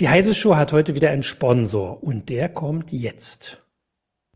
Die 0.00 0.08
Heise 0.08 0.34
Show 0.34 0.56
hat 0.56 0.72
heute 0.72 0.94
wieder 0.94 1.10
einen 1.10 1.22
Sponsor 1.22 2.02
und 2.02 2.30
der 2.30 2.48
kommt 2.48 2.90
jetzt. 2.90 3.60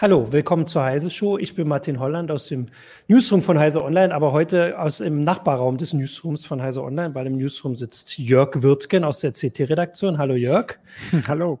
Hallo, 0.00 0.32
willkommen 0.32 0.66
zur 0.66 0.82
Heise 0.82 1.10
Show. 1.10 1.36
Ich 1.36 1.54
bin 1.54 1.68
Martin 1.68 2.00
Holland 2.00 2.30
aus 2.30 2.46
dem 2.46 2.68
Newsroom 3.08 3.42
von 3.42 3.58
Heise 3.58 3.84
Online, 3.84 4.14
aber 4.14 4.32
heute 4.32 4.80
aus 4.80 4.96
dem 4.96 5.20
Nachbarraum 5.20 5.76
des 5.76 5.92
Newsrooms 5.92 6.46
von 6.46 6.62
Heise 6.62 6.82
Online, 6.82 7.14
weil 7.14 7.26
im 7.26 7.36
Newsroom 7.36 7.76
sitzt 7.76 8.16
Jörg 8.16 8.62
Wirtgen 8.62 9.04
aus 9.04 9.20
der 9.20 9.32
CT-Redaktion. 9.32 10.16
Hallo 10.16 10.36
Jörg. 10.36 10.78
Hallo. 11.28 11.60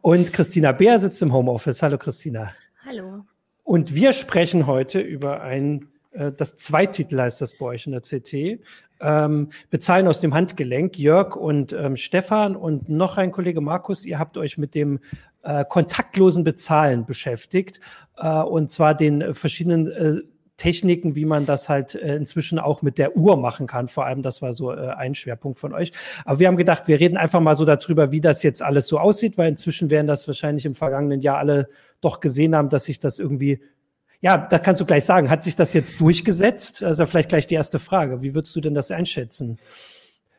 Und 0.00 0.32
Christina 0.32 0.72
Beer 0.72 0.98
sitzt 0.98 1.20
im 1.22 1.32
Homeoffice. 1.32 1.82
Hallo 1.82 1.98
Christina. 1.98 2.52
Hallo. 2.84 3.24
Und 3.64 3.94
wir 3.94 4.12
sprechen 4.12 4.66
heute 4.66 5.00
über 5.00 5.42
ein, 5.42 5.88
äh, 6.12 6.32
das 6.32 6.56
Zweititel 6.56 7.20
heißt 7.20 7.40
das 7.40 7.58
bei 7.58 7.66
euch 7.66 7.86
in 7.86 7.92
der 7.92 8.00
CT. 8.00 8.60
Ähm, 8.98 9.50
bezahlen 9.68 10.08
aus 10.08 10.20
dem 10.20 10.32
Handgelenk. 10.32 10.98
Jörg 10.98 11.36
und 11.36 11.72
ähm, 11.72 11.96
Stefan 11.96 12.56
und 12.56 12.88
noch 12.88 13.18
ein 13.18 13.32
Kollege 13.32 13.60
Markus, 13.60 14.06
ihr 14.06 14.18
habt 14.18 14.38
euch 14.38 14.56
mit 14.56 14.74
dem 14.74 15.00
äh, 15.42 15.64
kontaktlosen 15.68 16.44
Bezahlen 16.44 17.04
beschäftigt. 17.04 17.80
Äh, 18.16 18.28
und 18.28 18.70
zwar 18.70 18.94
den 18.94 19.34
verschiedenen 19.34 19.90
äh, 19.90 20.22
Techniken, 20.56 21.16
wie 21.16 21.24
man 21.24 21.44
das 21.44 21.68
halt 21.68 21.94
äh, 21.94 22.16
inzwischen 22.16 22.58
auch 22.58 22.82
mit 22.82 22.98
der 22.98 23.16
Uhr 23.16 23.36
machen 23.36 23.66
kann. 23.66 23.88
Vor 23.88 24.06
allem, 24.06 24.22
das 24.22 24.40
war 24.42 24.52
so 24.52 24.72
äh, 24.72 24.88
ein 24.88 25.14
Schwerpunkt 25.14 25.58
von 25.58 25.74
euch. 25.74 25.92
Aber 26.24 26.38
wir 26.38 26.48
haben 26.48 26.56
gedacht, 26.56 26.88
wir 26.88 26.98
reden 26.98 27.16
einfach 27.16 27.40
mal 27.40 27.54
so 27.54 27.64
darüber, 27.64 28.12
wie 28.12 28.20
das 28.20 28.42
jetzt 28.42 28.62
alles 28.62 28.86
so 28.86 28.98
aussieht, 28.98 29.36
weil 29.36 29.48
inzwischen 29.48 29.90
werden 29.90 30.06
das 30.06 30.26
wahrscheinlich 30.26 30.64
im 30.64 30.74
vergangenen 30.74 31.20
Jahr 31.20 31.38
alle 31.38 31.68
doch 32.00 32.20
gesehen 32.20 32.56
haben, 32.56 32.68
dass 32.68 32.84
sich 32.84 32.98
das 32.98 33.18
irgendwie 33.18 33.60
ja, 34.22 34.38
da 34.38 34.58
kannst 34.58 34.80
du 34.80 34.86
gleich 34.86 35.04
sagen, 35.04 35.28
hat 35.28 35.42
sich 35.42 35.56
das 35.56 35.74
jetzt 35.74 36.00
durchgesetzt? 36.00 36.82
Also 36.82 37.04
vielleicht 37.04 37.28
gleich 37.28 37.46
die 37.46 37.54
erste 37.54 37.78
Frage. 37.78 38.22
Wie 38.22 38.34
würdest 38.34 38.56
du 38.56 38.62
denn 38.62 38.74
das 38.74 38.90
einschätzen? 38.90 39.58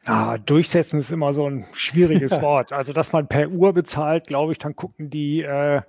Ah, 0.06 0.38
durchsetzen 0.38 1.00
ist 1.00 1.12
immer 1.12 1.34
so 1.34 1.50
ein 1.50 1.66
schwieriges 1.74 2.32
Wort. 2.42 2.72
Also, 2.72 2.94
dass 2.94 3.12
man 3.12 3.28
per 3.28 3.50
Uhr 3.50 3.74
bezahlt, 3.74 4.28
glaube 4.28 4.54
ich, 4.54 4.58
dann 4.58 4.76
gucken 4.76 5.10
die 5.10 5.42
äh, 5.42 5.82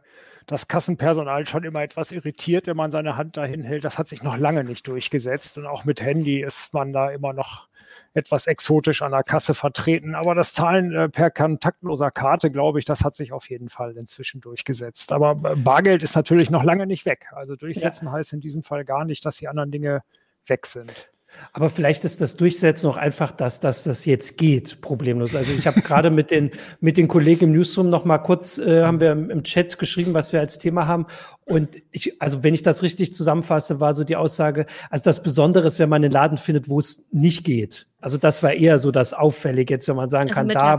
das 0.48 0.66
Kassenpersonal 0.66 1.46
schon 1.46 1.62
immer 1.64 1.82
etwas 1.82 2.10
irritiert, 2.10 2.66
wenn 2.66 2.76
man 2.76 2.90
seine 2.90 3.16
Hand 3.16 3.36
dahin 3.36 3.62
hält. 3.62 3.84
Das 3.84 3.98
hat 3.98 4.08
sich 4.08 4.22
noch 4.22 4.38
lange 4.38 4.64
nicht 4.64 4.88
durchgesetzt. 4.88 5.58
Und 5.58 5.66
auch 5.66 5.84
mit 5.84 6.00
Handy 6.00 6.42
ist 6.42 6.72
man 6.72 6.92
da 6.94 7.10
immer 7.10 7.34
noch 7.34 7.68
etwas 8.14 8.46
exotisch 8.46 9.02
an 9.02 9.12
der 9.12 9.24
Kasse 9.24 9.52
vertreten. 9.52 10.14
Aber 10.14 10.34
das 10.34 10.54
Zahlen 10.54 10.94
äh, 10.94 11.08
per 11.10 11.30
kontaktloser 11.30 12.10
Karte, 12.10 12.50
glaube 12.50 12.78
ich, 12.78 12.86
das 12.86 13.04
hat 13.04 13.14
sich 13.14 13.32
auf 13.32 13.50
jeden 13.50 13.68
Fall 13.68 13.94
inzwischen 13.98 14.40
durchgesetzt. 14.40 15.12
Aber 15.12 15.32
äh, 15.50 15.54
Bargeld 15.54 16.02
ist 16.02 16.16
natürlich 16.16 16.50
noch 16.50 16.64
lange 16.64 16.86
nicht 16.86 17.04
weg. 17.04 17.26
Also 17.32 17.54
durchsetzen 17.54 18.06
ja. 18.06 18.12
heißt 18.12 18.32
in 18.32 18.40
diesem 18.40 18.62
Fall 18.62 18.86
gar 18.86 19.04
nicht, 19.04 19.26
dass 19.26 19.36
die 19.36 19.48
anderen 19.48 19.70
Dinge 19.70 20.02
weg 20.46 20.64
sind. 20.64 21.10
Aber 21.52 21.68
vielleicht 21.68 22.04
ist 22.04 22.20
das 22.20 22.36
Durchsetzen 22.36 22.88
auch 22.88 22.96
einfach, 22.96 23.30
dass, 23.30 23.60
dass 23.60 23.82
das 23.82 24.04
jetzt 24.04 24.38
geht, 24.38 24.80
problemlos. 24.80 25.34
Also 25.34 25.52
ich 25.52 25.66
habe 25.66 25.82
gerade 25.82 26.10
mit 26.10 26.30
den, 26.30 26.50
mit 26.80 26.96
den 26.96 27.08
Kollegen 27.08 27.46
im 27.46 27.52
Newsroom 27.52 27.90
noch 27.90 28.04
mal 28.04 28.18
kurz, 28.18 28.58
äh, 28.58 28.82
haben 28.82 29.00
wir 29.00 29.12
im, 29.12 29.30
im, 29.30 29.42
Chat 29.42 29.78
geschrieben, 29.78 30.14
was 30.14 30.32
wir 30.32 30.40
als 30.40 30.58
Thema 30.58 30.86
haben. 30.86 31.06
Und 31.44 31.76
ich, 31.90 32.20
also 32.20 32.42
wenn 32.42 32.54
ich 32.54 32.62
das 32.62 32.82
richtig 32.82 33.12
zusammenfasse, 33.12 33.80
war 33.80 33.94
so 33.94 34.04
die 34.04 34.16
Aussage, 34.16 34.66
also 34.90 35.04
das 35.04 35.22
Besondere 35.22 35.66
ist, 35.66 35.78
wenn 35.78 35.88
man 35.88 36.02
einen 36.02 36.12
Laden 36.12 36.38
findet, 36.38 36.68
wo 36.68 36.78
es 36.78 37.06
nicht 37.12 37.44
geht. 37.44 37.86
Also 38.00 38.16
das 38.16 38.42
war 38.42 38.52
eher 38.52 38.78
so 38.78 38.90
das 38.90 39.12
Auffällige 39.12 39.74
jetzt, 39.74 39.88
wenn 39.88 39.96
man 39.96 40.08
sagen 40.08 40.30
also 40.30 40.40
kann, 40.40 40.48
da, 40.48 40.78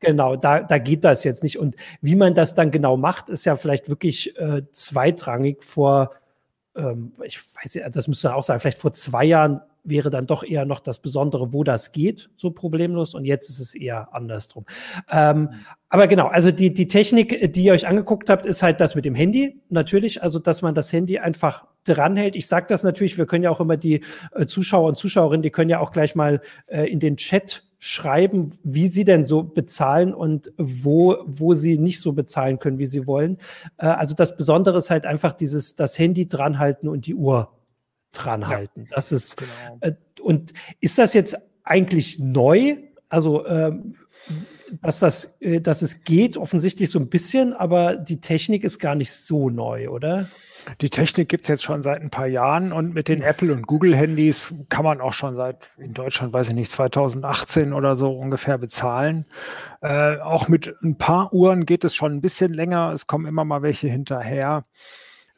genau, 0.00 0.36
da, 0.36 0.60
da 0.60 0.78
geht 0.78 1.04
das 1.04 1.24
jetzt 1.24 1.42
nicht. 1.42 1.58
Und 1.58 1.76
wie 2.00 2.16
man 2.16 2.34
das 2.34 2.54
dann 2.54 2.70
genau 2.70 2.96
macht, 2.96 3.30
ist 3.30 3.44
ja 3.44 3.56
vielleicht 3.56 3.88
wirklich 3.88 4.36
äh, 4.38 4.62
zweitrangig 4.72 5.62
vor 5.62 6.10
ähm, 6.76 7.12
ich 7.22 7.40
weiß 7.56 7.74
ja, 7.74 7.88
das 7.88 8.08
müsste 8.08 8.34
auch 8.34 8.42
sein, 8.42 8.60
vielleicht 8.60 8.78
vor 8.78 8.92
zwei 8.92 9.24
Jahren 9.24 9.60
wäre 9.84 10.08
dann 10.08 10.26
doch 10.26 10.42
eher 10.42 10.64
noch 10.64 10.80
das 10.80 10.98
Besondere, 10.98 11.52
wo 11.52 11.62
das 11.62 11.92
geht, 11.92 12.30
so 12.36 12.50
problemlos. 12.50 13.14
Und 13.14 13.26
jetzt 13.26 13.50
ist 13.50 13.60
es 13.60 13.74
eher 13.74 14.14
andersrum. 14.14 14.64
Ähm, 15.10 15.50
aber 15.90 16.06
genau, 16.06 16.26
also 16.26 16.50
die, 16.50 16.72
die 16.72 16.88
Technik, 16.88 17.52
die 17.52 17.64
ihr 17.64 17.74
euch 17.74 17.86
angeguckt 17.86 18.30
habt, 18.30 18.46
ist 18.46 18.62
halt 18.62 18.80
das 18.80 18.94
mit 18.94 19.04
dem 19.04 19.14
Handy. 19.14 19.60
Natürlich, 19.68 20.22
also 20.22 20.38
dass 20.38 20.62
man 20.62 20.74
das 20.74 20.92
Handy 20.92 21.18
einfach 21.18 21.66
dranhält. 21.84 22.34
Ich 22.34 22.46
sage 22.46 22.66
das 22.68 22.82
natürlich, 22.82 23.18
wir 23.18 23.26
können 23.26 23.44
ja 23.44 23.50
auch 23.50 23.60
immer 23.60 23.76
die 23.76 24.00
äh, 24.34 24.46
Zuschauer 24.46 24.88
und 24.88 24.96
Zuschauerinnen, 24.96 25.42
die 25.42 25.50
können 25.50 25.70
ja 25.70 25.80
auch 25.80 25.92
gleich 25.92 26.14
mal 26.14 26.40
äh, 26.66 26.90
in 26.90 26.98
den 26.98 27.18
Chat 27.18 27.62
schreiben, 27.86 28.50
wie 28.62 28.86
sie 28.86 29.04
denn 29.04 29.24
so 29.24 29.42
bezahlen 29.42 30.14
und 30.14 30.50
wo, 30.56 31.18
wo 31.26 31.52
sie 31.52 31.76
nicht 31.76 32.00
so 32.00 32.14
bezahlen 32.14 32.58
können, 32.58 32.78
wie 32.78 32.86
sie 32.86 33.06
wollen. 33.06 33.36
Äh, 33.76 33.88
also 33.88 34.14
das 34.14 34.38
Besondere 34.38 34.78
ist 34.78 34.88
halt 34.88 35.04
einfach 35.04 35.32
dieses, 35.32 35.74
das 35.74 35.98
Handy 35.98 36.26
dranhalten 36.26 36.88
und 36.88 37.04
die 37.04 37.14
Uhr 37.14 37.52
dranhalten. 38.12 38.84
Ja, 38.84 38.96
das 38.96 39.12
ist, 39.12 39.36
genau. 39.36 39.50
äh, 39.80 39.92
und 40.22 40.54
ist 40.80 40.96
das 40.96 41.12
jetzt 41.12 41.36
eigentlich 41.62 42.18
neu? 42.20 42.78
Also, 43.10 43.46
ähm, 43.46 43.96
dass 44.80 45.00
das, 45.00 45.36
äh, 45.40 45.60
dass 45.60 45.82
es 45.82 46.04
geht, 46.04 46.38
offensichtlich 46.38 46.88
so 46.88 46.98
ein 46.98 47.10
bisschen, 47.10 47.52
aber 47.52 47.96
die 47.96 48.22
Technik 48.22 48.64
ist 48.64 48.78
gar 48.78 48.94
nicht 48.94 49.12
so 49.12 49.50
neu, 49.50 49.90
oder? 49.90 50.30
Die 50.80 50.90
Technik 50.90 51.28
gibt 51.28 51.44
es 51.44 51.48
jetzt 51.48 51.64
schon 51.64 51.82
seit 51.82 52.00
ein 52.00 52.10
paar 52.10 52.26
Jahren 52.26 52.72
und 52.72 52.94
mit 52.94 53.08
den 53.08 53.22
Apple- 53.22 53.52
und 53.52 53.66
Google-Handys 53.66 54.54
kann 54.68 54.84
man 54.84 55.00
auch 55.00 55.12
schon 55.12 55.36
seit, 55.36 55.70
in 55.78 55.94
Deutschland 55.94 56.32
weiß 56.32 56.48
ich 56.48 56.54
nicht, 56.54 56.70
2018 56.70 57.72
oder 57.72 57.96
so 57.96 58.12
ungefähr 58.12 58.58
bezahlen. 58.58 59.26
Äh, 59.80 60.18
auch 60.18 60.48
mit 60.48 60.74
ein 60.82 60.96
paar 60.96 61.32
Uhren 61.32 61.66
geht 61.66 61.84
es 61.84 61.94
schon 61.94 62.12
ein 62.12 62.20
bisschen 62.20 62.52
länger. 62.52 62.92
Es 62.92 63.06
kommen 63.06 63.26
immer 63.26 63.44
mal 63.44 63.62
welche 63.62 63.88
hinterher. 63.88 64.64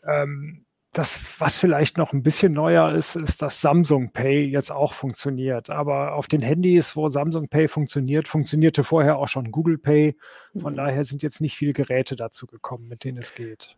Ähm, 0.07 0.67
das, 0.97 1.21
was 1.39 1.59
vielleicht 1.59 1.99
noch 1.99 2.15
ein 2.15 2.23
bisschen 2.23 2.55
neuer 2.55 2.93
ist, 2.93 3.17
ist, 3.17 3.43
dass 3.43 3.61
Samsung 3.61 4.13
Pay 4.13 4.47
jetzt 4.47 4.73
auch 4.73 4.95
funktioniert. 4.95 5.69
Aber 5.69 6.15
auf 6.15 6.27
den 6.27 6.41
Handys, 6.41 6.97
wo 6.97 7.11
Samsung 7.11 7.49
Pay 7.49 7.69
funktioniert, 7.69 8.29
funktionierte 8.29 8.83
vorher 8.83 9.19
auch 9.19 9.29
schon 9.29 9.51
Google 9.51 9.77
Pay. 9.77 10.17
Von 10.59 10.73
mhm. 10.73 10.77
daher 10.79 11.05
sind 11.05 11.23
jetzt 11.23 11.43
nicht 11.43 11.55
viele 11.55 11.75
Geräte 11.75 12.17
dazu 12.17 12.47
gekommen, 12.47 12.89
mit 12.89 13.05
denen 13.05 13.19
es 13.19 13.35
geht. 13.35 13.77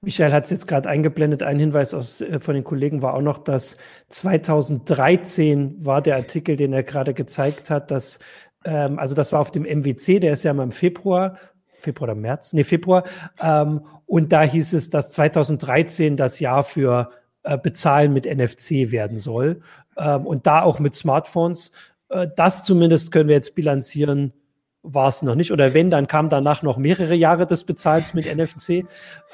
Michael 0.00 0.32
hat 0.32 0.44
es 0.44 0.50
jetzt 0.50 0.66
gerade 0.66 0.88
eingeblendet. 0.88 1.42
Ein 1.42 1.58
Hinweis 1.58 1.94
aus, 1.94 2.20
äh, 2.20 2.40
von 2.40 2.54
den 2.54 2.64
Kollegen 2.64 3.02
war 3.02 3.14
auch 3.14 3.22
noch, 3.22 3.38
dass 3.38 3.76
2013 4.08 5.84
war 5.84 6.02
der 6.02 6.16
Artikel, 6.16 6.56
den 6.56 6.72
er 6.72 6.82
gerade 6.82 7.14
gezeigt 7.14 7.70
hat, 7.70 7.90
dass, 7.90 8.18
ähm, 8.64 8.98
also 8.98 9.14
das 9.14 9.32
war 9.32 9.40
auf 9.40 9.50
dem 9.50 9.64
MWC, 9.64 10.20
der 10.20 10.32
ist 10.32 10.42
ja 10.42 10.54
mal 10.54 10.64
im 10.64 10.72
Februar, 10.72 11.36
Februar 11.78 12.10
oder 12.10 12.20
März, 12.20 12.52
nee, 12.52 12.64
Februar. 12.64 13.04
Ähm, 13.40 13.82
und 14.06 14.32
da 14.32 14.42
hieß 14.42 14.72
es, 14.72 14.90
dass 14.90 15.12
2013 15.12 16.16
das 16.16 16.40
Jahr 16.40 16.64
für 16.64 17.10
äh, 17.42 17.56
Bezahlen 17.56 18.12
mit 18.12 18.26
NFC 18.26 18.90
werden 18.90 19.16
soll. 19.16 19.62
Ähm, 19.96 20.26
und 20.26 20.46
da 20.46 20.62
auch 20.62 20.78
mit 20.78 20.94
Smartphones. 20.94 21.72
Äh, 22.08 22.28
das 22.36 22.64
zumindest 22.64 23.12
können 23.12 23.28
wir 23.28 23.36
jetzt 23.36 23.54
bilanzieren 23.54 24.32
war 24.82 25.08
es 25.08 25.22
noch 25.22 25.34
nicht. 25.34 25.52
Oder 25.52 25.74
wenn, 25.74 25.90
dann 25.90 26.06
kam 26.06 26.28
danach 26.28 26.62
noch 26.62 26.76
mehrere 26.76 27.14
Jahre 27.14 27.46
des 27.46 27.64
Bezahlens 27.64 28.14
mit 28.14 28.26
NFC. 28.34 28.86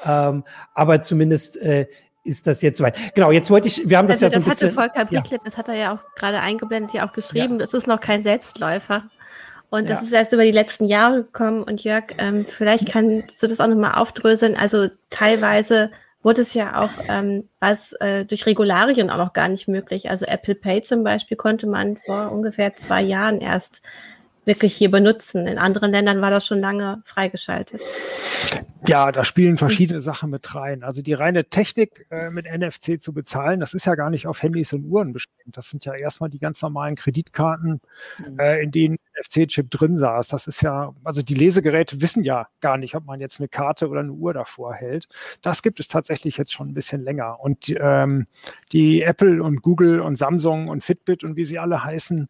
Ähm, 0.05 0.43
aber 0.73 1.01
zumindest 1.01 1.57
äh, 1.57 1.87
ist 2.23 2.45
das 2.45 2.61
jetzt 2.61 2.77
soweit. 2.77 2.97
Genau, 3.15 3.31
jetzt 3.31 3.49
wollte 3.49 3.67
ich, 3.67 3.89
wir 3.89 3.97
haben 3.97 4.07
das 4.07 4.21
also 4.21 4.35
ja 4.35 4.41
so 4.41 4.45
ein 4.45 4.49
bisschen. 4.49 4.67
Das 4.67 4.77
hatte 4.77 4.91
Volker 4.91 5.05
Bietlip, 5.05 5.39
ja. 5.39 5.45
das 5.45 5.57
hat 5.57 5.69
er 5.69 5.75
ja 5.75 5.93
auch 5.93 6.15
gerade 6.15 6.41
eingeblendet, 6.41 6.93
ja 6.93 7.07
auch 7.07 7.13
geschrieben, 7.13 7.53
ja. 7.53 7.59
das 7.59 7.73
ist 7.73 7.87
noch 7.87 8.01
kein 8.01 8.21
Selbstläufer. 8.21 9.03
Und 9.69 9.89
das 9.89 9.99
ja. 9.99 10.05
ist 10.07 10.13
erst 10.13 10.33
über 10.33 10.43
die 10.43 10.51
letzten 10.51 10.85
Jahre 10.85 11.23
gekommen. 11.23 11.63
Und 11.63 11.83
Jörg, 11.83 12.05
ähm, 12.17 12.45
vielleicht 12.45 12.89
kannst 12.89 13.41
du 13.41 13.47
das 13.47 13.59
auch 13.59 13.67
nochmal 13.67 13.95
aufdröseln. 13.95 14.55
Also 14.55 14.87
teilweise 15.09 15.91
wurde 16.23 16.41
es 16.41 16.53
ja 16.53 16.81
auch 16.81 16.91
ähm, 17.09 17.49
was 17.59 17.93
äh, 17.93 18.25
durch 18.25 18.45
Regularien 18.45 19.09
auch 19.09 19.17
noch 19.17 19.33
gar 19.33 19.49
nicht 19.49 19.67
möglich. 19.67 20.09
Also 20.09 20.25
Apple 20.25 20.55
Pay 20.55 20.83
zum 20.83 21.03
Beispiel 21.03 21.37
konnte 21.37 21.67
man 21.67 21.97
vor 22.05 22.31
ungefähr 22.31 22.75
zwei 22.75 23.01
Jahren 23.01 23.41
erst 23.41 23.81
wirklich 24.47 24.73
hier 24.73 24.89
benutzen. 24.89 25.45
In 25.45 25.57
anderen 25.57 25.91
Ländern 25.91 26.21
war 26.21 26.31
das 26.31 26.47
schon 26.47 26.61
lange 26.61 27.01
freigeschaltet. 27.05 27.81
Ja, 28.87 29.11
da 29.11 29.23
spielen 29.23 29.57
verschiedene 29.57 30.01
Sachen 30.01 30.29
mit 30.29 30.55
rein. 30.55 30.83
Also 30.83 31.01
die 31.01 31.13
reine 31.13 31.45
Technik 31.45 32.07
äh, 32.09 32.29
mit 32.29 32.45
NFC 32.45 33.01
zu 33.01 33.13
bezahlen, 33.13 33.59
das 33.59 33.73
ist 33.73 33.85
ja 33.85 33.95
gar 33.95 34.09
nicht 34.09 34.27
auf 34.27 34.41
Handys 34.41 34.71
und 34.71 34.85
Uhren 34.85 35.11
beschränkt. 35.13 35.57
Das 35.57 35.69
sind 35.69 35.83
ja 35.83 35.93
erstmal 35.93 36.29
die 36.29 36.39
ganz 36.39 36.61
normalen 36.61 36.95
Kreditkarten, 36.95 37.81
mhm. 38.19 38.39
äh, 38.39 38.61
in 38.61 38.71
denen 38.71 38.97
NFC-Chip 39.19 39.69
drin 39.71 39.97
saß. 39.97 40.29
Das 40.29 40.47
ist 40.47 40.61
ja, 40.61 40.93
also 41.03 41.21
die 41.21 41.33
Lesegeräte 41.33 42.01
wissen 42.01 42.23
ja 42.23 42.47
gar 42.61 42.77
nicht, 42.77 42.95
ob 42.95 43.05
man 43.05 43.19
jetzt 43.19 43.39
eine 43.39 43.49
Karte 43.49 43.89
oder 43.89 44.01
eine 44.01 44.13
Uhr 44.13 44.33
davor 44.33 44.73
hält. 44.73 45.07
Das 45.41 45.61
gibt 45.61 45.79
es 45.79 45.87
tatsächlich 45.87 46.37
jetzt 46.37 46.53
schon 46.53 46.69
ein 46.69 46.73
bisschen 46.73 47.03
länger. 47.03 47.39
Und 47.41 47.73
ähm, 47.79 48.27
die 48.71 49.01
Apple 49.01 49.43
und 49.43 49.61
Google 49.61 49.99
und 49.99 50.15
Samsung 50.15 50.69
und 50.69 50.83
Fitbit 50.83 51.23
und 51.23 51.35
wie 51.35 51.45
sie 51.45 51.59
alle 51.59 51.83
heißen, 51.83 52.29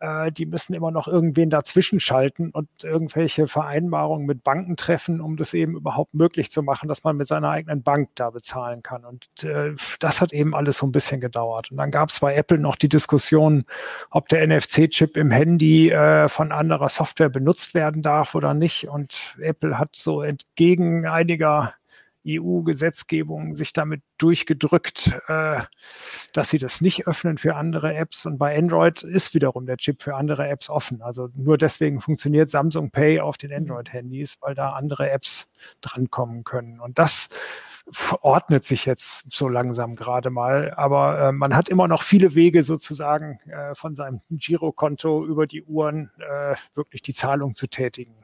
äh, 0.00 0.30
die 0.32 0.46
müssen 0.46 0.74
immer 0.74 0.90
noch 0.90 1.08
irgendwen 1.08 1.50
dazwischen 1.50 2.00
schalten 2.00 2.50
und 2.50 2.68
irgendwelche 2.82 3.46
Vereinbarungen 3.46 4.26
mit 4.26 4.44
Banken 4.44 4.76
treffen, 4.76 5.20
um 5.20 5.36
das 5.36 5.54
eben 5.54 5.74
überhaupt 5.76 6.14
möglich 6.14 6.50
zu 6.50 6.62
machen, 6.62 6.88
dass 6.88 7.04
man 7.04 7.16
mit 7.16 7.26
seiner 7.26 7.50
eigenen 7.50 7.82
Bank 7.82 8.10
da 8.14 8.30
bezahlen 8.30 8.82
kann. 8.82 9.04
Und 9.04 9.28
äh, 9.44 9.74
das 10.00 10.20
hat 10.20 10.32
eben 10.32 10.54
alles 10.54 10.78
so 10.78 10.86
ein 10.86 10.92
bisschen 10.92 11.20
gedauert. 11.20 11.70
Und 11.70 11.78
dann 11.78 11.90
gab 11.90 12.10
es 12.10 12.20
bei 12.20 12.34
Apple 12.34 12.58
noch 12.58 12.76
die 12.76 12.88
Diskussion, 12.88 13.64
ob 14.10 14.28
der 14.28 14.46
NFC-Chip 14.46 15.16
im 15.16 15.30
Handy 15.30 15.90
äh, 15.90 16.28
von 16.28 16.52
anderer 16.52 16.88
Software 16.88 17.28
benutzt 17.28 17.74
werden 17.74 18.02
darf 18.02 18.34
oder 18.34 18.54
nicht. 18.54 18.88
Und 18.88 19.36
Apple 19.40 19.78
hat 19.78 19.96
so 19.96 20.22
entgegen 20.22 21.06
einiger 21.06 21.74
EU-Gesetzgebung 22.28 23.54
sich 23.54 23.72
damit 23.72 24.02
durchgedrückt, 24.18 25.18
äh, 25.28 25.62
dass 26.32 26.50
sie 26.50 26.58
das 26.58 26.80
nicht 26.80 27.06
öffnen 27.06 27.38
für 27.38 27.56
andere 27.56 27.94
Apps. 27.94 28.26
Und 28.26 28.38
bei 28.38 28.56
Android 28.56 29.02
ist 29.02 29.34
wiederum 29.34 29.66
der 29.66 29.76
Chip 29.76 30.02
für 30.02 30.14
andere 30.16 30.48
Apps 30.48 30.68
offen. 30.68 31.02
Also 31.02 31.28
nur 31.34 31.58
deswegen 31.58 32.00
funktioniert 32.00 32.50
Samsung 32.50 32.90
Pay 32.90 33.20
auf 33.20 33.36
den 33.36 33.52
Android-Handys, 33.52 34.38
weil 34.40 34.54
da 34.54 34.70
andere 34.70 35.10
Apps 35.10 35.50
drankommen 35.80 36.44
können. 36.44 36.80
Und 36.80 36.98
das 36.98 37.28
ordnet 38.20 38.64
sich 38.64 38.84
jetzt 38.84 39.30
so 39.30 39.48
langsam 39.48 39.94
gerade 39.94 40.30
mal. 40.30 40.72
Aber 40.76 41.20
äh, 41.20 41.32
man 41.32 41.54
hat 41.54 41.68
immer 41.68 41.88
noch 41.88 42.02
viele 42.02 42.34
Wege 42.34 42.62
sozusagen 42.62 43.40
äh, 43.48 43.74
von 43.74 43.94
seinem 43.94 44.20
Girokonto 44.30 45.24
über 45.24 45.46
die 45.46 45.62
Uhren 45.64 46.10
äh, 46.18 46.54
wirklich 46.74 47.02
die 47.02 47.14
Zahlung 47.14 47.54
zu 47.54 47.66
tätigen. 47.66 48.14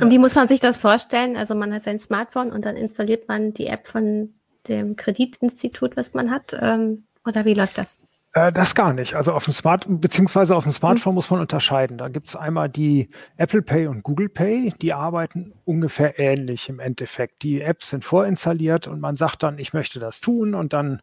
Und 0.00 0.10
wie 0.10 0.18
muss 0.18 0.34
man 0.34 0.46
sich 0.46 0.60
das 0.60 0.76
vorstellen? 0.76 1.36
Also 1.36 1.54
man 1.54 1.72
hat 1.74 1.84
sein 1.84 1.98
Smartphone 1.98 2.52
und 2.52 2.64
dann 2.64 2.76
installiert 2.76 3.28
man 3.28 3.52
die 3.54 3.66
App 3.66 3.86
von 3.86 4.34
dem 4.68 4.96
Kreditinstitut, 4.96 5.96
was 5.96 6.14
man 6.14 6.30
hat. 6.30 6.56
Ähm, 6.60 7.04
oder 7.26 7.44
wie 7.44 7.54
läuft 7.54 7.78
das? 7.78 8.00
Äh, 8.38 8.52
das 8.52 8.76
gar 8.76 8.92
nicht. 8.92 9.14
Also 9.14 9.32
auf 9.32 9.44
dem 9.44 9.52
Smart, 9.52 9.86
beziehungsweise 9.88 10.54
auf 10.54 10.62
dem 10.62 10.70
Smartphone 10.70 11.14
muss 11.14 11.28
man 11.28 11.40
unterscheiden. 11.40 11.98
Da 11.98 12.06
gibt 12.08 12.28
es 12.28 12.36
einmal 12.36 12.68
die 12.68 13.10
Apple 13.36 13.62
Pay 13.62 13.88
und 13.88 14.04
Google 14.04 14.28
Pay, 14.28 14.72
die 14.80 14.92
arbeiten 14.92 15.54
ungefähr 15.64 16.20
ähnlich 16.20 16.68
im 16.68 16.78
Endeffekt. 16.78 17.42
Die 17.42 17.60
Apps 17.60 17.90
sind 17.90 18.04
vorinstalliert 18.04 18.86
und 18.86 19.00
man 19.00 19.16
sagt 19.16 19.42
dann, 19.42 19.58
ich 19.58 19.72
möchte 19.72 19.98
das 19.98 20.20
tun 20.20 20.54
und 20.54 20.72
dann 20.72 21.02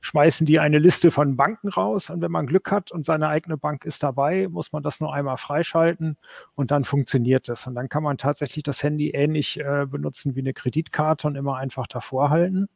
schmeißen 0.00 0.46
die 0.46 0.60
eine 0.60 0.78
Liste 0.78 1.10
von 1.10 1.34
Banken 1.34 1.70
raus 1.70 2.08
und 2.08 2.20
wenn 2.20 2.30
man 2.30 2.46
Glück 2.46 2.70
hat 2.70 2.92
und 2.92 3.04
seine 3.04 3.26
eigene 3.26 3.56
Bank 3.56 3.84
ist 3.84 4.04
dabei, 4.04 4.46
muss 4.48 4.72
man 4.72 4.84
das 4.84 5.00
nur 5.00 5.12
einmal 5.12 5.38
freischalten 5.38 6.16
und 6.54 6.70
dann 6.70 6.84
funktioniert 6.84 7.48
es. 7.48 7.66
Und 7.66 7.74
dann 7.74 7.88
kann 7.88 8.04
man 8.04 8.16
tatsächlich 8.16 8.62
das 8.62 8.84
Handy 8.84 9.10
ähnlich 9.10 9.58
äh, 9.58 9.86
benutzen 9.86 10.36
wie 10.36 10.40
eine 10.40 10.52
Kreditkarte 10.52 11.26
und 11.26 11.34
immer 11.34 11.56
einfach 11.56 11.88
davor 11.88 12.30
halten 12.30 12.68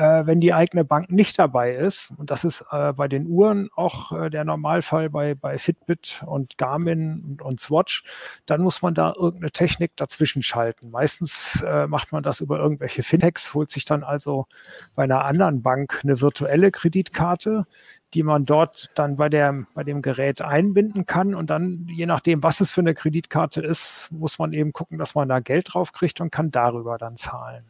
äh, 0.00 0.26
wenn 0.26 0.40
die 0.40 0.54
eigene 0.54 0.82
Bank 0.82 1.10
nicht 1.10 1.38
dabei 1.38 1.74
ist, 1.74 2.12
und 2.16 2.30
das 2.30 2.44
ist 2.44 2.64
äh, 2.70 2.94
bei 2.94 3.06
den 3.06 3.26
Uhren 3.26 3.68
auch 3.76 4.12
äh, 4.12 4.30
der 4.30 4.44
Normalfall 4.44 5.10
bei, 5.10 5.34
bei 5.34 5.58
Fitbit 5.58 6.22
und 6.24 6.56
Garmin 6.56 7.22
und, 7.22 7.42
und 7.42 7.60
Swatch, 7.60 8.04
dann 8.46 8.62
muss 8.62 8.80
man 8.80 8.94
da 8.94 9.12
irgendeine 9.14 9.50
Technik 9.50 9.94
dazwischen 9.96 10.42
schalten. 10.42 10.90
Meistens 10.90 11.62
äh, 11.66 11.86
macht 11.86 12.12
man 12.12 12.22
das 12.22 12.40
über 12.40 12.58
irgendwelche 12.58 13.02
Fintechs, 13.02 13.52
holt 13.52 13.70
sich 13.70 13.84
dann 13.84 14.02
also 14.02 14.46
bei 14.94 15.04
einer 15.04 15.26
anderen 15.26 15.60
Bank 15.60 16.00
eine 16.02 16.22
virtuelle 16.22 16.70
Kreditkarte, 16.70 17.66
die 18.14 18.22
man 18.22 18.46
dort 18.46 18.90
dann 18.94 19.16
bei, 19.16 19.28
der, 19.28 19.66
bei 19.74 19.84
dem 19.84 20.00
Gerät 20.00 20.40
einbinden 20.40 21.04
kann. 21.04 21.34
Und 21.34 21.50
dann, 21.50 21.86
je 21.90 22.06
nachdem, 22.06 22.42
was 22.42 22.60
es 22.60 22.72
für 22.72 22.80
eine 22.80 22.94
Kreditkarte 22.94 23.60
ist, 23.60 24.08
muss 24.10 24.38
man 24.38 24.54
eben 24.54 24.72
gucken, 24.72 24.96
dass 24.96 25.14
man 25.14 25.28
da 25.28 25.40
Geld 25.40 25.74
drauf 25.74 25.92
kriegt 25.92 26.22
und 26.22 26.30
kann 26.32 26.50
darüber 26.50 26.96
dann 26.96 27.18
zahlen. 27.18 27.64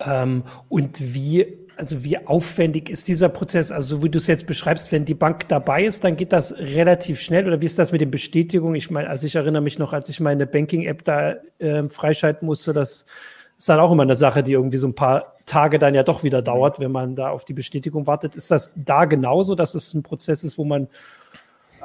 Ähm, 0.00 0.44
und 0.68 1.14
wie, 1.14 1.58
also 1.76 2.04
wie 2.04 2.26
aufwendig 2.26 2.90
ist 2.90 3.08
dieser 3.08 3.28
Prozess? 3.28 3.72
Also 3.72 3.96
so 3.96 4.02
wie 4.02 4.10
du 4.10 4.18
es 4.18 4.26
jetzt 4.26 4.46
beschreibst, 4.46 4.92
wenn 4.92 5.04
die 5.04 5.14
Bank 5.14 5.48
dabei 5.48 5.84
ist, 5.84 6.04
dann 6.04 6.16
geht 6.16 6.32
das 6.32 6.56
relativ 6.58 7.20
schnell. 7.20 7.46
Oder 7.46 7.60
wie 7.60 7.66
ist 7.66 7.78
das 7.78 7.92
mit 7.92 8.00
den 8.00 8.10
Bestätigungen? 8.10 8.74
Ich 8.74 8.90
meine, 8.90 9.08
also 9.08 9.26
ich 9.26 9.36
erinnere 9.36 9.62
mich 9.62 9.78
noch, 9.78 9.92
als 9.92 10.08
ich 10.08 10.20
meine 10.20 10.46
Banking-App 10.46 11.04
da 11.04 11.36
äh, 11.58 11.88
freischalten 11.88 12.46
musste, 12.46 12.72
das 12.72 13.06
ist 13.58 13.68
dann 13.68 13.80
auch 13.80 13.90
immer 13.90 14.02
eine 14.02 14.14
Sache, 14.14 14.42
die 14.42 14.52
irgendwie 14.52 14.76
so 14.76 14.86
ein 14.86 14.94
paar 14.94 15.34
Tage 15.46 15.78
dann 15.78 15.94
ja 15.94 16.02
doch 16.02 16.24
wieder 16.24 16.42
dauert, 16.42 16.78
wenn 16.78 16.92
man 16.92 17.14
da 17.14 17.30
auf 17.30 17.44
die 17.44 17.54
Bestätigung 17.54 18.06
wartet. 18.06 18.36
Ist 18.36 18.50
das 18.50 18.72
da 18.76 19.06
genauso, 19.06 19.54
dass 19.54 19.74
es 19.74 19.94
ein 19.94 20.02
Prozess 20.02 20.44
ist, 20.44 20.58
wo 20.58 20.64
man 20.64 20.88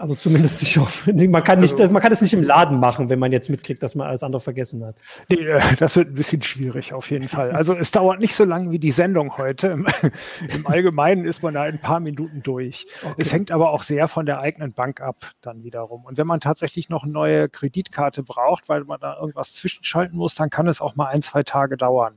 also 0.01 0.15
zumindest 0.15 0.63
ich 0.63 0.77
hoffe, 0.79 1.13
man 1.13 1.43
kann 1.43 1.59
nicht, 1.59 1.79
also, 1.79 1.93
man 1.93 2.01
kann 2.01 2.11
es 2.11 2.21
nicht 2.21 2.33
im 2.33 2.41
Laden 2.41 2.79
machen, 2.79 3.09
wenn 3.09 3.19
man 3.19 3.31
jetzt 3.31 3.49
mitkriegt, 3.49 3.83
dass 3.83 3.93
man 3.93 4.07
alles 4.07 4.23
andere 4.23 4.39
vergessen 4.39 4.83
hat. 4.83 4.99
Nee, 5.29 5.35
äh, 5.35 5.61
das 5.77 5.95
wird 5.95 6.09
ein 6.09 6.15
bisschen 6.15 6.41
schwierig 6.41 6.93
auf 6.93 7.11
jeden 7.11 7.29
Fall. 7.29 7.51
Also 7.51 7.75
es 7.75 7.91
dauert 7.91 8.19
nicht 8.19 8.33
so 8.33 8.43
lange 8.43 8.71
wie 8.71 8.79
die 8.79 8.89
Sendung 8.89 9.37
heute. 9.37 9.67
Im, 9.67 9.85
Im, 10.55 10.65
Allgemeinen 10.65 11.25
ist 11.25 11.43
man 11.43 11.53
da 11.53 11.67
in 11.67 11.75
ein 11.75 11.81
paar 11.81 11.99
Minuten 11.99 12.41
durch. 12.41 12.87
Okay. 13.03 13.13
Es 13.19 13.31
hängt 13.31 13.51
aber 13.51 13.69
auch 13.69 13.83
sehr 13.83 14.07
von 14.07 14.25
der 14.25 14.41
eigenen 14.41 14.73
Bank 14.73 15.01
ab, 15.01 15.17
dann 15.41 15.63
wiederum. 15.63 16.03
Und 16.03 16.17
wenn 16.17 16.27
man 16.27 16.39
tatsächlich 16.39 16.89
noch 16.89 17.03
eine 17.03 17.11
neue 17.11 17.47
Kreditkarte 17.47 18.23
braucht, 18.23 18.69
weil 18.69 18.83
man 18.85 18.99
da 18.99 19.17
irgendwas 19.19 19.53
zwischenschalten 19.53 20.17
muss, 20.17 20.33
dann 20.33 20.49
kann 20.49 20.67
es 20.67 20.81
auch 20.81 20.95
mal 20.95 21.09
ein, 21.09 21.21
zwei 21.21 21.43
Tage 21.43 21.77
dauern. 21.77 22.15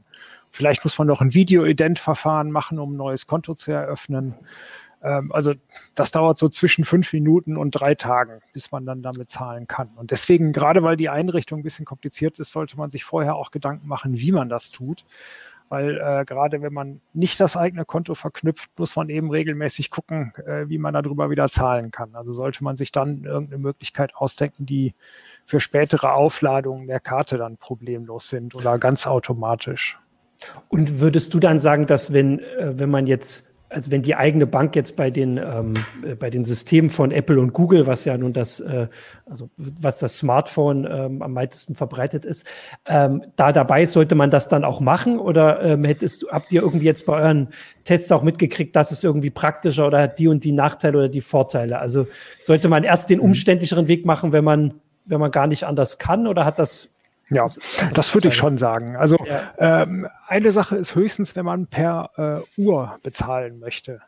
Vielleicht 0.50 0.84
muss 0.84 0.96
man 0.98 1.08
noch 1.08 1.20
ein 1.20 1.34
Video-Ident-Verfahren 1.34 2.50
machen, 2.50 2.78
um 2.78 2.94
ein 2.94 2.96
neues 2.96 3.26
Konto 3.26 3.54
zu 3.54 3.72
eröffnen. 3.72 4.36
Ähm, 5.04 5.30
also 5.32 5.54
das 5.94 6.10
dauert 6.10 6.38
so 6.38 6.48
zwischen 6.48 6.84
fünf 6.84 7.12
Minuten 7.12 7.56
und 7.56 7.70
drei 7.72 7.94
Tagen, 7.94 8.40
bis 8.52 8.72
man 8.72 8.86
dann 8.86 9.02
damit 9.02 9.30
zahlen 9.30 9.68
kann. 9.68 9.90
Und 9.94 10.10
deswegen, 10.10 10.52
gerade 10.52 10.82
weil 10.82 10.96
die 10.96 11.10
Einrichtung 11.10 11.60
ein 11.60 11.62
bisschen 11.62 11.84
kompliziert 11.84 12.38
ist, 12.38 12.50
sollte 12.50 12.76
man 12.76 12.90
sich 12.90 13.04
vorher 13.04 13.36
auch 13.36 13.50
Gedanken 13.50 13.86
machen, 13.86 14.18
wie 14.18 14.32
man 14.32 14.48
das 14.48 14.70
tut. 14.70 15.04
Weil 15.70 15.98
äh, 15.98 16.24
gerade 16.24 16.60
wenn 16.62 16.72
man 16.72 17.00
nicht 17.14 17.40
das 17.40 17.56
eigene 17.56 17.84
Konto 17.84 18.14
verknüpft, 18.14 18.70
muss 18.78 18.96
man 18.96 19.08
eben 19.08 19.30
regelmäßig 19.30 19.90
gucken, 19.90 20.32
äh, 20.46 20.68
wie 20.68 20.78
man 20.78 20.94
darüber 20.94 21.30
wieder 21.30 21.48
zahlen 21.48 21.90
kann. 21.90 22.14
Also 22.14 22.32
sollte 22.32 22.62
man 22.62 22.76
sich 22.76 22.92
dann 22.92 23.24
irgendeine 23.24 23.62
Möglichkeit 23.62 24.14
ausdenken, 24.14 24.66
die 24.66 24.94
für 25.46 25.60
spätere 25.60 26.12
Aufladungen 26.12 26.86
der 26.86 27.00
Karte 27.00 27.38
dann 27.38 27.56
problemlos 27.56 28.28
sind 28.28 28.54
oder 28.54 28.78
ganz 28.78 29.06
automatisch. 29.06 29.98
Und 30.68 31.00
würdest 31.00 31.32
du 31.32 31.40
dann 31.40 31.58
sagen, 31.58 31.86
dass 31.86 32.12
wenn, 32.12 32.40
äh, 32.40 32.78
wenn 32.78 32.90
man 32.90 33.06
jetzt 33.06 33.53
also 33.74 33.90
wenn 33.90 34.02
die 34.02 34.14
eigene 34.14 34.46
Bank 34.46 34.76
jetzt 34.76 34.94
bei 34.94 35.10
den, 35.10 35.36
ähm, 35.36 35.74
äh, 36.06 36.14
bei 36.14 36.30
den 36.30 36.44
Systemen 36.44 36.90
von 36.90 37.10
Apple 37.10 37.40
und 37.40 37.52
Google, 37.52 37.86
was 37.86 38.04
ja 38.04 38.16
nun 38.16 38.32
das, 38.32 38.60
äh, 38.60 38.86
also 39.26 39.50
was 39.56 39.98
das 39.98 40.16
Smartphone 40.16 40.86
ähm, 40.88 41.22
am 41.22 41.34
weitesten 41.34 41.74
verbreitet 41.74 42.24
ist, 42.24 42.46
ähm, 42.86 43.24
da 43.36 43.52
dabei 43.52 43.82
ist, 43.82 43.92
sollte 43.92 44.14
man 44.14 44.30
das 44.30 44.48
dann 44.48 44.64
auch 44.64 44.80
machen? 44.80 45.18
Oder 45.18 45.60
ähm, 45.62 45.84
hättest, 45.84 46.24
habt 46.30 46.52
ihr 46.52 46.62
irgendwie 46.62 46.86
jetzt 46.86 47.04
bei 47.04 47.14
euren 47.14 47.48
Tests 47.82 48.12
auch 48.12 48.22
mitgekriegt, 48.22 48.76
dass 48.76 48.92
es 48.92 49.02
irgendwie 49.02 49.30
praktischer 49.30 49.86
oder 49.88 50.02
hat 50.02 50.18
die 50.20 50.28
und 50.28 50.44
die 50.44 50.52
Nachteile 50.52 50.98
oder 50.98 51.08
die 51.08 51.20
Vorteile? 51.20 51.80
Also 51.80 52.06
sollte 52.40 52.68
man 52.68 52.84
erst 52.84 53.10
den 53.10 53.18
mhm. 53.18 53.24
umständlicheren 53.24 53.88
Weg 53.88 54.06
machen, 54.06 54.32
wenn 54.32 54.44
man, 54.44 54.74
wenn 55.04 55.18
man 55.18 55.32
gar 55.32 55.48
nicht 55.48 55.64
anders 55.64 55.98
kann, 55.98 56.28
oder 56.28 56.44
hat 56.44 56.60
das 56.60 56.93
ja, 57.30 57.42
das, 57.42 57.60
das 57.92 58.14
würde 58.14 58.28
ich 58.28 58.34
schon 58.34 58.58
sagen. 58.58 58.96
Also 58.96 59.18
ja. 59.24 59.54
ähm, 59.58 60.08
eine 60.26 60.52
Sache 60.52 60.76
ist 60.76 60.94
höchstens, 60.94 61.36
wenn 61.36 61.44
man 61.44 61.66
per 61.66 62.10
äh, 62.56 62.60
Uhr 62.60 62.98
bezahlen 63.02 63.60
möchte, 63.60 64.00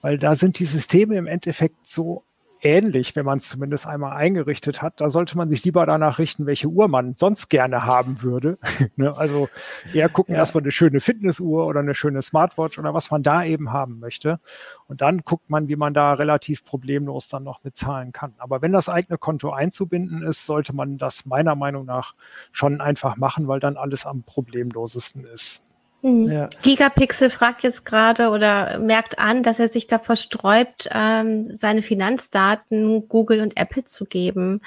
weil 0.00 0.18
da 0.18 0.34
sind 0.34 0.58
die 0.58 0.64
Systeme 0.64 1.16
im 1.16 1.26
Endeffekt 1.26 1.86
so 1.86 2.24
ähnlich, 2.62 3.14
wenn 3.16 3.24
man 3.24 3.38
es 3.38 3.48
zumindest 3.48 3.86
einmal 3.86 4.16
eingerichtet 4.16 4.82
hat. 4.82 5.00
Da 5.00 5.10
sollte 5.10 5.36
man 5.36 5.48
sich 5.48 5.64
lieber 5.64 5.84
danach 5.84 6.18
richten, 6.18 6.46
welche 6.46 6.68
Uhr 6.68 6.88
man 6.88 7.14
sonst 7.16 7.48
gerne 7.48 7.84
haben 7.84 8.22
würde. 8.22 8.58
ne? 8.96 9.16
Also 9.16 9.48
eher 9.92 10.08
gucken, 10.08 10.34
ja. 10.34 10.40
dass 10.40 10.54
man 10.54 10.64
eine 10.64 10.70
schöne 10.70 11.00
Fitnessuhr 11.00 11.66
oder 11.66 11.80
eine 11.80 11.94
schöne 11.94 12.22
Smartwatch 12.22 12.78
oder 12.78 12.94
was 12.94 13.10
man 13.10 13.22
da 13.22 13.44
eben 13.44 13.72
haben 13.72 13.98
möchte. 13.98 14.40
Und 14.86 15.00
dann 15.00 15.18
guckt 15.18 15.50
man, 15.50 15.68
wie 15.68 15.76
man 15.76 15.94
da 15.94 16.12
relativ 16.12 16.64
problemlos 16.64 17.28
dann 17.28 17.44
noch 17.44 17.60
bezahlen 17.60 18.12
kann. 18.12 18.34
Aber 18.38 18.62
wenn 18.62 18.72
das 18.72 18.88
eigene 18.88 19.18
Konto 19.18 19.50
einzubinden 19.50 20.22
ist, 20.22 20.46
sollte 20.46 20.74
man 20.74 20.98
das 20.98 21.26
meiner 21.26 21.54
Meinung 21.54 21.84
nach 21.84 22.14
schon 22.52 22.80
einfach 22.80 23.16
machen, 23.16 23.48
weil 23.48 23.60
dann 23.60 23.76
alles 23.76 24.06
am 24.06 24.22
problemlosesten 24.22 25.24
ist. 25.24 25.62
Mhm. 26.02 26.30
Ja. 26.30 26.48
Gigapixel 26.62 27.30
fragt 27.30 27.62
jetzt 27.62 27.84
gerade 27.84 28.30
oder 28.30 28.78
merkt 28.80 29.18
an, 29.18 29.42
dass 29.42 29.58
er 29.60 29.68
sich 29.68 29.86
da 29.86 29.98
versträubt, 29.98 30.88
ähm, 30.92 31.56
seine 31.56 31.82
Finanzdaten 31.82 33.08
Google 33.08 33.40
und 33.40 33.56
Apple 33.56 33.84
zu 33.84 34.04
geben. 34.04 34.60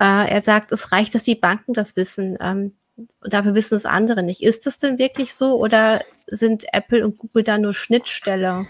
Äh, 0.00 0.30
er 0.30 0.40
sagt, 0.40 0.72
es 0.72 0.92
reicht, 0.92 1.14
dass 1.14 1.24
die 1.24 1.34
Banken 1.34 1.72
das 1.72 1.96
wissen. 1.96 2.38
Ähm, 2.40 2.74
dafür 3.22 3.54
wissen 3.54 3.74
es 3.74 3.86
andere 3.86 4.22
nicht. 4.22 4.42
Ist 4.42 4.66
das 4.66 4.78
denn 4.78 4.98
wirklich 4.98 5.34
so 5.34 5.58
oder 5.58 6.00
sind 6.26 6.64
Apple 6.72 7.04
und 7.04 7.18
Google 7.18 7.42
da 7.42 7.58
nur 7.58 7.74
Schnittstelle? 7.74 8.66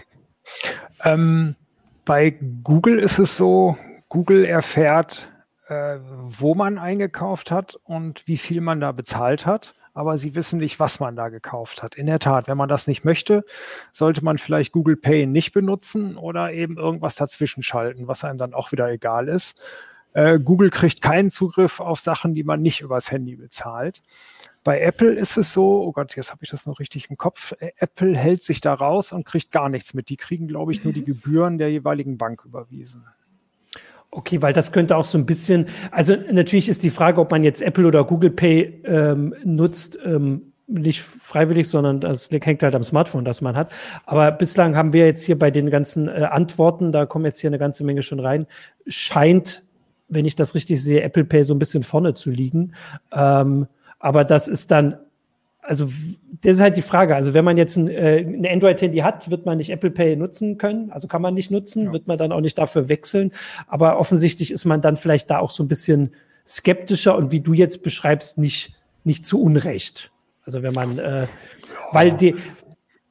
Ähm, 1.03 1.55
bei 2.05 2.35
Google 2.63 2.99
ist 2.99 3.19
es 3.19 3.37
so, 3.37 3.77
Google 4.07 4.45
erfährt 4.45 5.29
äh, 5.69 5.99
wo 6.23 6.55
man 6.55 6.79
eingekauft 6.79 7.51
hat 7.51 7.79
und 7.83 8.27
wie 8.27 8.37
viel 8.37 8.59
man 8.59 8.79
da 8.79 8.91
bezahlt 8.91 9.45
hat 9.45 9.75
aber 9.93 10.17
sie 10.17 10.35
wissen 10.35 10.59
nicht, 10.59 10.79
was 10.79 10.99
man 10.99 11.15
da 11.15 11.29
gekauft 11.29 11.83
hat. 11.83 11.95
In 11.95 12.05
der 12.05 12.19
Tat, 12.19 12.47
wenn 12.47 12.57
man 12.57 12.69
das 12.69 12.87
nicht 12.87 13.05
möchte, 13.05 13.43
sollte 13.91 14.23
man 14.23 14.37
vielleicht 14.37 14.71
Google 14.71 14.97
Pay 14.97 15.25
nicht 15.25 15.53
benutzen 15.53 16.17
oder 16.17 16.51
eben 16.53 16.77
irgendwas 16.77 17.15
dazwischen 17.15 17.63
schalten, 17.63 18.07
was 18.07 18.23
einem 18.23 18.37
dann 18.37 18.53
auch 18.53 18.71
wieder 18.71 18.89
egal 18.89 19.27
ist. 19.27 19.59
Äh, 20.13 20.39
Google 20.39 20.69
kriegt 20.69 21.01
keinen 21.01 21.29
Zugriff 21.29 21.79
auf 21.79 21.99
Sachen, 21.99 22.33
die 22.33 22.43
man 22.43 22.61
nicht 22.61 22.81
übers 22.81 23.11
Handy 23.11 23.35
bezahlt. 23.35 24.01
Bei 24.63 24.81
Apple 24.81 25.13
ist 25.13 25.37
es 25.37 25.53
so, 25.53 25.83
oh 25.83 25.91
Gott, 25.91 26.15
jetzt 26.15 26.31
habe 26.31 26.43
ich 26.43 26.49
das 26.49 26.65
noch 26.65 26.79
richtig 26.79 27.09
im 27.09 27.17
Kopf. 27.17 27.53
Äh, 27.59 27.71
Apple 27.77 28.17
hält 28.17 28.43
sich 28.43 28.61
da 28.61 28.73
raus 28.73 29.11
und 29.11 29.25
kriegt 29.25 29.51
gar 29.51 29.69
nichts 29.69 29.93
mit. 29.93 30.09
Die 30.09 30.17
kriegen, 30.17 30.47
glaube 30.47 30.71
ich, 30.71 30.83
nur 30.83 30.93
die 30.93 31.01
mhm. 31.01 31.05
Gebühren 31.05 31.57
der 31.57 31.71
jeweiligen 31.71 32.17
Bank 32.17 32.43
überwiesen. 32.43 33.05
Okay, 34.11 34.41
weil 34.41 34.53
das 34.53 34.71
könnte 34.71 34.97
auch 34.97 35.05
so 35.05 35.17
ein 35.19 35.25
bisschen, 35.25 35.67
also 35.91 36.15
natürlich 36.31 36.67
ist 36.67 36.83
die 36.83 36.89
Frage, 36.89 37.21
ob 37.21 37.29
man 37.29 37.43
jetzt 37.43 37.61
Apple 37.61 37.85
oder 37.85 38.03
Google 38.03 38.31
Pay 38.31 38.81
ähm, 38.85 39.35
nutzt, 39.43 39.99
ähm, 40.03 40.53
nicht 40.65 41.01
freiwillig, 41.01 41.67
sondern 41.67 41.99
das 41.99 42.29
hängt 42.31 42.63
halt 42.63 42.75
am 42.75 42.83
Smartphone, 42.83 43.25
das 43.25 43.41
man 43.41 43.55
hat. 43.55 43.71
Aber 44.05 44.31
bislang 44.31 44.75
haben 44.75 44.93
wir 44.93 45.05
jetzt 45.05 45.23
hier 45.23 45.37
bei 45.37 45.51
den 45.51 45.69
ganzen 45.69 46.07
äh, 46.07 46.27
Antworten, 46.29 46.91
da 46.91 47.05
kommen 47.05 47.25
jetzt 47.25 47.39
hier 47.39 47.49
eine 47.49 47.59
ganze 47.59 47.83
Menge 47.83 48.03
schon 48.03 48.19
rein, 48.19 48.47
scheint, 48.87 49.63
wenn 50.07 50.25
ich 50.25 50.35
das 50.35 50.55
richtig 50.55 50.83
sehe, 50.83 51.01
Apple 51.01 51.25
Pay 51.25 51.43
so 51.43 51.53
ein 51.53 51.59
bisschen 51.59 51.83
vorne 51.83 52.13
zu 52.13 52.31
liegen. 52.31 52.73
Ähm, 53.11 53.67
aber 53.99 54.23
das 54.23 54.47
ist 54.47 54.71
dann 54.71 54.97
also 55.69 55.85
das 56.41 56.53
ist 56.53 56.61
halt 56.61 56.77
die 56.77 56.81
Frage. 56.81 57.15
Also 57.15 57.35
wenn 57.35 57.45
man 57.45 57.55
jetzt 57.55 57.77
ein, 57.77 57.87
äh, 57.87 58.21
ein 58.21 58.43
Android-Handy 58.43 58.97
hat, 58.99 59.29
wird 59.29 59.45
man 59.45 59.59
nicht 59.59 59.69
Apple 59.69 59.91
Pay 59.91 60.15
nutzen 60.15 60.57
können. 60.57 60.91
Also 60.91 61.07
kann 61.07 61.21
man 61.21 61.35
nicht 61.35 61.51
nutzen, 61.51 61.85
ja. 61.85 61.93
wird 61.93 62.07
man 62.07 62.17
dann 62.17 62.31
auch 62.31 62.41
nicht 62.41 62.57
dafür 62.57 62.89
wechseln. 62.89 63.31
Aber 63.67 63.99
offensichtlich 63.99 64.49
ist 64.49 64.65
man 64.65 64.81
dann 64.81 64.97
vielleicht 64.97 65.29
da 65.29 65.37
auch 65.37 65.51
so 65.51 65.63
ein 65.63 65.67
bisschen 65.67 66.09
skeptischer 66.45 67.15
und 67.15 67.31
wie 67.31 67.41
du 67.41 67.53
jetzt 67.53 67.83
beschreibst, 67.83 68.39
nicht, 68.39 68.73
nicht 69.03 69.27
zu 69.27 69.39
Unrecht. 69.39 70.11
Also 70.43 70.63
wenn 70.63 70.73
man, 70.73 70.97
äh, 70.97 71.27
weil 71.91 72.13
die, 72.13 72.35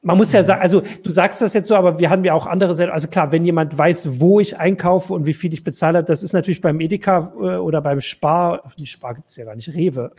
man 0.01 0.17
muss 0.17 0.31
ja 0.31 0.43
sagen, 0.43 0.61
also 0.61 0.81
du 1.03 1.11
sagst 1.11 1.41
das 1.41 1.53
jetzt 1.53 1.67
so, 1.67 1.75
aber 1.75 1.99
wir 1.99 2.09
haben 2.09 2.23
ja 2.23 2.33
auch 2.33 2.47
andere. 2.47 2.91
Also 2.91 3.07
klar, 3.09 3.31
wenn 3.31 3.43
jemand 3.43 3.77
weiß, 3.77 4.19
wo 4.19 4.39
ich 4.39 4.57
einkaufe 4.57 5.13
und 5.13 5.25
wie 5.25 5.33
viel 5.33 5.53
ich 5.53 5.63
bezahle, 5.63 6.03
das 6.03 6.23
ist 6.23 6.31
natürlich 6.31 6.61
beim 6.61 6.79
Edeka 6.79 7.33
äh, 7.37 7.57
oder 7.57 7.81
beim 7.81 7.99
Spar, 7.99 8.63
die 8.77 8.85
Spar 8.85 9.15
gibt's 9.15 9.35
ja 9.35 9.43
gar 9.43 9.55
nicht, 9.55 9.73
Rewe. 9.73 10.11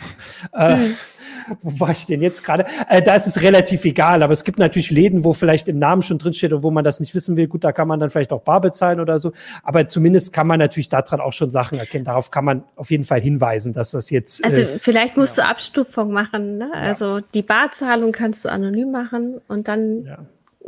Äh, 0.52 0.76
hm. 0.76 0.96
wo 1.62 1.80
war 1.80 1.90
ich 1.90 2.06
denn 2.06 2.20
jetzt 2.20 2.44
gerade? 2.44 2.66
Äh, 2.88 3.02
da 3.02 3.14
ist 3.14 3.26
es 3.26 3.42
relativ 3.42 3.84
egal, 3.84 4.22
aber 4.22 4.32
es 4.32 4.44
gibt 4.44 4.58
natürlich 4.58 4.90
Läden, 4.90 5.24
wo 5.24 5.32
vielleicht 5.32 5.68
im 5.68 5.78
Namen 5.78 6.02
schon 6.02 6.18
drinsteht 6.18 6.52
und 6.52 6.62
wo 6.62 6.70
man 6.70 6.84
das 6.84 7.00
nicht 7.00 7.14
wissen 7.14 7.36
will. 7.36 7.46
Gut, 7.46 7.64
da 7.64 7.72
kann 7.72 7.88
man 7.88 8.00
dann 8.00 8.10
vielleicht 8.10 8.32
auch 8.32 8.42
bar 8.42 8.60
bezahlen 8.60 9.00
oder 9.00 9.18
so. 9.18 9.32
Aber 9.62 9.86
zumindest 9.86 10.32
kann 10.32 10.46
man 10.46 10.58
natürlich 10.58 10.88
daran 10.88 11.20
auch 11.20 11.32
schon 11.32 11.50
Sachen 11.50 11.78
erkennen. 11.78 12.04
Darauf 12.04 12.30
kann 12.30 12.44
man 12.44 12.64
auf 12.76 12.90
jeden 12.90 13.04
Fall 13.04 13.20
hinweisen, 13.20 13.72
dass 13.72 13.92
das 13.92 14.10
jetzt. 14.10 14.44
Also 14.44 14.62
äh, 14.62 14.78
vielleicht 14.80 15.16
musst 15.16 15.38
ja. 15.38 15.44
du 15.44 15.50
Abstufung 15.50 16.12
machen. 16.12 16.58
Ne? 16.58 16.70
Ja. 16.72 16.80
Also 16.80 17.20
die 17.20 17.42
Barzahlung 17.42 18.12
kannst 18.12 18.44
du 18.44 18.50
anonym 18.50 18.90
machen 18.90 19.40
und 19.48 19.68
dann 19.70 20.04
ja. 20.04 20.18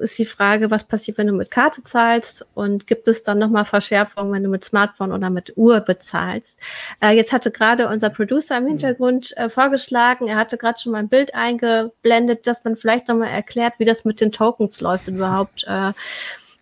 ist 0.01 0.19
die 0.19 0.25
Frage, 0.25 0.71
was 0.71 0.85
passiert, 0.85 1.19
wenn 1.19 1.27
du 1.27 1.33
mit 1.35 1.51
Karte 1.51 1.83
zahlst 1.83 2.47
und 2.55 2.87
gibt 2.87 3.09
es 3.09 3.23
dann 3.23 3.39
nochmal 3.39 3.65
Verschärfungen, 3.65 4.33
wenn 4.33 4.43
du 4.43 4.49
mit 4.49 4.65
Smartphone 4.65 5.13
oder 5.13 5.31
mit 5.31 5.57
Uhr 5.57 5.81
bezahlst. 5.81 6.61
Äh, 7.01 7.11
jetzt 7.11 7.33
hatte 7.33 7.51
gerade 7.51 7.89
unser 7.89 8.11
Producer 8.11 8.57
im 8.57 8.65
mhm. 8.65 8.69
Hintergrund 8.69 9.37
äh, 9.37 9.49
vorgeschlagen, 9.49 10.29
er 10.29 10.37
hatte 10.37 10.57
gerade 10.57 10.81
schon 10.81 10.93
mal 10.93 10.99
ein 10.99 11.09
Bild 11.09 11.35
eingeblendet, 11.35 12.47
dass 12.47 12.65
man 12.65 12.77
vielleicht 12.77 13.09
nochmal 13.09 13.31
erklärt, 13.31 13.75
wie 13.79 13.85
das 13.85 14.05
mit 14.05 14.21
den 14.21 14.33
Tokens 14.33 14.81
läuft 14.81 15.09
und 15.09 15.17
überhaupt. 15.17 15.65
Äh, 15.67 15.93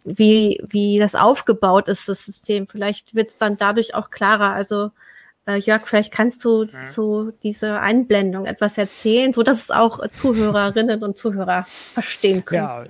wie, 0.04 0.60
wie 0.66 0.98
das 0.98 1.14
aufgebaut 1.14 1.88
ist, 1.88 2.08
das 2.08 2.24
System. 2.24 2.66
Vielleicht 2.66 3.14
wird 3.14 3.28
es 3.28 3.36
dann 3.36 3.58
dadurch 3.58 3.94
auch 3.94 4.10
klarer. 4.10 4.54
Also 4.54 4.92
äh, 5.46 5.56
Jörg, 5.56 5.86
vielleicht 5.86 6.12
kannst 6.12 6.44
du 6.44 6.64
ja. 6.64 6.84
zu 6.84 7.32
dieser 7.42 7.80
Einblendung 7.80 8.46
etwas 8.46 8.78
erzählen, 8.78 9.32
so 9.32 9.42
dass 9.42 9.62
es 9.62 9.70
auch 9.70 10.06
Zuhörerinnen 10.12 11.02
und 11.02 11.16
Zuhörer 11.16 11.66
verstehen 11.94 12.44
können. 12.44 12.62
Ja, 12.62 12.84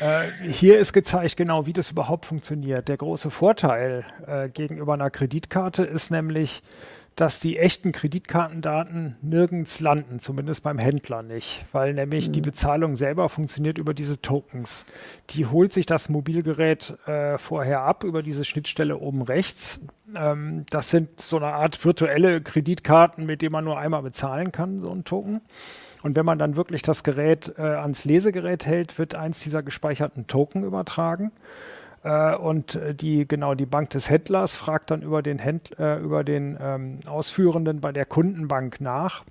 äh, 0.00 0.50
hier 0.50 0.78
ist 0.78 0.92
gezeigt 0.92 1.36
genau, 1.36 1.66
wie 1.66 1.72
das 1.72 1.90
überhaupt 1.90 2.26
funktioniert. 2.26 2.88
Der 2.88 2.96
große 2.96 3.30
Vorteil 3.30 4.04
äh, 4.26 4.48
gegenüber 4.48 4.94
einer 4.94 5.10
Kreditkarte 5.10 5.84
ist 5.84 6.10
nämlich, 6.10 6.62
dass 7.18 7.40
die 7.40 7.58
echten 7.58 7.90
Kreditkartendaten 7.90 9.16
nirgends 9.22 9.80
landen, 9.80 10.20
zumindest 10.20 10.62
beim 10.62 10.78
Händler 10.78 11.24
nicht, 11.24 11.64
weil 11.72 11.92
nämlich 11.92 12.28
mhm. 12.28 12.32
die 12.32 12.40
Bezahlung 12.40 12.94
selber 12.94 13.28
funktioniert 13.28 13.76
über 13.76 13.92
diese 13.92 14.22
Tokens. 14.22 14.86
Die 15.30 15.46
holt 15.46 15.72
sich 15.72 15.84
das 15.84 16.08
Mobilgerät 16.08 16.96
äh, 17.08 17.36
vorher 17.36 17.82
ab 17.82 18.04
über 18.04 18.22
diese 18.22 18.44
Schnittstelle 18.44 18.98
oben 18.98 19.22
rechts. 19.22 19.80
Ähm, 20.16 20.64
das 20.70 20.90
sind 20.90 21.20
so 21.20 21.38
eine 21.38 21.54
Art 21.54 21.84
virtuelle 21.84 22.40
Kreditkarten, 22.40 23.26
mit 23.26 23.42
denen 23.42 23.52
man 23.52 23.64
nur 23.64 23.78
einmal 23.78 24.02
bezahlen 24.02 24.52
kann, 24.52 24.78
so 24.78 24.92
ein 24.92 25.02
Token. 25.02 25.40
Und 26.04 26.14
wenn 26.14 26.24
man 26.24 26.38
dann 26.38 26.54
wirklich 26.54 26.82
das 26.82 27.02
Gerät 27.02 27.52
äh, 27.58 27.62
ans 27.62 28.04
Lesegerät 28.04 28.64
hält, 28.64 28.96
wird 28.96 29.16
eins 29.16 29.40
dieser 29.40 29.64
gespeicherten 29.64 30.28
Token 30.28 30.62
übertragen. 30.62 31.32
Äh, 32.02 32.36
und 32.36 32.78
die, 32.92 33.26
genau, 33.26 33.54
die 33.54 33.66
Bank 33.66 33.90
des 33.90 34.10
Händlers 34.10 34.56
fragt 34.56 34.90
dann 34.90 35.02
über 35.02 35.22
den, 35.22 35.38
Händl 35.38 35.74
äh, 35.78 35.98
über 35.98 36.24
den 36.24 36.58
ähm, 36.60 36.98
Ausführenden 37.06 37.80
bei 37.80 37.92
der 37.92 38.06
Kundenbank 38.06 38.80
nach, 38.80 39.24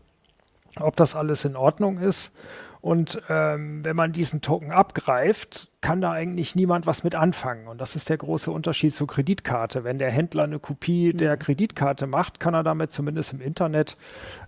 ob 0.79 0.95
das 0.95 1.15
alles 1.15 1.45
in 1.45 1.55
Ordnung 1.55 1.97
ist. 1.97 2.33
Und 2.79 3.21
ähm, 3.27 3.83
wenn 3.83 3.95
man 3.95 4.13
diesen 4.13 4.41
Token 4.41 4.71
abgreift, 4.71 5.71
kann 5.81 5.99
da 5.99 6.11
eigentlich 6.11 6.55
niemand 6.55 6.85
was 6.85 7.03
mit 7.03 7.15
anfangen. 7.15 7.67
Und 7.67 7.81
das 7.81 7.95
ist 7.95 8.09
der 8.09 8.17
große 8.17 8.51
Unterschied 8.51 8.93
zur 8.93 9.07
Kreditkarte. 9.07 9.83
Wenn 9.83 9.97
der 9.97 10.11
Händler 10.11 10.43
eine 10.43 10.59
Kopie 10.59 11.11
der 11.11 11.35
mhm. 11.35 11.39
Kreditkarte 11.39 12.07
macht, 12.07 12.39
kann 12.39 12.53
er 12.53 12.63
damit 12.63 12.91
zumindest 12.91 13.33
im 13.33 13.41
Internet 13.41 13.97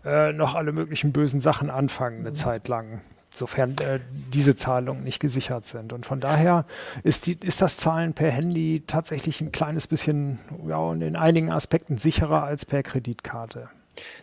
äh, 0.05 0.31
noch 0.31 0.55
alle 0.55 0.71
möglichen 0.71 1.11
bösen 1.11 1.39
Sachen 1.39 1.69
anfangen, 1.69 2.19
eine 2.19 2.29
mhm. 2.29 2.35
Zeit 2.35 2.67
lang 2.67 3.01
sofern 3.33 3.75
äh, 3.79 3.99
diese 4.33 4.55
Zahlungen 4.55 5.03
nicht 5.03 5.19
gesichert 5.19 5.65
sind. 5.65 5.93
Und 5.93 6.05
von 6.05 6.19
daher 6.19 6.65
ist, 7.03 7.27
die, 7.27 7.37
ist 7.43 7.61
das 7.61 7.77
Zahlen 7.77 8.13
per 8.13 8.31
Handy 8.31 8.83
tatsächlich 8.85 9.41
ein 9.41 9.51
kleines 9.51 9.87
bisschen, 9.87 10.39
ja, 10.67 10.77
und 10.77 11.01
in 11.01 11.15
einigen 11.15 11.51
Aspekten 11.51 11.97
sicherer 11.97 12.43
als 12.43 12.65
per 12.65 12.83
Kreditkarte. 12.83 13.69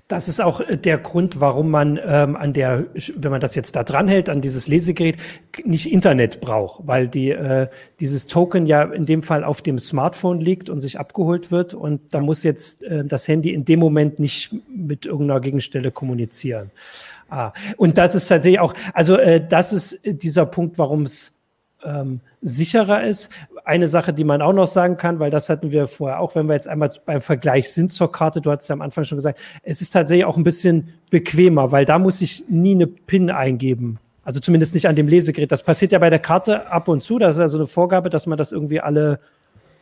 Das 0.09 0.29
ist 0.29 0.41
auch 0.41 0.61
äh, 0.61 0.77
der 0.77 0.99
Grund, 0.99 1.41
warum 1.41 1.71
man 1.71 1.99
ähm, 2.05 2.37
an 2.37 2.53
der, 2.53 2.87
wenn 3.17 3.31
man 3.31 3.41
das 3.41 3.55
jetzt 3.55 3.77
da 3.77 3.85
dran 3.85 4.09
hält, 4.09 4.29
an 4.29 4.41
dieses 4.41 4.69
Lesegerät, 4.69 5.17
nicht 5.65 5.91
Internet 5.91 6.41
braucht, 6.41 6.87
weil 6.87 7.09
die, 7.09 7.31
äh, 7.31 7.69
dieses 8.01 8.27
Token 8.27 8.67
ja 8.67 8.83
in 8.83 9.07
dem 9.07 9.23
Fall 9.23 9.45
auf 9.45 9.63
dem 9.63 9.79
Smartphone 9.79 10.41
liegt 10.41 10.71
und 10.71 10.81
sich 10.81 10.99
abgeholt 10.99 11.51
wird 11.51 11.75
und 11.75 12.15
da 12.15 12.21
muss 12.21 12.43
jetzt 12.43 12.83
äh, 12.83 13.05
das 13.05 13.29
Handy 13.29 13.53
in 13.53 13.65
dem 13.65 13.81
Moment 13.81 14.19
nicht 14.19 14.55
mit 14.69 15.07
irgendeiner 15.07 15.41
Gegenstelle 15.41 15.91
kommunizieren. 15.91 16.71
Ah, 17.29 17.53
und 17.77 17.99
das 17.99 18.15
ist 18.15 18.29
tatsächlich 18.29 18.61
auch, 18.61 18.75
also 18.95 19.17
äh, 19.17 19.45
das 19.47 19.73
ist 19.73 20.01
dieser 20.05 20.47
Punkt, 20.47 20.79
warum 20.79 21.03
es 21.03 21.33
ähm, 21.85 22.21
sicherer 22.43 23.05
ist. 23.05 23.31
Eine 23.65 23.89
Sache, 23.89 24.13
die 24.13 24.25
man 24.25 24.43
auch 24.43 24.53
noch 24.53 24.67
sagen 24.67 24.97
kann, 24.97 25.19
weil 25.19 25.31
das 25.31 25.49
hatten 25.49 25.73
wir 25.73 25.89
vorher 25.89 26.21
auch, 26.21 26.35
wenn 26.35 26.47
wir 26.47 26.55
jetzt 26.55 26.69
einmal 26.69 26.91
beim 27.05 27.21
Vergleich 27.21 27.73
sind 27.73 27.93
zur 27.93 28.13
Karte, 28.13 28.41
du 28.41 28.51
hattest 28.51 28.69
ja 28.69 28.75
am 28.75 28.83
Anfang 28.83 29.05
schon 29.05 29.19
gesagt, 29.19 29.41
es 29.63 29.81
ist 29.81 29.91
tatsächlich 29.91 30.25
auch 30.25 30.37
ein 30.37 30.45
bisschen 30.45 30.93
bequemer, 31.11 31.73
weil 31.73 31.85
da 31.85 31.99
muss 31.99 32.21
ich 32.21 32.45
nie 32.49 32.75
eine 32.75 32.87
PIN 32.87 33.31
eingeben. 33.31 33.99
Also 34.23 34.41
zumindest 34.41 34.75
nicht 34.75 34.89
an 34.89 34.97
dem 34.97 35.09
Lesegerät. 35.09 35.53
Das 35.53 35.63
passiert 35.63 35.93
ja 35.93 35.99
bei 36.01 36.11
der 36.11 36.19
Karte 36.19 36.67
ab 36.69 36.89
und 36.89 37.03
zu. 37.03 37.19
Das 37.19 37.37
ist 37.37 37.41
ja 37.41 37.49
so 37.49 37.59
eine 37.59 37.69
Vorgabe, 37.69 38.11
dass 38.11 38.27
man 38.27 38.37
das 38.37 38.51
irgendwie 38.51 38.81
alle 38.81 39.21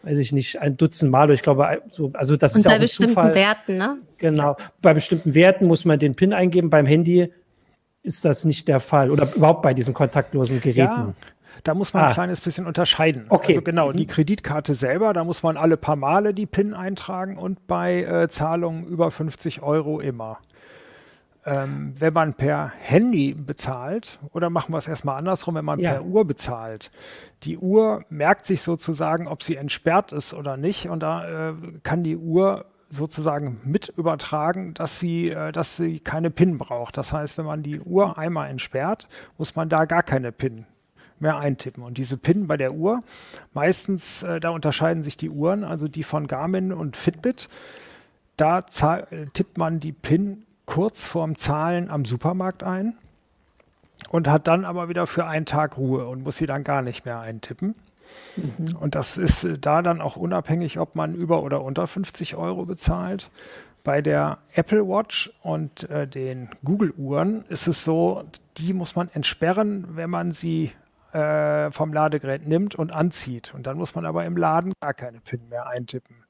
weiß 0.05 0.19
ich 0.19 0.33
nicht, 0.33 0.61
ein 0.61 0.77
Dutzend 0.77 1.11
Mal. 1.11 1.31
Ich 1.31 1.43
glaube, 1.43 1.83
so, 1.89 2.11
also 2.15 2.37
das 2.37 2.55
und 2.55 2.59
ist 2.61 2.65
ja 2.65 2.71
auch 2.71 2.75
ein 2.75 2.81
bestimmten 2.81 3.15
Zufall. 3.15 3.35
Werten, 3.35 3.77
ne? 3.77 3.99
Genau. 4.19 4.57
Bei 4.83 4.95
bestimmten 4.95 5.35
Werten 5.35 5.67
muss 5.67 5.85
man 5.85 5.99
den 5.99 6.15
PIN 6.15 6.33
eingeben. 6.33 6.71
Beim 6.71 6.87
Handy 6.87 7.33
ist 8.03 8.25
das 8.25 8.45
nicht 8.45 8.69
der 8.69 8.81
Fall 8.81 9.11
oder 9.11 9.29
überhaupt 9.35 9.63
bei 9.63 9.75
diesen 9.75 9.95
kontaktlosen 9.95 10.61
Geräten. 10.61 10.79
Ja, 10.81 11.15
da 11.63 11.75
muss 11.75 11.95
man 11.95 12.05
ah. 12.05 12.07
ein 12.09 12.13
kleines 12.13 12.41
bisschen 12.41 12.67
unterscheiden. 12.67 13.27
Okay. 13.29 13.53
Also 13.53 13.63
genau, 13.63 13.93
die 13.93 14.05
mhm. 14.05 14.09
Kreditkarte 14.09 14.75
selber, 14.75 15.13
da 15.13 15.25
muss 15.25 15.43
man 15.43 15.57
alle 15.57 15.77
paar 15.77 15.97
Male 15.97 16.35
die 16.35 16.47
PIN 16.47 16.75
eintragen 16.75 17.39
und 17.39 17.67
bei 17.67 18.03
äh, 18.03 18.29
Zahlungen 18.29 18.85
über 18.87 19.11
50 19.11 19.63
Euro 19.63 20.01
immer. 20.01 20.39
Ähm, 21.47 21.95
wenn 21.99 22.15
man 22.15 22.33
per 22.33 22.73
Handy 22.79 23.35
bezahlt, 23.35 24.19
oder 24.33 24.49
machen 24.49 24.73
wir 24.73 24.79
es 24.79 24.89
erstmal 24.89 25.19
andersrum, 25.19 25.57
wenn 25.57 25.65
man 25.65 25.79
ja. 25.79 25.93
per 25.93 26.05
Uhr 26.05 26.25
bezahlt, 26.25 26.91
die 27.43 27.59
Uhr 27.59 28.05
merkt 28.09 28.47
sich 28.47 28.63
sozusagen, 28.63 29.29
ob 29.29 29.43
sie 29.43 29.57
entsperrt 29.57 30.13
ist 30.13 30.33
oder 30.33 30.57
nicht, 30.57 30.89
und 30.89 31.01
da 31.03 31.51
äh, 31.51 31.55
kann 31.83 32.03
die 32.03 32.17
Uhr 32.17 32.65
sozusagen 32.89 33.61
mit 33.65 33.93
übertragen, 33.97 34.73
dass 34.75 34.99
sie, 34.99 35.31
äh, 35.31 35.53
dass 35.53 35.77
sie 35.77 36.01
keine 36.01 36.31
PIN 36.31 36.57
braucht. 36.57 36.97
Das 36.97 37.13
heißt, 37.13 37.37
wenn 37.37 37.47
man 37.47 37.63
die 37.63 37.81
Uhr 37.81 38.17
einmal 38.17 38.49
entsperrt, 38.49 39.09
muss 39.37 39.55
man 39.55 39.69
da 39.69 39.85
gar 39.85 40.03
keine 40.03 40.33
PIN 40.33 40.65
mehr 41.19 41.37
eintippen. 41.39 41.83
Und 41.83 41.99
diese 41.99 42.17
PIN 42.17 42.47
bei 42.47 42.57
der 42.57 42.73
Uhr, 42.75 43.03
meistens, 43.53 44.23
äh, 44.23 44.41
da 44.41 44.51
unterscheiden 44.51 45.03
sich 45.03 45.17
die 45.17 45.31
Uhren, 45.31 45.65
also 45.65 45.89
die 45.89 46.03
von 46.03 46.27
Garmin 46.27 46.73
und 46.73 46.97
Fitbit, 46.97 47.49
da 48.37 48.63
tippt 48.63 49.59
man 49.59 49.79
die 49.79 49.93
PIN 49.93 50.45
kurz 50.67 51.07
vorm 51.07 51.37
Zahlen 51.37 51.91
am 51.91 52.05
Supermarkt 52.05 52.63
ein 52.63 52.95
und 54.11 54.29
hat 54.29 54.49
dann 54.49 54.65
aber 54.65 54.89
wieder 54.89 55.07
für 55.07 55.27
einen 55.27 55.47
Tag 55.47 55.77
Ruhe 55.77 56.07
und 56.07 56.25
muss 56.25 56.37
sie 56.37 56.47
dann 56.47 56.65
gar 56.65 56.83
nicht 56.83 57.05
mehr 57.05 57.21
eintippen. 57.21 57.75
Mhm. 58.37 58.77
Und 58.77 58.95
das 58.95 59.19
ist 59.19 59.45
äh, 59.45 59.59
da 59.59 59.83
dann 59.83 60.01
auch 60.01 60.17
unabhängig, 60.17 60.79
ob 60.79 60.95
man 60.95 61.15
über 61.15 61.43
oder 61.43 61.63
unter 61.63 61.87
50 61.87 62.37
Euro 62.37 62.65
bezahlt. 62.65 63.31
Bei 63.83 64.01
der 64.01 64.39
Apple 64.53 64.87
Watch 64.89 65.31
und 65.43 65.89
äh, 65.91 66.09
den 66.09 66.49
Google-Uhren 66.65 67.45
ist 67.49 67.67
es 67.67 67.85
so, 67.85 68.25
die 68.57 68.73
muss 68.73 68.97
man 68.97 69.11
entsperren, 69.13 69.87
wenn 69.91 70.09
man 70.09 70.33
sie 70.33 70.73
äh, 71.13 71.71
vom 71.71 71.93
Ladegerät 71.93 72.47
nimmt 72.47 72.75
und 72.75 72.93
anzieht. 72.93 73.53
Und 73.55 73.67
dann 73.67 73.77
muss 73.77 73.95
man 73.95 74.07
aber 74.07 74.25
im 74.25 74.37
Laden 74.37 74.73
gar 74.81 74.95
keine 74.95 75.21
PIN 75.21 75.49
mehr 75.49 75.67
eintippen. 75.67 76.24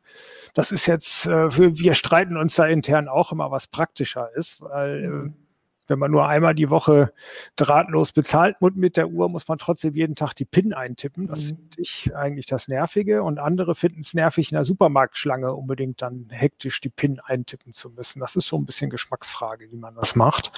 Das 0.55 0.71
ist 0.71 0.87
jetzt, 0.87 1.27
äh, 1.27 1.57
wir 1.57 1.95
streiten 1.95 2.37
uns 2.37 2.55
da 2.55 2.67
intern 2.67 3.09
auch 3.09 3.33
immer, 3.33 3.51
was 3.51 3.67
praktischer 3.67 4.31
ist, 4.35 4.63
weil 4.63 5.33
äh, 5.33 5.44
wenn 5.87 5.99
man 5.99 6.11
nur 6.11 6.27
einmal 6.27 6.55
die 6.55 6.71
Woche 6.71 7.13
drahtlos 7.57 8.13
bezahlt 8.13 8.57
mit 8.61 8.97
der 8.97 9.09
Uhr, 9.09 9.29
muss 9.29 9.47
man 9.49 9.59
trotzdem 9.59 9.95
jeden 9.95 10.17
Tag 10.17 10.35
die 10.35 10.45
PIN 10.45 10.73
eintippen. 10.73 11.27
Das 11.27 11.45
mhm. 11.45 11.49
finde 11.49 11.77
ich 11.77 12.17
eigentlich 12.17 12.47
das 12.47 12.69
Nervige. 12.69 13.23
Und 13.23 13.39
andere 13.39 13.75
finden 13.75 14.01
es 14.01 14.15
nervig, 14.15 14.51
in 14.51 14.57
der 14.57 14.65
Supermarktschlange 14.65 15.53
unbedingt 15.53 16.03
dann 16.03 16.27
hektisch 16.31 16.81
die 16.81 16.89
PIN 16.89 17.21
eintippen 17.21 17.73
zu 17.73 17.91
müssen. 17.91 18.21
Das 18.21 18.37
ist 18.37 18.47
so 18.47 18.57
ein 18.57 18.65
bisschen 18.65 18.91
Geschmacksfrage, 18.91 19.71
wie 19.71 19.77
man 19.77 19.95
das 19.95 20.17
macht. 20.17 20.53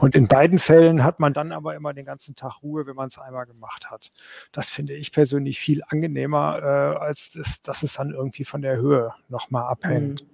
Und 0.00 0.14
in 0.14 0.28
beiden 0.28 0.58
Fällen 0.58 1.04
hat 1.04 1.20
man 1.20 1.32
dann 1.32 1.52
aber 1.52 1.74
immer 1.74 1.94
den 1.94 2.04
ganzen 2.04 2.34
Tag 2.34 2.62
Ruhe, 2.62 2.86
wenn 2.86 2.96
man 2.96 3.08
es 3.08 3.18
einmal 3.18 3.46
gemacht 3.46 3.90
hat. 3.90 4.10
Das 4.52 4.68
finde 4.68 4.94
ich 4.94 5.12
persönlich 5.12 5.58
viel 5.58 5.82
angenehmer, 5.88 6.58
äh, 6.62 6.98
als 6.98 7.32
das, 7.32 7.62
dass 7.62 7.82
es 7.82 7.94
dann 7.94 8.10
irgendwie 8.10 8.44
von 8.44 8.62
der 8.62 8.76
Höhe 8.76 9.12
nochmal 9.28 9.64
abhängt. 9.64 10.26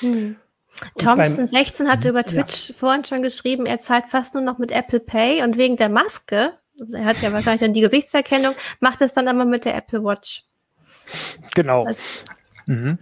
Mhm. 0.00 0.08
Mhm. 0.08 0.36
Thompson 0.98 1.46
16 1.46 1.88
hatte 1.88 2.08
über 2.08 2.24
Twitch 2.24 2.70
ja. 2.70 2.74
vorhin 2.76 3.04
schon 3.04 3.22
geschrieben, 3.22 3.66
er 3.66 3.78
zahlt 3.78 4.08
fast 4.08 4.34
nur 4.34 4.42
noch 4.42 4.58
mit 4.58 4.72
Apple 4.72 5.00
Pay 5.00 5.42
und 5.42 5.56
wegen 5.56 5.76
der 5.76 5.88
Maske, 5.88 6.54
er 6.92 7.04
hat 7.04 7.22
ja 7.22 7.32
wahrscheinlich 7.32 7.60
dann 7.60 7.74
die 7.74 7.80
Gesichtserkennung, 7.80 8.54
macht 8.80 9.00
es 9.02 9.14
dann 9.14 9.28
aber 9.28 9.44
mit 9.44 9.64
der 9.64 9.76
Apple 9.76 10.02
Watch. 10.02 10.44
Genau. 11.54 11.84
Also, 11.84 12.02
mhm. 12.66 12.98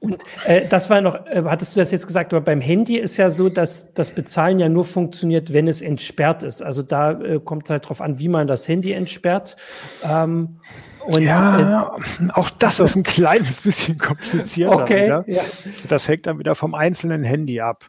Und 0.00 0.22
äh, 0.44 0.66
das 0.66 0.90
war 0.90 1.00
noch, 1.00 1.26
äh, 1.26 1.42
hattest 1.46 1.76
du 1.76 1.80
das 1.80 1.90
jetzt 1.90 2.06
gesagt, 2.06 2.32
aber 2.32 2.40
beim 2.40 2.60
Handy 2.60 2.96
ist 2.96 3.16
ja 3.16 3.30
so, 3.30 3.48
dass 3.48 3.92
das 3.94 4.10
Bezahlen 4.10 4.58
ja 4.58 4.68
nur 4.68 4.84
funktioniert, 4.84 5.52
wenn 5.52 5.68
es 5.68 5.82
entsperrt 5.82 6.42
ist. 6.42 6.62
Also 6.62 6.82
da 6.82 7.12
äh, 7.12 7.40
kommt 7.40 7.70
halt 7.70 7.88
drauf 7.88 8.00
an, 8.00 8.18
wie 8.18 8.28
man 8.28 8.46
das 8.46 8.66
Handy 8.66 8.92
entsperrt. 8.92 9.56
Ähm, 10.02 10.60
und, 11.06 11.22
ja, 11.22 11.96
äh, 11.96 12.30
auch 12.32 12.50
das 12.50 12.80
ist 12.80 12.96
ein 12.96 13.02
kleines 13.02 13.60
bisschen 13.62 13.98
komplizierter. 13.98 14.82
Okay. 14.82 15.22
Ja. 15.26 15.42
Das 15.88 16.08
hängt 16.08 16.26
dann 16.26 16.38
wieder 16.38 16.54
vom 16.54 16.74
einzelnen 16.74 17.22
Handy 17.22 17.60
ab. 17.60 17.86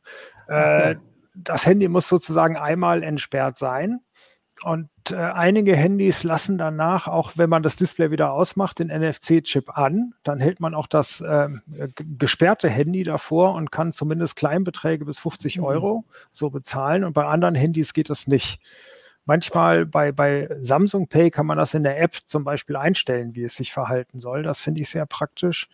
Äh, 0.48 0.96
das 1.36 1.66
Handy 1.66 1.88
muss 1.88 2.08
sozusagen 2.08 2.58
einmal 2.58 3.04
entsperrt 3.04 3.58
sein. 3.58 4.00
Und 4.64 4.90
äh, 5.10 5.16
einige 5.16 5.76
Handys 5.76 6.24
lassen 6.24 6.58
danach, 6.58 7.08
auch 7.08 7.34
wenn 7.36 7.50
man 7.50 7.64
das 7.64 7.76
Display 7.76 8.12
wieder 8.12 8.32
ausmacht, 8.32 8.80
den 8.80 8.88
NFC-Chip 8.88 9.78
an. 9.78 10.14
Dann 10.24 10.40
hält 10.40 10.60
man 10.60 10.74
auch 10.74 10.88
das 10.88 11.22
äh, 11.22 11.50
gesperrte 11.98 12.70
Handy 12.70 13.04
davor 13.04 13.56
und 13.56 13.72
kann 13.72 13.92
zumindest 13.92 14.36
Kleinbeträge 14.36 15.06
bis 15.06 15.20
50 15.20 15.58
mhm. 15.58 15.64
Euro 15.66 16.06
so 16.30 16.50
bezahlen. 16.50 17.04
Und 17.04 17.14
bei 17.14 17.26
anderen 17.26 17.56
Handys 17.56 17.94
geht 17.94 18.10
das 18.10 18.28
nicht. 18.28 18.60
Manchmal 19.26 19.86
bei, 19.86 20.12
bei 20.12 20.50
Samsung 20.60 21.08
Pay 21.08 21.32
kann 21.32 21.46
man 21.46 21.58
das 21.58 21.74
in 21.74 21.84
der 21.84 22.02
App 22.02 22.16
zum 22.26 22.44
Beispiel 22.44 22.76
einstellen, 22.76 23.36
wie 23.36 23.44
es 23.44 23.56
sich 23.56 23.72
verhalten 23.72 24.20
soll. 24.20 24.44
Das 24.44 24.62
finde 24.62 24.82
ich 24.82 24.90
sehr 24.90 25.06
praktisch. 25.06 25.70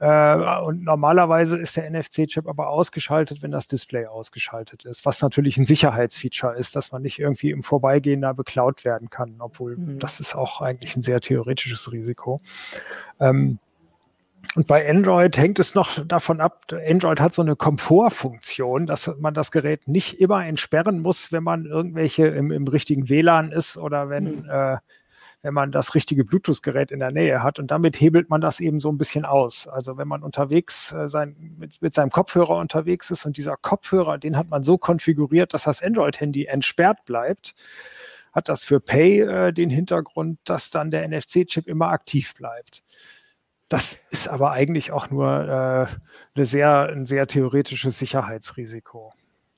Äh, 0.00 0.60
und 0.62 0.82
normalerweise 0.82 1.56
ist 1.56 1.76
der 1.76 1.88
NFC-Chip 1.90 2.48
aber 2.48 2.68
ausgeschaltet, 2.68 3.42
wenn 3.42 3.52
das 3.52 3.68
Display 3.68 4.06
ausgeschaltet 4.06 4.84
ist, 4.84 5.06
was 5.06 5.22
natürlich 5.22 5.56
ein 5.56 5.64
Sicherheitsfeature 5.64 6.56
ist, 6.56 6.74
dass 6.74 6.90
man 6.92 7.02
nicht 7.02 7.20
irgendwie 7.20 7.50
im 7.50 7.62
Vorbeigehen 7.62 8.20
da 8.20 8.32
beklaut 8.32 8.84
werden 8.84 9.08
kann, 9.08 9.36
obwohl 9.38 9.76
mhm. 9.76 9.98
das 10.00 10.18
ist 10.18 10.34
auch 10.34 10.60
eigentlich 10.60 10.96
ein 10.96 11.02
sehr 11.02 11.20
theoretisches 11.20 11.92
Risiko. 11.92 12.38
Ähm, 13.20 13.58
und 14.54 14.66
bei 14.66 14.88
Android 14.88 15.36
hängt 15.36 15.58
es 15.58 15.74
noch 15.74 16.04
davon 16.06 16.40
ab, 16.40 16.66
Android 16.88 17.20
hat 17.20 17.34
so 17.34 17.42
eine 17.42 17.56
Komfortfunktion, 17.56 18.86
dass 18.86 19.12
man 19.18 19.34
das 19.34 19.50
Gerät 19.50 19.88
nicht 19.88 20.20
immer 20.20 20.44
entsperren 20.44 21.00
muss, 21.00 21.32
wenn 21.32 21.42
man 21.42 21.66
irgendwelche 21.66 22.26
im, 22.26 22.50
im 22.50 22.66
richtigen 22.66 23.08
WLAN 23.08 23.52
ist 23.52 23.76
oder 23.76 24.08
wenn, 24.08 24.42
mhm. 24.42 24.50
äh, 24.50 24.76
wenn 25.42 25.54
man 25.54 25.70
das 25.70 25.94
richtige 25.94 26.24
Bluetooth-Gerät 26.24 26.90
in 26.90 27.00
der 27.00 27.10
Nähe 27.10 27.42
hat. 27.42 27.58
Und 27.58 27.70
damit 27.70 28.00
hebelt 28.00 28.30
man 28.30 28.40
das 28.40 28.60
eben 28.60 28.80
so 28.80 28.90
ein 28.90 28.98
bisschen 28.98 29.24
aus. 29.24 29.68
Also 29.68 29.98
wenn 29.98 30.08
man 30.08 30.22
unterwegs 30.22 30.92
äh, 30.92 31.08
sein, 31.08 31.36
mit, 31.58 31.82
mit 31.82 31.92
seinem 31.94 32.10
Kopfhörer 32.10 32.56
unterwegs 32.56 33.10
ist 33.10 33.26
und 33.26 33.36
dieser 33.36 33.56
Kopfhörer, 33.56 34.18
den 34.18 34.36
hat 34.36 34.48
man 34.48 34.62
so 34.62 34.78
konfiguriert, 34.78 35.52
dass 35.54 35.64
das 35.64 35.82
Android-Handy 35.82 36.46
entsperrt 36.46 37.04
bleibt, 37.04 37.54
hat 38.32 38.48
das 38.48 38.64
für 38.64 38.80
Pay 38.80 39.20
äh, 39.20 39.52
den 39.52 39.70
Hintergrund, 39.70 40.38
dass 40.44 40.70
dann 40.70 40.90
der 40.90 41.06
NFC-Chip 41.08 41.66
immer 41.66 41.88
aktiv 41.88 42.34
bleibt. 42.34 42.82
Das 43.68 43.98
ist 44.10 44.28
aber 44.28 44.52
eigentlich 44.52 44.92
auch 44.92 45.10
nur 45.10 45.26
äh, 45.26 45.86
eine 46.34 46.44
sehr, 46.44 46.88
ein 46.90 47.06
sehr 47.06 47.26
theoretisches 47.26 47.98
Sicherheitsrisiko. 47.98 49.12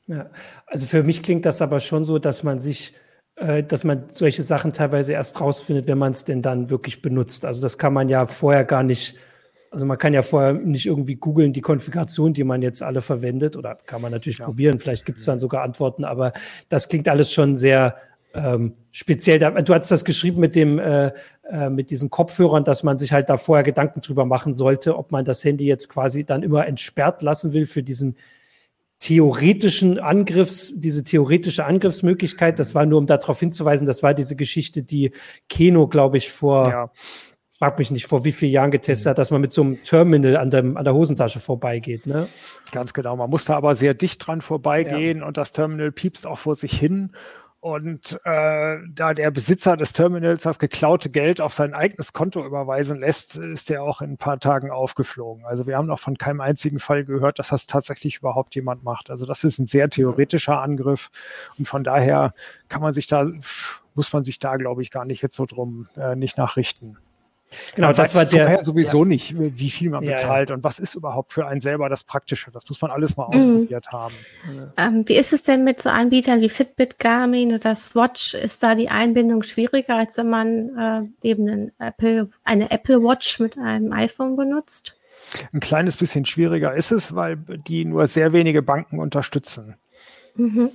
Ja, 0.07 0.31
also 0.67 0.87
für 0.87 1.03
mich 1.03 1.23
klingt 1.23 1.45
das 1.45 1.61
aber 1.61 1.81
schon 1.81 2.05
so, 2.05 2.19
dass 2.19 2.45
man 2.45 2.61
sich, 2.61 2.95
äh, 3.35 3.65
dass 3.65 3.83
man 3.83 4.09
solche 4.09 4.43
Sachen 4.43 4.73
teilweise 4.73 5.13
erst 5.13 5.41
rausfindet, 5.41 5.89
wenn 5.89 5.99
man 5.99 6.13
es 6.13 6.25
denn 6.25 6.43
dann 6.43 6.71
wirklich 6.71 7.03
benutzt. 7.03 7.45
Also 7.45 7.61
das 7.61 7.79
kann 7.79 7.93
man 7.93 8.09
ja 8.09 8.27
vorher 8.27 8.65
gar 8.65 8.85
nicht, 8.85 9.17
also 9.73 9.85
man 9.85 9.99
kann 9.99 10.15
ja 10.15 10.23
vorher 10.23 10.53
nicht 10.53 10.87
irgendwie 10.87 11.17
googeln, 11.17 11.53
die 11.53 11.61
Konfiguration, 11.61 12.33
die 12.33 12.45
man 12.45 12.63
jetzt 12.63 12.85
alle 12.85 13.03
verwendet, 13.03 13.57
oder 13.57 13.75
kann 13.75 14.01
man 14.01 14.13
natürlich 14.13 14.39
ja. 14.39 14.45
probieren, 14.45 14.79
vielleicht 14.79 15.05
gibt 15.05 15.19
es 15.19 15.25
dann 15.25 15.41
sogar 15.41 15.65
Antworten, 15.65 16.05
aber 16.05 16.33
das 16.69 16.89
klingt 16.89 17.09
alles 17.09 17.33
schon 17.33 17.57
sehr 17.57 17.97
ähm, 18.37 18.75
speziell, 18.93 19.39
du 19.39 19.75
hast 19.75 19.91
das 19.91 20.05
geschrieben 20.05 20.41
mit 20.41 20.55
dem, 20.55 20.79
äh, 20.79 21.13
äh, 21.51 21.71
mit 21.71 21.91
diesen 21.91 22.11
Kopfhörern, 22.11 22.65
dass 22.65 22.83
man 22.83 22.99
sich 22.99 23.13
halt 23.13 23.29
da 23.29 23.37
vorher 23.37 23.63
Gedanken 23.63 24.01
drüber 24.01 24.25
machen 24.25 24.53
sollte, 24.53 24.97
ob 24.97 25.13
man 25.13 25.25
das 25.25 25.45
Handy 25.45 25.67
jetzt 25.67 25.89
quasi 25.89 26.25
dann 26.25 26.43
immer 26.43 26.67
entsperrt 26.67 27.23
lassen 27.23 27.53
will 27.53 27.67
für 27.67 27.83
diesen 27.83 28.17
theoretischen 28.99 29.99
Angriffs, 29.99 30.73
diese 30.75 31.05
theoretische 31.05 31.65
Angriffsmöglichkeit. 31.65 32.59
Das 32.59 32.75
war 32.75 32.87
nur, 32.87 32.99
um 32.99 33.07
darauf 33.07 33.39
hinzuweisen, 33.39 33.87
das 33.87 34.03
war 34.03 34.15
diese 34.15 34.37
Geschichte, 34.37 34.83
die 34.83 35.13
Keno, 35.49 35.87
glaube 35.87 36.17
ich, 36.17 36.31
vor, 36.31 36.69
ja. 36.69 36.91
frag 37.59 37.79
mich 37.79 37.91
nicht, 37.91 38.07
vor 38.07 38.25
wie 38.25 38.33
vielen 38.33 38.53
Jahren 38.53 38.71
getestet 38.71 39.11
hat, 39.11 39.19
dass 39.19 39.31
man 39.31 39.41
mit 39.41 39.53
so 39.53 39.63
einem 39.63 39.83
Terminal 39.83 40.37
an, 40.37 40.51
dem, 40.51 40.77
an 40.77 40.85
der 40.85 40.95
Hosentasche 40.95 41.41
vorbeigeht. 41.41 42.07
Ne? 42.07 42.29
Ganz 42.73 42.95
genau. 42.95 43.17
Man 43.17 43.29
musste 43.29 43.55
aber 43.55 43.75
sehr 43.75 43.95
dicht 43.95 44.27
dran 44.27 44.41
vorbeigehen 44.41 45.19
ja. 45.19 45.27
und 45.27 45.37
das 45.37 45.53
Terminal 45.53 45.93
piepst 45.93 46.27
auch 46.27 46.39
vor 46.39 46.57
sich 46.57 46.73
hin. 46.73 47.13
Und 47.67 48.21
äh, 48.23 48.79
da 48.95 49.13
der 49.13 49.33
Besitzer 49.33 49.77
des 49.77 49.93
Terminals 49.93 50.45
das 50.45 50.61
geklaute 50.61 51.11
Geld 51.11 51.41
auf 51.41 51.53
sein 51.53 51.75
eigenes 51.75 52.13
Konto 52.13 52.47
überweisen 52.47 53.01
lässt, 53.01 53.39
ist 53.39 53.71
der 53.71 53.83
auch 53.83 54.03
in 54.03 54.13
ein 54.13 54.17
paar 54.19 54.39
Tagen 54.39 54.71
aufgeflogen. 54.71 55.45
Also 55.45 55.67
wir 55.67 55.77
haben 55.77 55.89
noch 55.89 55.99
von 55.99 56.17
keinem 56.17 56.41
einzigen 56.41 56.79
Fall 56.79 57.05
gehört, 57.05 57.41
dass 57.41 57.49
das 57.49 57.67
tatsächlich 57.67 58.19
überhaupt 58.19 58.55
jemand 58.55 58.85
macht. 58.85 59.11
Also 59.11 59.27
das 59.27 59.43
ist 59.43 59.59
ein 59.59 59.67
sehr 59.67 59.91
theoretischer 59.91 60.63
Angriff 60.63 61.11
und 61.59 61.67
von 61.67 61.83
daher 61.83 62.35
kann 62.69 62.83
man 62.83 62.93
sich 62.93 63.09
da, 63.09 63.29
muss 63.97 64.13
man 64.13 64.23
sich 64.23 64.39
da, 64.39 64.55
glaube 64.55 64.83
ich, 64.83 64.93
gar 64.93 65.05
nicht 65.05 65.21
jetzt 65.21 65.35
so 65.35 65.45
drum 65.45 65.87
äh, 65.97 66.15
nicht 66.15 66.39
nachrichten. 66.39 66.99
Genau, 67.75 67.89
man 67.89 67.97
das 67.97 68.15
war 68.15 68.25
der. 68.25 68.47
Vorher 68.47 68.65
sowieso 68.65 69.05
ja. 69.05 69.09
nicht, 69.09 69.35
wie 69.39 69.71
viel 69.71 69.91
man 69.91 70.05
bezahlt 70.05 70.51
ja. 70.51 70.57
und 70.57 70.65
was 70.65 70.79
ist 70.79 70.95
überhaupt 70.95 71.33
für 71.33 71.47
einen 71.47 71.61
selber 71.61 71.89
das 71.89 72.05
Praktische. 72.05 72.51
Das 72.51 72.69
muss 72.69 72.81
man 72.83 72.91
alles 72.91 73.17
mal 73.17 73.29
mhm. 73.29 73.35
ausprobiert 73.35 73.87
haben. 73.93 74.15
Ähm, 74.77 75.05
wie 75.07 75.15
ist 75.15 75.33
es 75.33 75.43
denn 75.45 75.65
mit 75.65 75.81
so 75.81 75.91
Anbietern 75.91 76.41
wie 76.41 76.49
Fitbit, 76.49 76.99
Garmin 76.99 77.55
oder 77.55 77.75
Swatch? 77.75 78.35
Ist 78.35 78.63
da 78.63 78.75
die 78.75 78.89
Einbindung 78.89 79.43
schwieriger, 79.43 79.97
als 79.97 80.19
wenn 80.19 80.29
man 80.29 81.11
äh, 81.23 81.29
eben 81.29 81.73
Apple, 81.79 82.29
eine 82.45 82.71
Apple 82.71 83.03
Watch 83.03 83.41
mit 83.41 83.59
einem 83.59 83.93
iPhone 83.93 84.37
benutzt? 84.37 84.97
Ein 85.53 85.61
kleines 85.61 85.97
bisschen 85.97 86.25
schwieriger 86.25 86.75
ist 86.75 86.93
es, 86.93 87.15
weil 87.15 87.37
die 87.37 87.85
nur 87.85 88.07
sehr 88.07 88.33
wenige 88.33 88.63
Banken 88.63 88.99
unterstützen. 88.99 89.77
Mhm. 90.37 90.71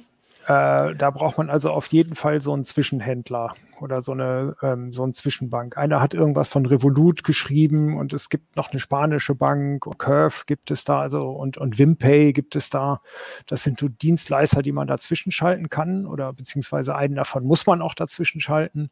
Äh, 0.47 0.95
da 0.95 1.11
braucht 1.11 1.37
man 1.37 1.49
also 1.49 1.71
auf 1.71 1.87
jeden 1.87 2.15
Fall 2.15 2.41
so 2.41 2.53
einen 2.53 2.65
Zwischenhändler 2.65 3.51
oder 3.79 4.01
so 4.01 4.11
eine 4.11 4.55
ähm, 4.63 4.91
so 4.91 5.03
eine 5.03 5.11
Zwischenbank. 5.13 5.77
Einer 5.77 6.01
hat 6.01 6.15
irgendwas 6.15 6.47
von 6.47 6.65
Revolut 6.65 7.23
geschrieben 7.23 7.97
und 7.97 8.11
es 8.13 8.29
gibt 8.29 8.55
noch 8.55 8.71
eine 8.71 8.79
spanische 8.79 9.35
Bank, 9.35 9.85
Curve 9.99 10.43
gibt 10.47 10.71
es 10.71 10.83
da 10.83 10.99
also 10.99 11.29
und 11.29 11.57
und 11.57 11.77
Wimpay 11.77 12.33
gibt 12.33 12.55
es 12.55 12.71
da. 12.71 13.01
Das 13.45 13.63
sind 13.63 13.79
so 13.79 13.87
Dienstleister, 13.87 14.63
die 14.63 14.71
man 14.71 14.87
dazwischen 14.87 15.31
schalten 15.31 15.69
kann 15.69 16.07
oder 16.07 16.33
beziehungsweise 16.33 16.95
einen 16.95 17.15
davon 17.15 17.43
muss 17.43 17.67
man 17.67 17.81
auch 17.81 17.93
dazwischen 17.93 18.41
schalten. 18.41 18.89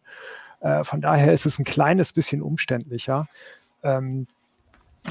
Äh, 0.60 0.84
von 0.84 1.02
daher 1.02 1.34
ist 1.34 1.48
es 1.48 1.58
ein 1.58 1.66
kleines 1.66 2.14
bisschen 2.14 2.44
umständlicher. 2.44 3.28
Ähm, 3.82 4.28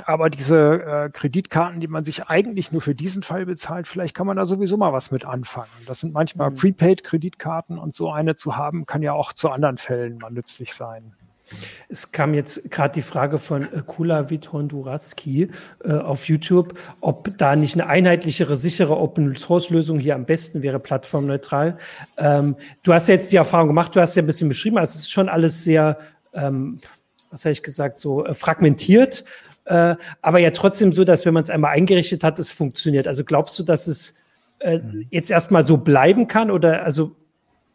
aber 0.05 0.31
diese 0.31 0.83
äh, 0.83 1.11
Kreditkarten, 1.11 1.81
die 1.81 1.88
man 1.88 2.05
sich 2.05 2.27
eigentlich 2.27 2.72
nur 2.72 2.81
für 2.81 2.94
diesen 2.94 3.22
Fall 3.22 3.46
bezahlt, 3.46 3.88
vielleicht 3.88 4.14
kann 4.14 4.27
man 4.27 4.37
da 4.37 4.46
sowieso 4.46 4.77
mal 4.77 4.92
was 4.92 5.11
mit 5.11 5.24
anfangen. 5.24 5.70
Das 5.87 6.01
sind 6.01 6.12
manchmal 6.12 6.51
mhm. 6.51 6.57
Prepaid-Kreditkarten 6.57 7.79
und 7.79 7.94
so 7.94 8.11
eine 8.11 8.37
zu 8.37 8.57
haben, 8.57 8.87
kann 8.87 9.03
ja 9.03 9.12
auch 9.12 9.33
zu 9.33 9.51
anderen 9.51 9.79
Fällen 9.79 10.18
mal 10.18 10.31
nützlich 10.31 10.74
sein. 10.74 11.14
Es 11.88 12.12
kam 12.12 12.35
jetzt 12.35 12.70
gerade 12.70 12.92
die 12.92 13.03
Frage 13.03 13.38
von 13.38 13.62
äh, 13.62 13.83
Kula 13.87 14.29
Vitonduraski 14.29 15.48
äh, 15.83 15.92
auf 15.92 16.29
YouTube, 16.29 16.79
ob 17.01 17.37
da 17.38 17.57
nicht 17.57 17.74
eine 17.74 17.87
einheitlichere, 17.87 18.55
sichere 18.55 18.98
Open-Source-Lösung 18.98 19.98
hier 19.98 20.14
am 20.14 20.27
besten 20.27 20.62
wäre, 20.62 20.79
plattformneutral. 20.79 21.79
Ähm, 22.18 22.57
du 22.83 22.92
hast 22.92 23.09
ja 23.09 23.14
jetzt 23.14 23.33
die 23.33 23.37
Erfahrung 23.37 23.68
gemacht, 23.68 23.96
du 23.96 24.01
hast 24.01 24.14
ja 24.14 24.22
ein 24.22 24.27
bisschen 24.27 24.51
beschrieben, 24.51 24.77
also 24.77 24.90
es 24.90 25.03
ist 25.03 25.11
schon 25.11 25.31
alles 25.31 25.64
sehr 25.64 25.98
ähm, 26.35 26.81
was 27.31 27.44
habe 27.44 27.53
ich 27.53 27.62
gesagt, 27.62 27.98
so 27.98 28.24
äh, 28.24 28.35
fragmentiert, 28.35 29.24
äh, 29.68 29.96
aber 30.22 30.38
ja 30.38 30.50
trotzdem 30.50 30.92
so, 30.92 31.04
dass 31.04 31.26
wenn 31.26 31.35
man 31.35 31.42
es 31.42 31.50
einmal 31.50 31.72
eingerichtet 31.72 32.24
hat, 32.24 32.38
es 32.38 32.50
funktioniert. 32.50 33.07
Also 33.07 33.24
glaubst 33.24 33.59
du, 33.59 33.62
dass 33.62 33.87
es 33.87 34.14
äh, 34.61 34.78
mhm. 34.78 35.07
jetzt 35.11 35.31
erstmal 35.31 35.62
so 35.62 35.76
bleiben 35.76 36.26
kann 36.26 36.50
oder 36.50 36.83
also 36.83 37.14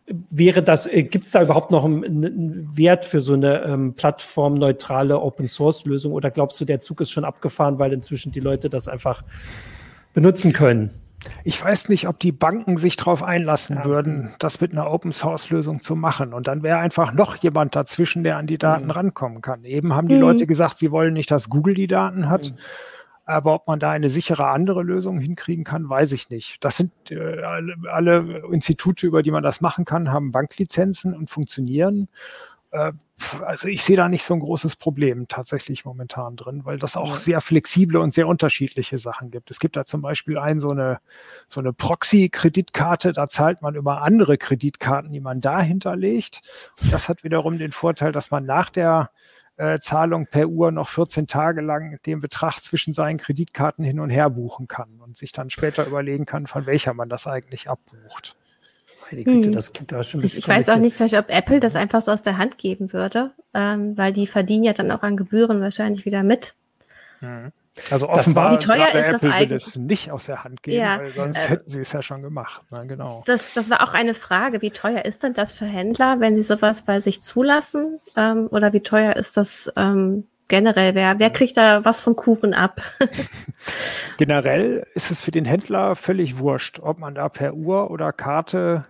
wäre 0.08 0.63
das, 0.63 0.88
äh, 0.88 1.03
gibt 1.03 1.25
es 1.25 1.32
da 1.32 1.43
überhaupt 1.43 1.71
noch 1.71 1.86
einen, 1.86 2.03
einen, 2.03 2.77
Wert 2.77 3.06
für 3.06 3.21
so 3.21 3.34
eine 3.34 3.63
ähm, 3.63 3.93
plattformneutrale 3.93 5.19
Open-Source-Lösung 5.19 6.12
oder 6.13 6.32
glaubst 6.32 6.60
du, 6.60 6.65
der 6.65 6.79
Zug 6.79 6.99
ist 7.01 7.12
schon 7.12 7.25
abgefahren, 7.25 7.79
weil 7.79 7.93
inzwischen 7.93 8.32
die 8.32 8.39
Leute 8.39 8.69
das 8.69 8.88
einfach 8.88 9.23
benutzen 10.13 10.51
können? 10.51 10.89
Ich 11.43 11.63
weiß 11.63 11.89
nicht, 11.89 12.07
ob 12.07 12.19
die 12.19 12.31
Banken 12.31 12.77
sich 12.77 12.97
darauf 12.97 13.23
einlassen 13.23 13.77
ja. 13.77 13.86
würden, 13.86 14.33
das 14.39 14.62
mit 14.62 14.71
einer 14.71 14.89
Open-Source-Lösung 14.89 15.81
zu 15.81 15.95
machen. 15.95 16.33
Und 16.33 16.47
dann 16.47 16.63
wäre 16.63 16.77
einfach 16.77 17.13
noch 17.13 17.36
jemand 17.38 17.75
dazwischen, 17.75 18.23
der 18.23 18.38
an 18.38 18.47
die 18.47 18.57
Daten 18.57 18.86
mhm. 18.86 18.91
rankommen 18.91 19.41
kann. 19.41 19.63
Eben 19.63 19.93
haben 19.93 20.07
die 20.07 20.15
mhm. 20.15 20.21
Leute 20.21 20.47
gesagt, 20.47 20.77
sie 20.77 20.91
wollen 20.91 21.13
nicht, 21.13 21.31
dass 21.31 21.49
Google 21.49 21.73
die 21.73 21.88
Daten 21.88 22.29
hat. 22.29 22.51
Mhm. 22.51 22.57
Aber 23.25 23.53
ob 23.53 23.67
man 23.67 23.79
da 23.79 23.91
eine 23.91 24.09
sichere 24.09 24.47
andere 24.47 24.83
Lösung 24.83 25.17
hinkriegen 25.17 25.63
kann, 25.63 25.88
weiß 25.88 26.12
ich 26.12 26.29
nicht. 26.29 26.63
Das 26.63 26.75
sind 26.75 26.91
äh, 27.09 27.41
alle, 27.41 27.75
alle, 27.89 28.43
Institute, 28.51 29.07
über 29.07 29.23
die 29.23 29.31
man 29.31 29.43
das 29.43 29.62
machen 29.62 29.86
kann, 29.86 30.12
haben 30.12 30.31
Banklizenzen 30.33 31.13
und 31.13 31.29
funktionieren. 31.29 32.09
Äh, 32.71 32.91
also 33.45 33.67
ich 33.67 33.83
sehe 33.83 33.95
da 33.95 34.09
nicht 34.09 34.23
so 34.23 34.33
ein 34.33 34.39
großes 34.39 34.75
Problem 34.75 35.27
tatsächlich 35.27 35.86
momentan 35.86 36.36
drin, 36.36 36.62
weil 36.65 36.77
das 36.77 36.97
auch 36.97 37.15
sehr 37.15 37.41
flexible 37.41 37.99
und 37.99 38.13
sehr 38.13 38.27
unterschiedliche 38.27 38.97
Sachen 38.97 39.31
gibt. 39.31 39.51
Es 39.51 39.59
gibt 39.59 39.75
da 39.75 39.86
zum 39.86 40.01
Beispiel 40.01 40.38
ein 40.38 40.59
so 40.59 40.69
eine, 40.69 40.99
so 41.47 41.59
eine 41.59 41.73
Proxy-Kreditkarte, 41.73 43.13
da 43.13 43.27
zahlt 43.27 43.62
man 43.62 43.75
über 43.75 44.01
andere 44.01 44.38
Kreditkarten, 44.38 45.12
die 45.12 45.19
man 45.19 45.41
da 45.41 45.62
hinterlegt. 45.62 46.41
Und 46.81 46.93
das 46.93 47.09
hat 47.09 47.23
wiederum 47.23 47.57
den 47.57 47.71
Vorteil, 47.71 48.12
dass 48.12 48.31
man 48.31 48.45
nach 48.45 48.69
der 48.69 49.12
äh, 49.57 49.79
Zahlung 49.79 50.27
per 50.27 50.47
Uhr 50.47 50.71
noch 50.71 50.89
14 50.89 51.27
Tage 51.27 51.62
lang 51.62 51.99
den 52.05 52.19
Betrag 52.19 52.59
zwischen 52.59 52.93
seinen 52.93 53.17
Kreditkarten 53.17 53.83
hin 53.83 53.99
und 53.99 54.09
her 54.09 54.29
buchen 54.29 54.67
kann 54.67 54.99
und 54.99 55.15
sich 55.15 55.31
dann 55.31 55.49
später 55.49 55.86
überlegen 55.86 56.25
kann, 56.25 56.47
von 56.47 56.65
welcher 56.65 56.93
man 56.93 57.09
das 57.09 57.27
eigentlich 57.27 57.69
abbucht. 57.69 58.36
Meine 59.11 59.23
Güte, 59.23 59.47
hm. 59.47 59.51
das 59.53 59.73
klingt 59.73 59.91
da 59.91 60.03
schon 60.03 60.19
ein 60.19 60.23
bisschen. 60.23 60.39
Ich 60.39 60.47
weiß 60.47 60.69
auch 60.69 60.77
nicht, 60.77 60.99
ob 61.01 61.29
Apple 61.29 61.59
das 61.59 61.75
einfach 61.75 62.01
so 62.01 62.11
aus 62.11 62.21
der 62.21 62.37
Hand 62.37 62.57
geben 62.57 62.93
würde, 62.93 63.31
ähm, 63.53 63.97
weil 63.97 64.13
die 64.13 64.27
verdienen 64.27 64.63
ja 64.63 64.73
dann 64.73 64.91
auch 64.91 65.03
an 65.03 65.17
Gebühren 65.17 65.61
wahrscheinlich 65.61 66.05
wieder 66.05 66.23
mit. 66.23 66.55
Mhm. 67.21 67.51
Also 67.89 68.07
offenbar 68.07 68.51
wie 68.51 68.57
teuer 68.57 68.87
ist 68.89 69.11
das 69.13 69.23
Apple 69.23 69.49
will 69.49 69.55
es 69.55 69.75
nicht 69.75 70.11
aus 70.11 70.25
der 70.25 70.43
Hand 70.43 70.61
geben, 70.61 70.77
ja, 70.77 70.99
weil 70.99 71.09
sonst 71.09 71.37
äh, 71.37 71.49
hätten 71.49 71.69
sie 71.69 71.79
es 71.79 71.91
ja 71.91 72.03
schon 72.03 72.21
gemacht. 72.21 72.61
Na, 72.69 72.83
genau. 72.83 73.23
Das, 73.25 73.53
das 73.53 73.69
war 73.69 73.81
auch 73.81 73.95
eine 73.95 74.13
Frage. 74.13 74.61
Wie 74.61 74.69
teuer 74.69 75.05
ist 75.05 75.23
denn 75.23 75.33
das 75.33 75.53
für 75.53 75.65
Händler, 75.65 76.19
wenn 76.19 76.35
sie 76.35 76.43
sowas 76.43 76.83
bei 76.83 76.99
sich 76.99 77.23
zulassen? 77.23 77.99
Ähm, 78.15 78.47
oder 78.51 78.73
wie 78.73 78.81
teuer 78.81 79.15
ist 79.15 79.37
das 79.37 79.73
ähm, 79.75 80.27
generell? 80.49 80.93
Wer, 80.93 81.17
wer 81.17 81.29
kriegt 81.31 81.57
da 81.57 81.83
was 81.83 81.99
vom 81.99 82.15
Kuchen 82.15 82.53
ab? 82.53 82.79
generell 84.17 84.85
ist 84.93 85.09
es 85.09 85.21
für 85.21 85.31
den 85.31 85.45
Händler 85.45 85.95
völlig 85.95 86.37
wurscht, 86.37 86.79
ob 86.79 86.99
man 86.99 87.15
da 87.15 87.27
per 87.27 87.55
Uhr 87.55 87.89
oder 87.89 88.13
Karte 88.13 88.83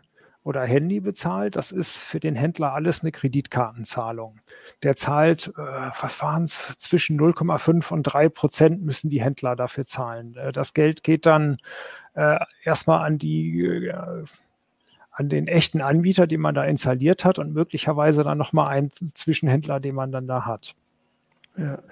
oder 0.44 0.64
Handy 0.64 1.00
bezahlt. 1.00 1.56
Das 1.56 1.72
ist 1.72 2.04
für 2.04 2.20
den 2.20 2.36
Händler 2.36 2.74
alles 2.74 3.02
eine 3.02 3.12
Kreditkartenzahlung. 3.12 4.40
Der 4.84 4.96
zahlt, 4.96 5.54
äh, 5.58 5.92
was 6.00 6.22
waren 6.22 6.44
es, 6.44 6.78
zwischen 6.80 7.18
0,5 7.20 7.92
und 7.92 8.04
3 8.04 8.30
Prozent 8.30 8.82
müssen 8.84 9.10
die 9.10 9.22
Händler 9.22 9.56
dafür 9.56 9.86
zahlen. 9.86 10.36
Äh, 10.36 10.52
das 10.52 10.74
Geld 10.74 11.04
geht 11.04 11.26
dann 11.26 11.58
äh, 12.16 12.40
erstmal 12.64 13.06
an 13.06 13.18
die 13.18 13.62
äh, 13.62 14.26
an 15.16 15.30
den 15.30 15.48
echten 15.48 15.82
Anbieter, 15.82 16.26
den 16.26 16.42
man 16.42 16.56
da 16.56 16.64
installiert 16.64 17.24
hat 17.24 17.38
und 17.38 17.54
möglicherweise 17.54 18.24
dann 18.24 18.38
nochmal 18.38 18.70
einen 18.70 18.90
Zwischenhändler, 19.14 19.80
den 19.80 19.94
man 19.94 20.12
dann 20.12 20.28
da 20.28 20.46
hat. 20.46 20.76
Ja. 21.58 21.84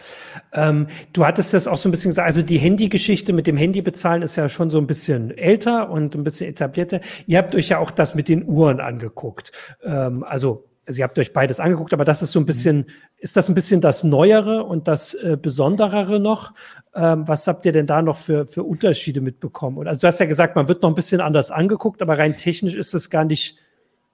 Ähm, 0.53 0.87
du 1.13 1.25
hattest 1.25 1.53
das 1.53 1.67
auch 1.67 1.77
so 1.77 1.87
ein 1.87 1.91
bisschen 1.91 2.09
gesagt, 2.09 2.25
also 2.25 2.41
die 2.41 2.57
Handygeschichte 2.57 3.31
mit 3.31 3.45
dem 3.45 3.57
Handy 3.57 3.81
bezahlen 3.81 4.23
ist 4.23 4.35
ja 4.35 4.49
schon 4.49 4.71
so 4.71 4.79
ein 4.79 4.87
bisschen 4.87 5.37
älter 5.37 5.91
und 5.91 6.15
ein 6.15 6.23
bisschen 6.23 6.49
etablierter. 6.49 6.99
Ihr 7.27 7.37
habt 7.37 7.53
euch 7.53 7.69
ja 7.69 7.77
auch 7.77 7.91
das 7.91 8.15
mit 8.15 8.27
den 8.27 8.43
Uhren 8.47 8.79
angeguckt. 8.79 9.51
Ähm, 9.83 10.23
also, 10.23 10.67
also 10.87 10.99
ihr 10.99 11.03
habt 11.03 11.19
euch 11.19 11.31
beides 11.31 11.59
angeguckt, 11.59 11.93
aber 11.93 12.05
das 12.05 12.23
ist 12.23 12.31
so 12.31 12.39
ein 12.39 12.47
bisschen, 12.47 12.77
mhm. 12.77 12.85
ist 13.17 13.37
das 13.37 13.49
ein 13.49 13.55
bisschen 13.55 13.81
das 13.81 14.03
Neuere 14.03 14.63
und 14.63 14.87
das 14.87 15.13
äh, 15.13 15.37
Besonderere 15.39 16.19
noch? 16.19 16.53
Ähm, 16.95 17.27
was 17.27 17.47
habt 17.47 17.63
ihr 17.67 17.71
denn 17.71 17.85
da 17.85 18.01
noch 18.01 18.17
für, 18.17 18.47
für 18.47 18.63
Unterschiede 18.63 19.21
mitbekommen? 19.21 19.77
Und 19.77 19.87
also 19.87 20.01
du 20.01 20.07
hast 20.07 20.19
ja 20.19 20.25
gesagt, 20.25 20.55
man 20.55 20.69
wird 20.69 20.81
noch 20.81 20.89
ein 20.89 20.95
bisschen 20.95 21.21
anders 21.21 21.51
angeguckt, 21.51 22.01
aber 22.01 22.17
rein 22.17 22.35
technisch 22.35 22.73
ist 22.73 22.95
es 22.95 23.11
gar 23.11 23.25
nicht, 23.25 23.59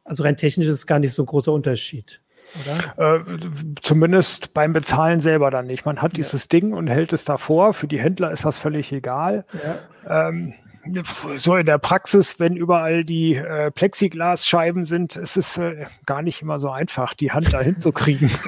also 0.03 0.23
rein 0.23 0.35
technisch 0.35 0.67
ist 0.67 0.73
es 0.73 0.87
gar 0.87 0.99
nicht 0.99 1.13
so 1.13 1.23
ein 1.23 1.25
großer 1.25 1.53
Unterschied. 1.53 2.21
Äh, 2.97 3.19
zumindest 3.81 4.53
beim 4.53 4.73
Bezahlen 4.73 5.19
selber 5.19 5.51
dann 5.51 5.67
nicht. 5.67 5.85
Man 5.85 6.01
hat 6.01 6.13
ja. 6.13 6.17
dieses 6.17 6.47
Ding 6.47 6.73
und 6.73 6.87
hält 6.87 7.13
es 7.13 7.25
davor. 7.25 7.73
Für 7.73 7.87
die 7.87 7.99
Händler 7.99 8.31
ist 8.31 8.45
das 8.45 8.57
völlig 8.57 8.91
egal. 8.91 9.45
Ja. 10.07 10.29
Ähm, 10.29 10.53
so 11.37 11.55
in 11.55 11.65
der 11.65 11.77
Praxis, 11.77 12.39
wenn 12.39 12.55
überall 12.55 13.03
die 13.03 13.35
äh, 13.35 13.71
Plexiglasscheiben 13.71 14.85
sind, 14.85 15.15
ist 15.15 15.37
es 15.37 15.57
äh, 15.57 15.85
gar 16.05 16.21
nicht 16.21 16.41
immer 16.41 16.59
so 16.59 16.69
einfach, 16.69 17.13
die 17.13 17.31
Hand 17.31 17.53
dahin 17.53 17.79
zu 17.79 17.91
kriegen. 17.91 18.29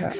ja. 0.00 0.12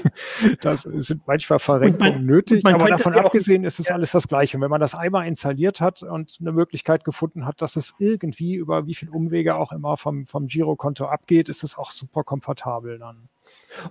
Das 0.61 0.83
sind 0.83 1.23
manchmal 1.27 1.59
Verrenkungen 1.59 2.15
man, 2.15 2.25
nötig, 2.25 2.65
aber 2.67 2.89
davon 2.89 3.15
abgesehen 3.15 3.65
ist 3.65 3.79
es 3.79 3.89
ja. 3.89 3.95
alles 3.95 4.13
das 4.13 4.29
Gleiche. 4.29 4.57
Und 4.57 4.63
wenn 4.63 4.71
man 4.71 4.81
das 4.81 4.95
einmal 4.95 5.27
installiert 5.27 5.81
hat 5.81 6.03
und 6.03 6.39
eine 6.41 6.53
Möglichkeit 6.53 7.05
gefunden 7.05 7.47
hat, 7.47 7.63
dass 7.63 7.77
es 7.77 7.95
irgendwie 7.99 8.55
über 8.55 8.87
wie 8.87 8.95
viele 8.95 9.13
Umwege 9.13 9.57
auch 9.57 9.73
immer 9.73 9.97
vom, 9.97 10.27
vom 10.27 10.47
Girokonto 10.47 11.07
abgeht, 11.07 11.49
ist 11.49 11.65
es 11.65 11.77
auch 11.77 11.91
super 11.91 12.25
komfortabel 12.25 12.99
dann. 12.99 13.29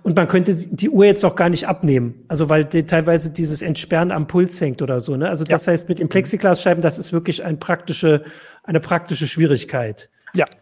Und 0.02 0.16
man 0.16 0.28
könnte 0.28 0.54
die 0.54 0.90
Uhr 0.90 1.04
jetzt 1.04 1.24
auch 1.24 1.34
gar 1.34 1.48
nicht 1.48 1.66
abnehmen. 1.66 2.24
Also 2.28 2.48
weil 2.48 2.64
die, 2.64 2.84
teilweise 2.84 3.30
dieses 3.30 3.62
Entsperren 3.62 4.10
am 4.10 4.26
Puls 4.26 4.60
hängt 4.60 4.82
oder 4.82 5.00
so. 5.00 5.16
Ne? 5.16 5.28
Also 5.28 5.44
das 5.44 5.66
ja. 5.66 5.72
heißt, 5.72 5.88
mit 5.88 5.98
den 5.98 6.08
Plexiglasscheiben, 6.08 6.82
das 6.82 6.98
ist 6.98 7.12
wirklich 7.12 7.44
ein 7.44 7.58
praktische, 7.58 8.24
eine 8.62 8.80
praktische 8.80 9.26
Schwierigkeit. 9.26 10.10
Ja. 10.34 10.46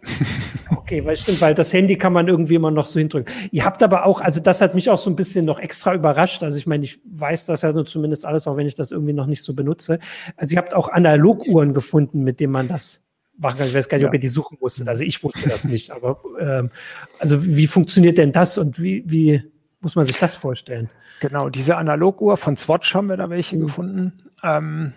Okay, 0.72 1.04
weil 1.04 1.16
stimmt, 1.16 1.40
weil 1.40 1.54
das 1.54 1.72
Handy 1.72 1.96
kann 1.96 2.12
man 2.12 2.26
irgendwie 2.26 2.56
immer 2.56 2.72
noch 2.72 2.86
so 2.86 2.98
hindrücken. 2.98 3.32
Ihr 3.52 3.64
habt 3.64 3.80
aber 3.82 4.06
auch, 4.06 4.20
also 4.20 4.40
das 4.40 4.60
hat 4.60 4.74
mich 4.74 4.90
auch 4.90 4.98
so 4.98 5.08
ein 5.08 5.14
bisschen 5.14 5.44
noch 5.44 5.60
extra 5.60 5.94
überrascht. 5.94 6.42
Also 6.42 6.58
ich 6.58 6.66
meine, 6.66 6.84
ich 6.84 7.00
weiß 7.04 7.46
das 7.46 7.62
ja 7.62 7.72
nur 7.72 7.86
zumindest 7.86 8.24
alles, 8.24 8.48
auch 8.48 8.56
wenn 8.56 8.66
ich 8.66 8.74
das 8.74 8.90
irgendwie 8.90 9.12
noch 9.12 9.26
nicht 9.26 9.44
so 9.44 9.54
benutze. 9.54 10.00
Also 10.36 10.54
ihr 10.54 10.58
habt 10.58 10.74
auch 10.74 10.88
Analoguhren 10.88 11.74
gefunden, 11.74 12.24
mit 12.24 12.40
denen 12.40 12.52
man 12.52 12.66
das 12.66 13.04
machen 13.40 13.58
kann. 13.58 13.66
Ich 13.66 13.74
weiß 13.74 13.88
gar 13.88 13.96
nicht, 13.96 14.04
ja. 14.04 14.08
ob 14.08 14.14
ihr 14.14 14.20
die 14.20 14.28
suchen 14.28 14.58
musstet. 14.60 14.88
Also 14.88 15.02
ich 15.02 15.22
wusste 15.22 15.48
das 15.48 15.64
nicht. 15.64 15.90
Aber 15.92 16.20
ähm, 16.38 16.70
also 17.18 17.44
wie 17.44 17.66
funktioniert 17.66 18.18
denn 18.18 18.32
das 18.32 18.58
und 18.58 18.80
wie, 18.80 19.02
wie 19.06 19.42
muss 19.80 19.96
man 19.96 20.06
sich 20.06 20.18
das 20.18 20.34
vorstellen? 20.34 20.90
Genau, 21.20 21.48
diese 21.50 21.76
Analoguhr 21.76 22.36
von 22.36 22.56
Swatch 22.56 22.94
haben 22.94 23.08
wir 23.08 23.16
da 23.16 23.28
welche 23.30 23.56
mhm. 23.56 23.60
gefunden. 23.62 24.12
Ähm, 24.42 24.92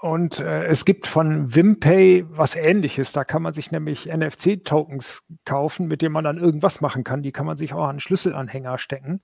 und 0.00 0.38
äh, 0.38 0.66
es 0.66 0.84
gibt 0.84 1.08
von 1.08 1.54
Wimpay 1.54 2.24
was 2.28 2.54
ähnliches. 2.54 3.12
Da 3.12 3.24
kann 3.24 3.42
man 3.42 3.52
sich 3.52 3.72
nämlich 3.72 4.06
NFC-Tokens 4.06 5.24
kaufen, 5.44 5.88
mit 5.88 6.02
denen 6.02 6.12
man 6.12 6.22
dann 6.22 6.38
irgendwas 6.38 6.80
machen 6.80 7.02
kann. 7.02 7.22
Die 7.22 7.32
kann 7.32 7.46
man 7.46 7.56
sich 7.56 7.74
auch 7.74 7.82
an 7.82 7.90
einen 7.90 8.00
Schlüsselanhänger 8.00 8.78
stecken. 8.78 9.20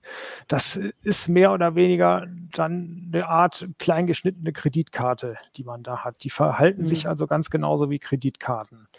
Das 0.49 0.75
ist 1.01 1.29
mehr 1.29 1.53
oder 1.53 1.75
weniger 1.75 2.27
dann 2.51 3.09
eine 3.13 3.27
Art 3.27 3.69
kleingeschnittene 3.79 4.51
Kreditkarte, 4.51 5.37
die 5.55 5.63
man 5.63 5.81
da 5.81 6.03
hat. 6.03 6.23
Die 6.23 6.29
verhalten 6.29 6.81
mhm. 6.81 6.85
sich 6.87 7.07
also 7.07 7.25
ganz 7.25 7.49
genauso 7.49 7.89
wie 7.89 7.99
Kreditkarten. 7.99 8.89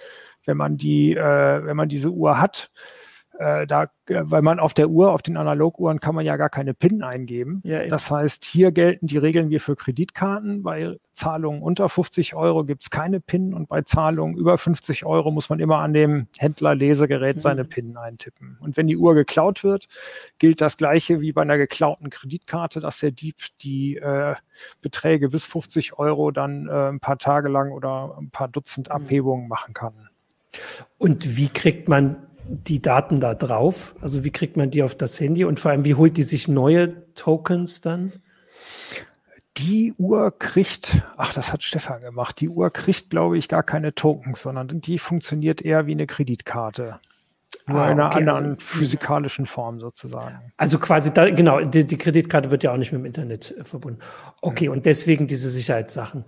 Wenn 0.47 0.57
man 0.57 0.79
die, 0.79 1.15
äh, 1.15 1.65
wenn 1.65 1.77
man 1.77 1.91
diese 1.91 2.11
Uhr 2.11 2.41
hat, 2.41 2.71
äh, 3.39 3.67
da, 3.67 3.85
äh, 4.07 4.23
weil 4.23 4.43
man 4.43 4.59
auf 4.59 4.75
der 4.75 4.89
Uhr, 4.89 5.13
auf 5.13 5.23
den 5.23 5.37
Analoguhren 5.37 6.01
kann 6.01 6.15
man 6.15 6.25
ja 6.25 6.37
gar 6.37 6.49
keine 6.49 6.75
PIN 6.75 7.03
eingeben. 7.03 7.61
Ja, 7.65 7.87
das 7.87 8.11
heißt, 8.11 8.45
hier 8.45 8.73
gelten 8.73 9.07
die 9.07 9.19
Regeln 9.19 9.51
wie 9.51 9.59
für 9.59 9.77
Kreditkarten. 9.77 10.63
Bei 10.63 10.97
Zahlungen 11.13 11.63
unter 11.63 11.89
50 11.89 12.35
Euro 12.35 12.65
gibt 12.65 12.83
es 12.83 12.91
keine 12.91 13.21
PIN 13.21 13.55
und 13.55 13.69
bei 13.69 13.83
Zahlungen 13.83 14.37
über 14.37 14.59
50 14.59 15.05
Euro 15.05 15.31
muss 15.31 15.49
man 15.49 15.61
immer 15.61 15.79
an 15.79 15.93
dem 15.93 16.29
Händler-Lesegerät 16.39 17.37
mhm. 17.37 17.41
seine 17.41 17.65
PIN 17.65 17.97
eintippen. 17.97 18.59
Und 18.61 18.77
wenn 18.77 18.87
die 18.87 18.97
Uhr 18.97 19.15
geklaut 19.15 19.65
wird, 19.65 19.89
gilt 20.39 20.61
das 20.61 20.77
gleiche 20.77 21.21
wie 21.21 21.33
bei 21.33 21.43
einer 21.43 21.59
geklauten 21.59 22.11
Kreditkarte, 22.11 22.81
dass 22.81 23.01
der 23.01 23.11
Dieb 23.11 23.37
die 23.61 23.97
äh, 23.97 24.35
Beträge 24.81 25.29
bis 25.29 25.47
50 25.47 25.99
Euro 25.99 26.31
dann 26.31 26.69
äh, 26.69 26.89
ein 26.89 27.01
paar 27.01 27.19
Tage 27.19 27.49
lang 27.49 27.73
oder 27.73 28.17
ein 28.19 28.31
paar 28.31 28.49
Dutzend 28.49 28.89
mhm. 28.89 28.95
Abhebungen 28.95 29.49
machen 29.49 29.75
kann. 29.75 30.09
Und 30.99 31.37
wie 31.37 31.49
kriegt 31.49 31.89
man 31.89 32.26
die 32.49 32.81
Daten 32.81 33.21
da 33.21 33.35
drauf? 33.35 33.95
Also 34.01 34.25
wie 34.25 34.31
kriegt 34.31 34.57
man 34.57 34.71
die 34.71 34.83
auf 34.83 34.95
das 34.95 35.19
Handy 35.21 35.45
und 35.45 35.61
vor 35.61 35.71
allem, 35.71 35.85
wie 35.85 35.95
holt 35.95 36.17
die 36.17 36.23
sich 36.23 36.49
neue 36.49 37.13
Tokens 37.15 37.81
dann? 37.81 38.13
Die 39.57 39.95
Uhr 39.97 40.39
kriegt, 40.39 41.03
ach, 41.17 41.33
das 41.33 41.53
hat 41.53 41.63
Stefan 41.63 42.03
gemacht, 42.03 42.41
die 42.41 42.49
Uhr 42.49 42.71
kriegt, 42.71 43.09
glaube 43.09 43.39
ich, 43.39 43.49
gar 43.49 43.63
keine 43.63 43.95
Tokens, 43.95 44.43
sondern 44.43 44.81
die 44.81 44.99
funktioniert 44.99 45.63
eher 45.63 45.87
wie 45.87 45.93
eine 45.93 46.07
Kreditkarte. 46.07 47.01
Nur 47.69 47.81
ah, 47.81 47.91
in 47.91 47.93
einer 47.93 48.07
okay, 48.07 48.19
also 48.19 48.31
anderen 48.31 48.55
also, 48.55 48.67
physikalischen 48.67 49.47
Form 49.47 49.81
sozusagen. 49.81 50.53
Also 50.57 50.79
quasi, 50.79 51.13
da, 51.13 51.31
genau, 51.31 51.61
die, 51.61 51.85
die, 51.85 51.97
Kreditkarte 51.97 52.51
wird 52.51 52.63
ja 52.63 52.73
auch 52.73 52.77
nicht 52.77 52.93
mit 52.93 53.01
dem 53.01 53.07
Internet 53.07 53.57
äh, 53.57 53.65
verbunden. 53.65 54.01
Okay, 54.41 54.67
ja. 54.67 54.71
und 54.71 54.87
deswegen 54.87 55.27
diese 55.27 55.49
Sicherheitssachen. 55.51 56.25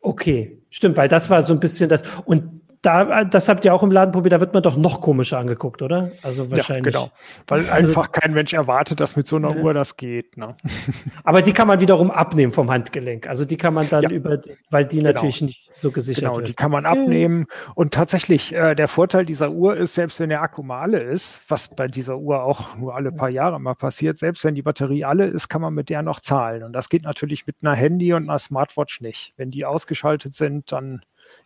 Okay, 0.00 0.62
stimmt, 0.70 0.96
weil 0.96 1.08
das 1.08 1.28
war 1.28 1.42
so 1.42 1.52
ein 1.52 1.60
bisschen 1.60 1.90
das. 1.90 2.02
Und 2.24 2.59
da, 2.82 3.24
das 3.24 3.48
habt 3.48 3.64
ihr 3.66 3.74
auch 3.74 3.82
im 3.82 3.90
Laden 3.90 4.10
probiert, 4.10 4.32
da 4.32 4.40
wird 4.40 4.54
man 4.54 4.62
doch 4.62 4.76
noch 4.76 5.02
komischer 5.02 5.38
angeguckt, 5.38 5.82
oder? 5.82 6.12
Also 6.22 6.50
wahrscheinlich. 6.50 6.94
Ja, 6.94 7.00
genau. 7.00 7.12
Weil 7.46 7.68
also, 7.68 7.88
einfach 7.88 8.10
kein 8.10 8.32
Mensch 8.32 8.54
erwartet, 8.54 9.00
dass 9.00 9.16
mit 9.16 9.26
so 9.26 9.36
einer 9.36 9.54
ja. 9.54 9.62
Uhr 9.62 9.74
das 9.74 9.98
geht. 9.98 10.38
Ne? 10.38 10.56
Aber 11.24 11.42
die 11.42 11.52
kann 11.52 11.68
man 11.68 11.80
wiederum 11.80 12.10
abnehmen 12.10 12.52
vom 12.52 12.70
Handgelenk. 12.70 13.26
Also 13.26 13.44
die 13.44 13.58
kann 13.58 13.74
man 13.74 13.90
dann 13.90 14.04
ja. 14.04 14.10
über, 14.10 14.38
weil 14.70 14.86
die 14.86 14.98
genau. 14.98 15.10
natürlich 15.10 15.42
nicht 15.42 15.70
so 15.76 15.90
gesichert 15.90 16.24
genau, 16.24 16.36
wird. 16.36 16.48
die 16.48 16.54
kann 16.54 16.70
man 16.70 16.86
abnehmen. 16.86 17.46
Und 17.74 17.92
tatsächlich, 17.92 18.54
äh, 18.54 18.74
der 18.74 18.88
Vorteil 18.88 19.26
dieser 19.26 19.50
Uhr 19.50 19.76
ist, 19.76 19.94
selbst 19.94 20.18
wenn 20.18 20.30
der 20.30 20.40
Akku 20.40 20.62
mal 20.62 20.80
alle 20.80 21.00
ist, 21.00 21.42
was 21.48 21.68
bei 21.68 21.86
dieser 21.86 22.16
Uhr 22.16 22.42
auch 22.42 22.76
nur 22.78 22.94
alle 22.94 23.12
paar 23.12 23.30
Jahre 23.30 23.60
mal 23.60 23.74
passiert, 23.74 24.16
selbst 24.16 24.42
wenn 24.44 24.54
die 24.54 24.62
Batterie 24.62 25.04
alle 25.04 25.26
ist, 25.26 25.48
kann 25.48 25.60
man 25.60 25.74
mit 25.74 25.90
der 25.90 26.02
noch 26.02 26.20
zahlen. 26.20 26.62
Und 26.62 26.72
das 26.72 26.88
geht 26.88 27.04
natürlich 27.04 27.46
mit 27.46 27.56
einer 27.60 27.74
Handy 27.74 28.14
und 28.14 28.28
einer 28.28 28.38
Smartwatch 28.38 29.02
nicht. 29.02 29.34
Wenn 29.36 29.50
die 29.50 29.66
ausgeschaltet 29.66 30.32
sind, 30.32 30.72
dann 30.72 31.02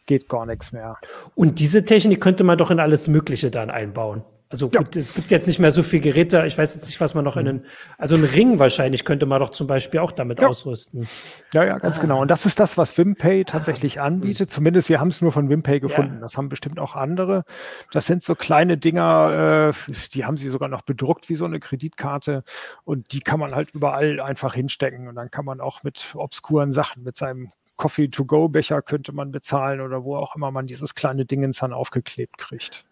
geht 0.06 0.28
gar 0.28 0.46
nichts 0.46 0.72
mehr. 0.72 0.98
Und 1.34 1.58
diese 1.60 1.84
Technik 1.84 2.20
könnte 2.20 2.44
man 2.44 2.58
doch 2.58 2.70
in 2.70 2.80
alles 2.80 3.08
Mögliche 3.08 3.50
dann 3.50 3.70
einbauen. 3.70 4.24
Also 4.54 4.68
gut, 4.68 4.94
ja. 4.94 5.02
es 5.02 5.14
gibt 5.14 5.32
jetzt 5.32 5.48
nicht 5.48 5.58
mehr 5.58 5.72
so 5.72 5.82
viele 5.82 6.02
Geräte. 6.02 6.44
Ich 6.46 6.56
weiß 6.56 6.76
jetzt 6.76 6.86
nicht, 6.86 7.00
was 7.00 7.14
man 7.14 7.24
noch 7.24 7.36
in 7.36 7.48
einen, 7.48 7.64
also 7.98 8.14
einen 8.14 8.24
Ring 8.24 8.60
wahrscheinlich 8.60 9.04
könnte 9.04 9.26
man 9.26 9.40
doch 9.40 9.50
zum 9.50 9.66
Beispiel 9.66 9.98
auch 9.98 10.12
damit 10.12 10.40
ja. 10.40 10.46
ausrüsten. 10.46 11.08
Ja, 11.52 11.64
ja, 11.64 11.78
ganz 11.78 11.98
ah. 11.98 12.00
genau. 12.02 12.20
Und 12.20 12.30
das 12.30 12.46
ist 12.46 12.60
das, 12.60 12.78
was 12.78 12.96
Wimpay 12.96 13.44
tatsächlich 13.46 14.00
ah. 14.00 14.04
anbietet. 14.04 14.52
Zumindest 14.52 14.88
wir 14.90 15.00
haben 15.00 15.08
es 15.08 15.20
nur 15.20 15.32
von 15.32 15.48
Wimpay 15.48 15.80
gefunden. 15.80 16.14
Ja. 16.14 16.20
Das 16.20 16.36
haben 16.36 16.50
bestimmt 16.50 16.78
auch 16.78 16.94
andere. 16.94 17.44
Das 17.90 18.06
sind 18.06 18.22
so 18.22 18.36
kleine 18.36 18.78
Dinger, 18.78 19.72
äh, 19.72 19.92
die 20.12 20.24
haben 20.24 20.36
sie 20.36 20.50
sogar 20.50 20.68
noch 20.68 20.82
bedruckt 20.82 21.28
wie 21.28 21.34
so 21.34 21.46
eine 21.46 21.58
Kreditkarte. 21.58 22.44
Und 22.84 23.12
die 23.12 23.20
kann 23.20 23.40
man 23.40 23.56
halt 23.56 23.72
überall 23.72 24.20
einfach 24.20 24.54
hinstecken. 24.54 25.08
Und 25.08 25.16
dann 25.16 25.32
kann 25.32 25.44
man 25.44 25.60
auch 25.60 25.82
mit 25.82 26.12
obskuren 26.14 26.72
Sachen, 26.72 27.02
mit 27.02 27.16
seinem 27.16 27.50
Coffee-to-go-Becher 27.76 28.82
könnte 28.82 29.12
man 29.12 29.30
bezahlen 29.30 29.80
oder 29.80 30.04
wo 30.04 30.16
auch 30.16 30.36
immer 30.36 30.50
man 30.50 30.66
dieses 30.66 30.94
kleine 30.94 31.24
Dingens 31.24 31.58
dann 31.58 31.72
aufgeklebt 31.72 32.38
kriegt. 32.38 32.84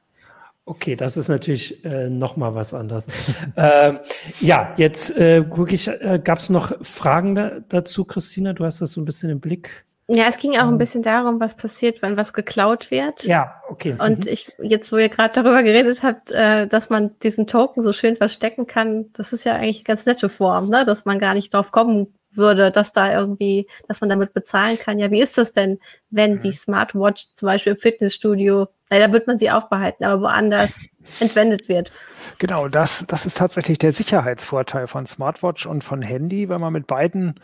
Okay, 0.65 0.95
das 0.95 1.17
ist 1.17 1.29
natürlich 1.29 1.85
äh, 1.85 2.09
noch 2.09 2.37
mal 2.37 2.55
was 2.55 2.73
anderes. 2.73 3.09
äh, 3.57 3.95
ja, 4.41 4.75
jetzt 4.77 5.17
äh, 5.17 5.45
gucke 5.49 5.75
ich, 5.75 5.89
äh, 5.89 6.21
gab 6.23 6.39
es 6.39 6.51
noch 6.51 6.73
Fragen 6.83 7.35
da, 7.35 7.61
dazu, 7.69 8.05
Christina? 8.05 8.53
Du 8.53 8.65
hast 8.65 8.81
das 8.81 8.93
so 8.93 9.01
ein 9.01 9.05
bisschen 9.05 9.31
im 9.31 9.41
Blick. 9.41 9.85
Ja, 10.07 10.27
es 10.29 10.39
ging 10.39 10.53
auch 10.57 10.65
ein 10.65 10.71
ähm. 10.71 10.79
bisschen 10.79 11.03
darum, 11.03 11.41
was 11.41 11.57
passiert, 11.57 12.03
wenn 12.03 12.17
was 12.17 12.33
geklaut 12.33 12.91
wird. 12.91 13.25
Ja, 13.25 13.63
okay. 13.69 13.97
Und 13.99 14.27
mhm. 14.27 14.33
ich, 14.33 14.53
jetzt, 14.61 14.93
wo 14.93 14.99
ihr 14.99 15.09
gerade 15.09 15.35
darüber 15.35 15.65
geredet 15.65 16.03
habt, 16.05 16.31
äh, 16.31 16.69
dass 16.69 16.91
man 16.91 17.19
diesen 17.21 17.49
Token 17.49 17.83
so 17.83 17.93
schön 17.93 18.15
verstecken 18.15 18.67
kann, 18.67 19.07
das 19.15 19.33
ist 19.33 19.45
ja 19.45 19.55
eigentlich 19.55 19.79
eine 19.79 19.85
ganz 19.85 20.07
nette 20.07 20.29
Form, 20.29 20.69
ne? 20.69 20.85
dass 20.85 21.05
man 21.05 21.19
gar 21.19 21.35
nicht 21.35 21.53
drauf 21.55 21.73
kommen 21.73 22.15
würde, 22.37 22.71
dass 22.71 22.93
da 22.93 23.13
irgendwie, 23.13 23.69
dass 23.89 24.01
man 24.01 24.11
damit 24.11 24.33
bezahlen 24.33 24.79
kann. 24.79 24.99
Ja, 24.99 25.11
wie 25.11 25.21
ist 25.21 25.39
das 25.39 25.53
denn, 25.53 25.79
wenn 26.11 26.39
die 26.39 26.49
mhm. 26.49 26.53
Smartwatch 26.53 27.27
zum 27.35 27.47
Beispiel 27.47 27.73
im 27.73 27.79
Fitnessstudio, 27.79 28.69
leider 28.91 29.13
wird 29.13 29.27
man 29.27 29.39
sie 29.39 29.51
aufbehalten, 29.51 30.05
aber 30.05 30.23
woanders 30.23 30.87
entwendet 31.21 31.69
wird? 31.69 31.93
Genau, 32.39 32.69
das, 32.69 33.05
das 33.09 33.27
ist 33.27 33.39
tatsächlich 33.39 33.79
der 33.79 33.93
Sicherheitsvorteil 33.93 34.87
von 34.87 35.07
Smartwatch 35.07 35.67
und 35.67 35.83
von 35.85 36.03
Handy, 36.03 36.49
weil 36.49 36.59
man 36.59 36.73
mit 36.73 36.87
beiden 36.87 37.41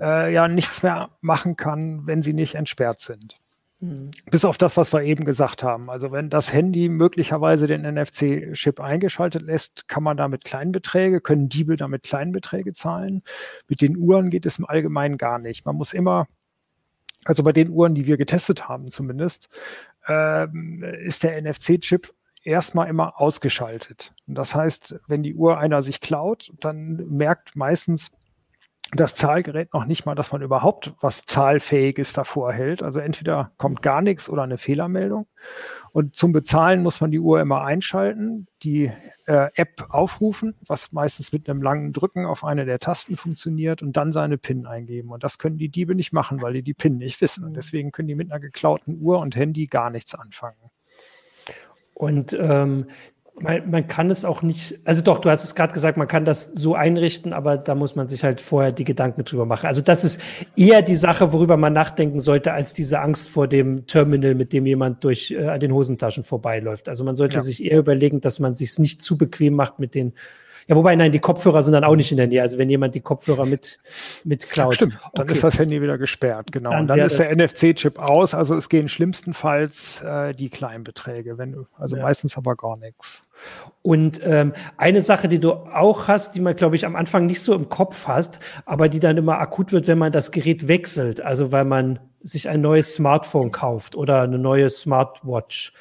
äh, 0.00 0.32
ja 0.32 0.48
nichts 0.48 0.82
mehr 0.82 1.10
machen 1.20 1.56
kann, 1.56 2.06
wenn 2.06 2.22
sie 2.22 2.32
nicht 2.32 2.54
entsperrt 2.54 3.00
sind. 3.00 3.41
Mhm. 3.82 4.12
Bis 4.30 4.44
auf 4.44 4.58
das, 4.58 4.76
was 4.76 4.92
wir 4.92 5.02
eben 5.02 5.24
gesagt 5.24 5.64
haben. 5.64 5.90
Also 5.90 6.12
wenn 6.12 6.30
das 6.30 6.52
Handy 6.52 6.88
möglicherweise 6.88 7.66
den 7.66 7.82
NFC-Chip 7.82 8.78
eingeschaltet 8.78 9.42
lässt, 9.42 9.88
kann 9.88 10.04
man 10.04 10.16
damit 10.16 10.44
Kleinbeträge, 10.44 11.20
können 11.20 11.48
Diebe 11.48 11.74
damit 11.74 12.04
Kleinbeträge 12.04 12.72
zahlen. 12.74 13.22
Mit 13.66 13.80
den 13.80 13.96
Uhren 13.96 14.30
geht 14.30 14.46
es 14.46 14.60
im 14.60 14.66
Allgemeinen 14.66 15.18
gar 15.18 15.40
nicht. 15.40 15.66
Man 15.66 15.74
muss 15.74 15.94
immer, 15.94 16.28
also 17.24 17.42
bei 17.42 17.52
den 17.52 17.70
Uhren, 17.70 17.96
die 17.96 18.06
wir 18.06 18.16
getestet 18.16 18.68
haben 18.68 18.88
zumindest, 18.88 19.48
ähm, 20.06 20.84
ist 20.84 21.24
der 21.24 21.42
NFC-Chip 21.42 22.14
erstmal 22.44 22.88
immer 22.88 23.20
ausgeschaltet. 23.20 24.14
Und 24.28 24.36
das 24.36 24.54
heißt, 24.54 24.94
wenn 25.08 25.24
die 25.24 25.34
Uhr 25.34 25.58
einer 25.58 25.82
sich 25.82 26.00
klaut, 26.00 26.52
dann 26.60 27.04
merkt 27.08 27.56
meistens 27.56 28.12
das 28.94 29.14
Zahlgerät 29.14 29.72
noch 29.72 29.86
nicht 29.86 30.04
mal, 30.04 30.14
dass 30.14 30.32
man 30.32 30.42
überhaupt 30.42 30.92
was 31.00 31.24
Zahlfähiges 31.24 32.12
davor 32.12 32.52
hält. 32.52 32.82
Also 32.82 33.00
entweder 33.00 33.52
kommt 33.56 33.80
gar 33.80 34.02
nichts 34.02 34.28
oder 34.28 34.42
eine 34.42 34.58
Fehlermeldung. 34.58 35.26
Und 35.92 36.14
zum 36.14 36.32
Bezahlen 36.32 36.82
muss 36.82 37.00
man 37.00 37.10
die 37.10 37.18
Uhr 37.18 37.40
immer 37.40 37.62
einschalten, 37.62 38.46
die 38.62 38.92
äh, 39.26 39.48
App 39.54 39.86
aufrufen, 39.88 40.54
was 40.66 40.92
meistens 40.92 41.32
mit 41.32 41.48
einem 41.48 41.62
langen 41.62 41.92
Drücken 41.92 42.26
auf 42.26 42.44
eine 42.44 42.66
der 42.66 42.80
Tasten 42.80 43.16
funktioniert 43.16 43.82
und 43.82 43.96
dann 43.96 44.12
seine 44.12 44.36
PIN 44.36 44.66
eingeben. 44.66 45.10
Und 45.10 45.24
das 45.24 45.38
können 45.38 45.56
die 45.56 45.70
Diebe 45.70 45.94
nicht 45.94 46.12
machen, 46.12 46.42
weil 46.42 46.52
die 46.52 46.62
die 46.62 46.74
PIN 46.74 46.98
nicht 46.98 47.20
wissen. 47.22 47.44
Und 47.44 47.54
deswegen 47.54 47.92
können 47.92 48.08
die 48.08 48.14
mit 48.14 48.30
einer 48.30 48.40
geklauten 48.40 49.00
Uhr 49.00 49.20
und 49.20 49.36
Handy 49.36 49.68
gar 49.68 49.88
nichts 49.88 50.14
anfangen. 50.14 50.70
Und 51.94 52.36
ähm, 52.38 52.86
man, 53.40 53.70
man, 53.70 53.86
kann 53.86 54.10
es 54.10 54.24
auch 54.24 54.42
nicht, 54.42 54.78
also 54.84 55.02
doch, 55.02 55.18
du 55.18 55.30
hast 55.30 55.42
es 55.44 55.54
gerade 55.54 55.72
gesagt, 55.72 55.96
man 55.96 56.08
kann 56.08 56.24
das 56.24 56.44
so 56.46 56.74
einrichten, 56.74 57.32
aber 57.32 57.56
da 57.56 57.74
muss 57.74 57.96
man 57.96 58.06
sich 58.06 58.24
halt 58.24 58.40
vorher 58.40 58.72
die 58.72 58.84
Gedanken 58.84 59.24
drüber 59.24 59.46
machen. 59.46 59.66
Also 59.66 59.80
das 59.80 60.04
ist 60.04 60.20
eher 60.56 60.82
die 60.82 60.96
Sache, 60.96 61.32
worüber 61.32 61.56
man 61.56 61.72
nachdenken 61.72 62.20
sollte, 62.20 62.52
als 62.52 62.74
diese 62.74 63.00
Angst 63.00 63.30
vor 63.30 63.48
dem 63.48 63.86
Terminal, 63.86 64.34
mit 64.34 64.52
dem 64.52 64.66
jemand 64.66 65.02
durch 65.04 65.30
äh, 65.30 65.58
den 65.58 65.72
Hosentaschen 65.72 66.22
vorbeiläuft. 66.22 66.88
Also 66.88 67.04
man 67.04 67.16
sollte 67.16 67.36
ja. 67.36 67.40
sich 67.40 67.64
eher 67.64 67.78
überlegen, 67.78 68.20
dass 68.20 68.38
man 68.38 68.54
sich 68.54 68.78
nicht 68.78 69.00
zu 69.00 69.16
bequem 69.16 69.54
macht 69.54 69.78
mit 69.78 69.94
den 69.94 70.12
ja, 70.68 70.76
wobei, 70.76 70.94
nein, 70.96 71.12
die 71.12 71.18
Kopfhörer 71.18 71.62
sind 71.62 71.72
dann 71.72 71.84
auch 71.84 71.96
nicht 71.96 72.10
in 72.10 72.16
der 72.16 72.26
Nähe. 72.26 72.42
Also 72.42 72.58
wenn 72.58 72.70
jemand 72.70 72.94
die 72.94 73.00
Kopfhörer 73.00 73.46
mit, 73.46 73.78
mit 74.24 74.48
klaut. 74.48 74.74
Stimmt, 74.74 74.98
dann 75.14 75.24
okay. 75.24 75.32
ist 75.32 75.44
das 75.44 75.58
Handy 75.58 75.80
wieder 75.82 75.98
gesperrt, 75.98 76.52
genau. 76.52 76.70
Dann, 76.70 76.82
und 76.82 76.86
dann 76.88 77.00
ist 77.00 77.18
der 77.18 77.34
NFC-Chip 77.34 77.98
aus. 77.98 78.34
Also 78.34 78.56
es 78.56 78.68
gehen 78.68 78.88
schlimmstenfalls 78.88 80.02
äh, 80.02 80.34
die 80.34 80.50
Kleinbeträge, 80.50 81.38
wenn, 81.38 81.66
also 81.78 81.96
ja. 81.96 82.02
meistens 82.02 82.36
aber 82.36 82.56
gar 82.56 82.76
nichts. 82.76 83.26
Und 83.82 84.20
ähm, 84.24 84.52
eine 84.76 85.00
Sache, 85.00 85.28
die 85.28 85.40
du 85.40 85.52
auch 85.52 86.06
hast, 86.06 86.34
die 86.36 86.40
man, 86.40 86.54
glaube 86.54 86.76
ich, 86.76 86.86
am 86.86 86.94
Anfang 86.94 87.26
nicht 87.26 87.40
so 87.40 87.54
im 87.54 87.68
Kopf 87.68 88.06
hast, 88.06 88.38
aber 88.64 88.88
die 88.88 89.00
dann 89.00 89.16
immer 89.16 89.38
akut 89.38 89.72
wird, 89.72 89.88
wenn 89.88 89.98
man 89.98 90.12
das 90.12 90.30
Gerät 90.30 90.68
wechselt. 90.68 91.20
Also 91.20 91.50
weil 91.50 91.64
man 91.64 91.98
sich 92.22 92.48
ein 92.48 92.60
neues 92.60 92.94
Smartphone 92.94 93.50
kauft 93.50 93.96
oder 93.96 94.22
eine 94.22 94.38
neue 94.38 94.70
Smartwatch. 94.70 95.72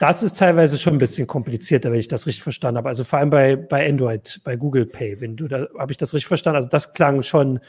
Das 0.00 0.22
ist 0.22 0.38
teilweise 0.38 0.78
schon 0.78 0.94
ein 0.94 0.98
bisschen 0.98 1.26
komplizierter, 1.26 1.92
wenn 1.92 2.00
ich 2.00 2.08
das 2.08 2.26
richtig 2.26 2.42
verstanden 2.42 2.78
habe. 2.78 2.88
Also 2.88 3.04
vor 3.04 3.18
allem 3.18 3.28
bei, 3.28 3.54
bei 3.54 3.86
Android, 3.86 4.40
bei 4.44 4.56
Google 4.56 4.86
Pay, 4.86 5.20
wenn 5.20 5.36
du 5.36 5.46
da, 5.46 5.68
habe 5.78 5.92
ich 5.92 5.98
das 5.98 6.14
richtig 6.14 6.26
verstanden? 6.26 6.56
Also 6.56 6.70
das 6.70 6.94
klang 6.94 7.20
schon 7.20 7.60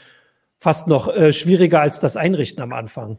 fast 0.58 0.88
noch 0.88 1.08
äh, 1.08 1.34
schwieriger 1.34 1.82
als 1.82 2.00
das 2.00 2.16
Einrichten 2.16 2.62
am 2.62 2.72
Anfang. 2.72 3.18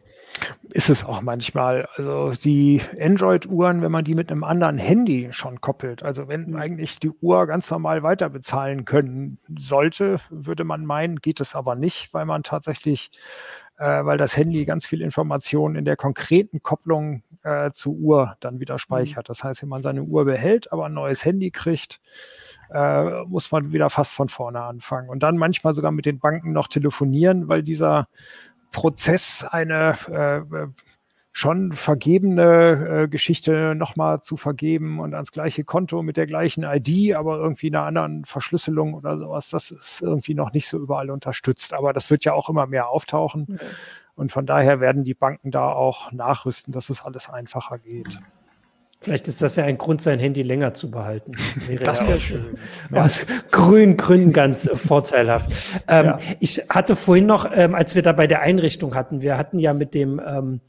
Ist 0.72 0.90
es 0.90 1.04
auch 1.04 1.22
manchmal. 1.22 1.86
Also 1.94 2.32
die 2.32 2.82
Android-Uhren, 2.98 3.82
wenn 3.82 3.92
man 3.92 4.02
die 4.02 4.16
mit 4.16 4.32
einem 4.32 4.42
anderen 4.42 4.78
Handy 4.78 5.28
schon 5.30 5.60
koppelt, 5.60 6.02
also 6.02 6.26
wenn 6.26 6.50
mhm. 6.50 6.56
eigentlich 6.56 6.98
die 6.98 7.10
Uhr 7.10 7.46
ganz 7.46 7.70
normal 7.70 8.02
weiter 8.02 8.30
bezahlen 8.30 8.84
können 8.84 9.38
sollte, 9.56 10.16
würde 10.28 10.64
man 10.64 10.86
meinen, 10.86 11.20
geht 11.20 11.40
es 11.40 11.54
aber 11.54 11.76
nicht, 11.76 12.12
weil 12.14 12.24
man 12.24 12.42
tatsächlich, 12.42 13.12
äh, 13.78 14.04
weil 14.04 14.18
das 14.18 14.36
Handy 14.36 14.64
ganz 14.64 14.86
viel 14.86 15.00
Informationen 15.00 15.76
in 15.76 15.84
der 15.84 15.96
konkreten 15.96 16.62
Kopplung 16.62 17.22
äh, 17.42 17.70
zur 17.72 17.94
Uhr 17.94 18.36
dann 18.40 18.60
wieder 18.60 18.74
mhm. 18.74 18.78
speichert. 18.78 19.28
Das 19.28 19.42
heißt, 19.44 19.62
wenn 19.62 19.68
man 19.68 19.82
seine 19.82 20.02
Uhr 20.02 20.24
behält, 20.24 20.72
aber 20.72 20.86
ein 20.86 20.94
neues 20.94 21.24
Handy 21.24 21.50
kriegt, 21.50 22.00
äh, 22.72 23.24
muss 23.24 23.50
man 23.50 23.72
wieder 23.72 23.90
fast 23.90 24.14
von 24.14 24.28
vorne 24.28 24.62
anfangen. 24.62 25.08
Und 25.08 25.22
dann 25.22 25.36
manchmal 25.36 25.74
sogar 25.74 25.92
mit 25.92 26.06
den 26.06 26.18
Banken 26.18 26.52
noch 26.52 26.68
telefonieren, 26.68 27.48
weil 27.48 27.62
dieser 27.62 28.06
Prozess 28.72 29.44
eine 29.48 29.96
äh, 30.10 30.66
schon 31.36 31.72
vergebene 31.72 33.02
äh, 33.02 33.08
Geschichte 33.08 33.74
nochmal 33.74 34.20
zu 34.20 34.36
vergeben 34.36 35.00
und 35.00 35.14
ans 35.14 35.32
gleiche 35.32 35.64
Konto 35.64 36.00
mit 36.00 36.16
der 36.16 36.28
gleichen 36.28 36.62
ID, 36.62 37.16
aber 37.16 37.38
irgendwie 37.38 37.66
einer 37.66 37.82
anderen 37.82 38.24
Verschlüsselung 38.24 38.94
oder 38.94 39.18
sowas, 39.18 39.50
das 39.50 39.72
ist 39.72 40.00
irgendwie 40.00 40.34
noch 40.34 40.52
nicht 40.52 40.68
so 40.68 40.78
überall 40.78 41.10
unterstützt. 41.10 41.74
Aber 41.74 41.92
das 41.92 42.08
wird 42.08 42.24
ja 42.24 42.34
auch 42.34 42.48
immer 42.48 42.68
mehr 42.68 42.88
auftauchen. 42.88 43.46
Mhm. 43.48 43.58
Und 44.14 44.30
von 44.30 44.46
daher 44.46 44.78
werden 44.78 45.02
die 45.02 45.14
Banken 45.14 45.50
da 45.50 45.72
auch 45.72 46.12
nachrüsten, 46.12 46.72
dass 46.72 46.88
es 46.88 47.04
alles 47.04 47.28
einfacher 47.28 47.78
geht. 47.78 48.16
Vielleicht 49.00 49.26
ist 49.26 49.42
das 49.42 49.56
ja 49.56 49.64
ein 49.64 49.76
Grund, 49.76 50.00
sein 50.00 50.20
Handy 50.20 50.42
länger 50.42 50.72
zu 50.72 50.88
behalten. 50.88 51.32
Wäre 51.66 51.82
das 51.82 52.06
wäre 52.06 52.18
schön. 52.18 52.58
Aus 52.92 53.26
grünen 53.50 53.96
Gründen 53.96 54.32
ganz 54.32 54.70
vorteilhaft. 54.72 55.52
Ähm, 55.88 56.06
ja. 56.06 56.18
Ich 56.38 56.62
hatte 56.70 56.96
vorhin 56.96 57.26
noch, 57.26 57.50
ähm, 57.52 57.74
als 57.74 57.94
wir 57.94 58.02
da 58.02 58.12
bei 58.12 58.26
der 58.26 58.40
Einrichtung 58.40 58.94
hatten, 58.94 59.20
wir 59.20 59.36
hatten 59.36 59.58
ja 59.58 59.74
mit 59.74 59.92
dem, 59.92 60.20
ähm, 60.24 60.60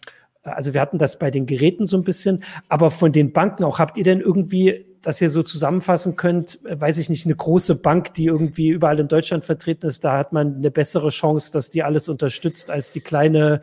also 0.46 0.74
wir 0.74 0.82
hatten 0.82 0.98
das 0.98 1.20
bei 1.20 1.32
den 1.32 1.46
Geräten 1.46 1.86
so 1.86 1.98
ein 1.98 2.04
bisschen, 2.04 2.44
aber 2.70 2.92
von 2.92 3.12
den 3.12 3.34
Banken 3.34 3.64
auch, 3.64 3.80
habt 3.80 3.98
ihr 3.98 4.04
denn 4.04 4.22
irgendwie, 4.22 4.86
dass 5.02 5.22
ihr 5.22 5.30
so 5.30 5.44
zusammenfassen 5.44 6.16
könnt, 6.16 6.64
äh, 6.66 6.80
weiß 6.80 6.98
ich 6.98 7.10
nicht, 7.10 7.26
eine 7.26 7.36
große 7.36 7.76
Bank, 7.76 8.14
die 8.14 8.26
irgendwie 8.26 8.70
überall 8.70 9.00
in 9.00 9.08
Deutschland 9.08 9.46
vertreten 9.46 9.88
ist, 9.88 10.04
da 10.04 10.18
hat 10.18 10.34
man 10.34 10.56
eine 10.56 10.72
bessere 10.72 11.10
Chance, 11.10 11.52
dass 11.52 11.70
die 11.70 11.84
alles 11.84 12.08
unterstützt 12.08 12.70
als 12.72 12.92
die 12.92 13.02
kleine 13.02 13.62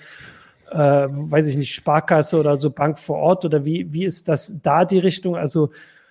äh, 0.72 1.08
weiß 1.08 1.46
ich 1.46 1.56
nicht, 1.56 1.74
Sparkasse 1.74 2.38
oder 2.38 2.56
so 2.56 2.70
Bank 2.70 2.98
vor 2.98 3.18
Ort 3.18 3.44
oder 3.44 3.64
wie, 3.64 3.92
wie 3.92 4.04
ist 4.04 4.28
das 4.28 4.54
da 4.62 4.84
die 4.84 4.98
Richtung? 4.98 5.36
Also 5.36 5.70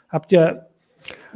habt 0.09 0.31
ihr 0.31 0.67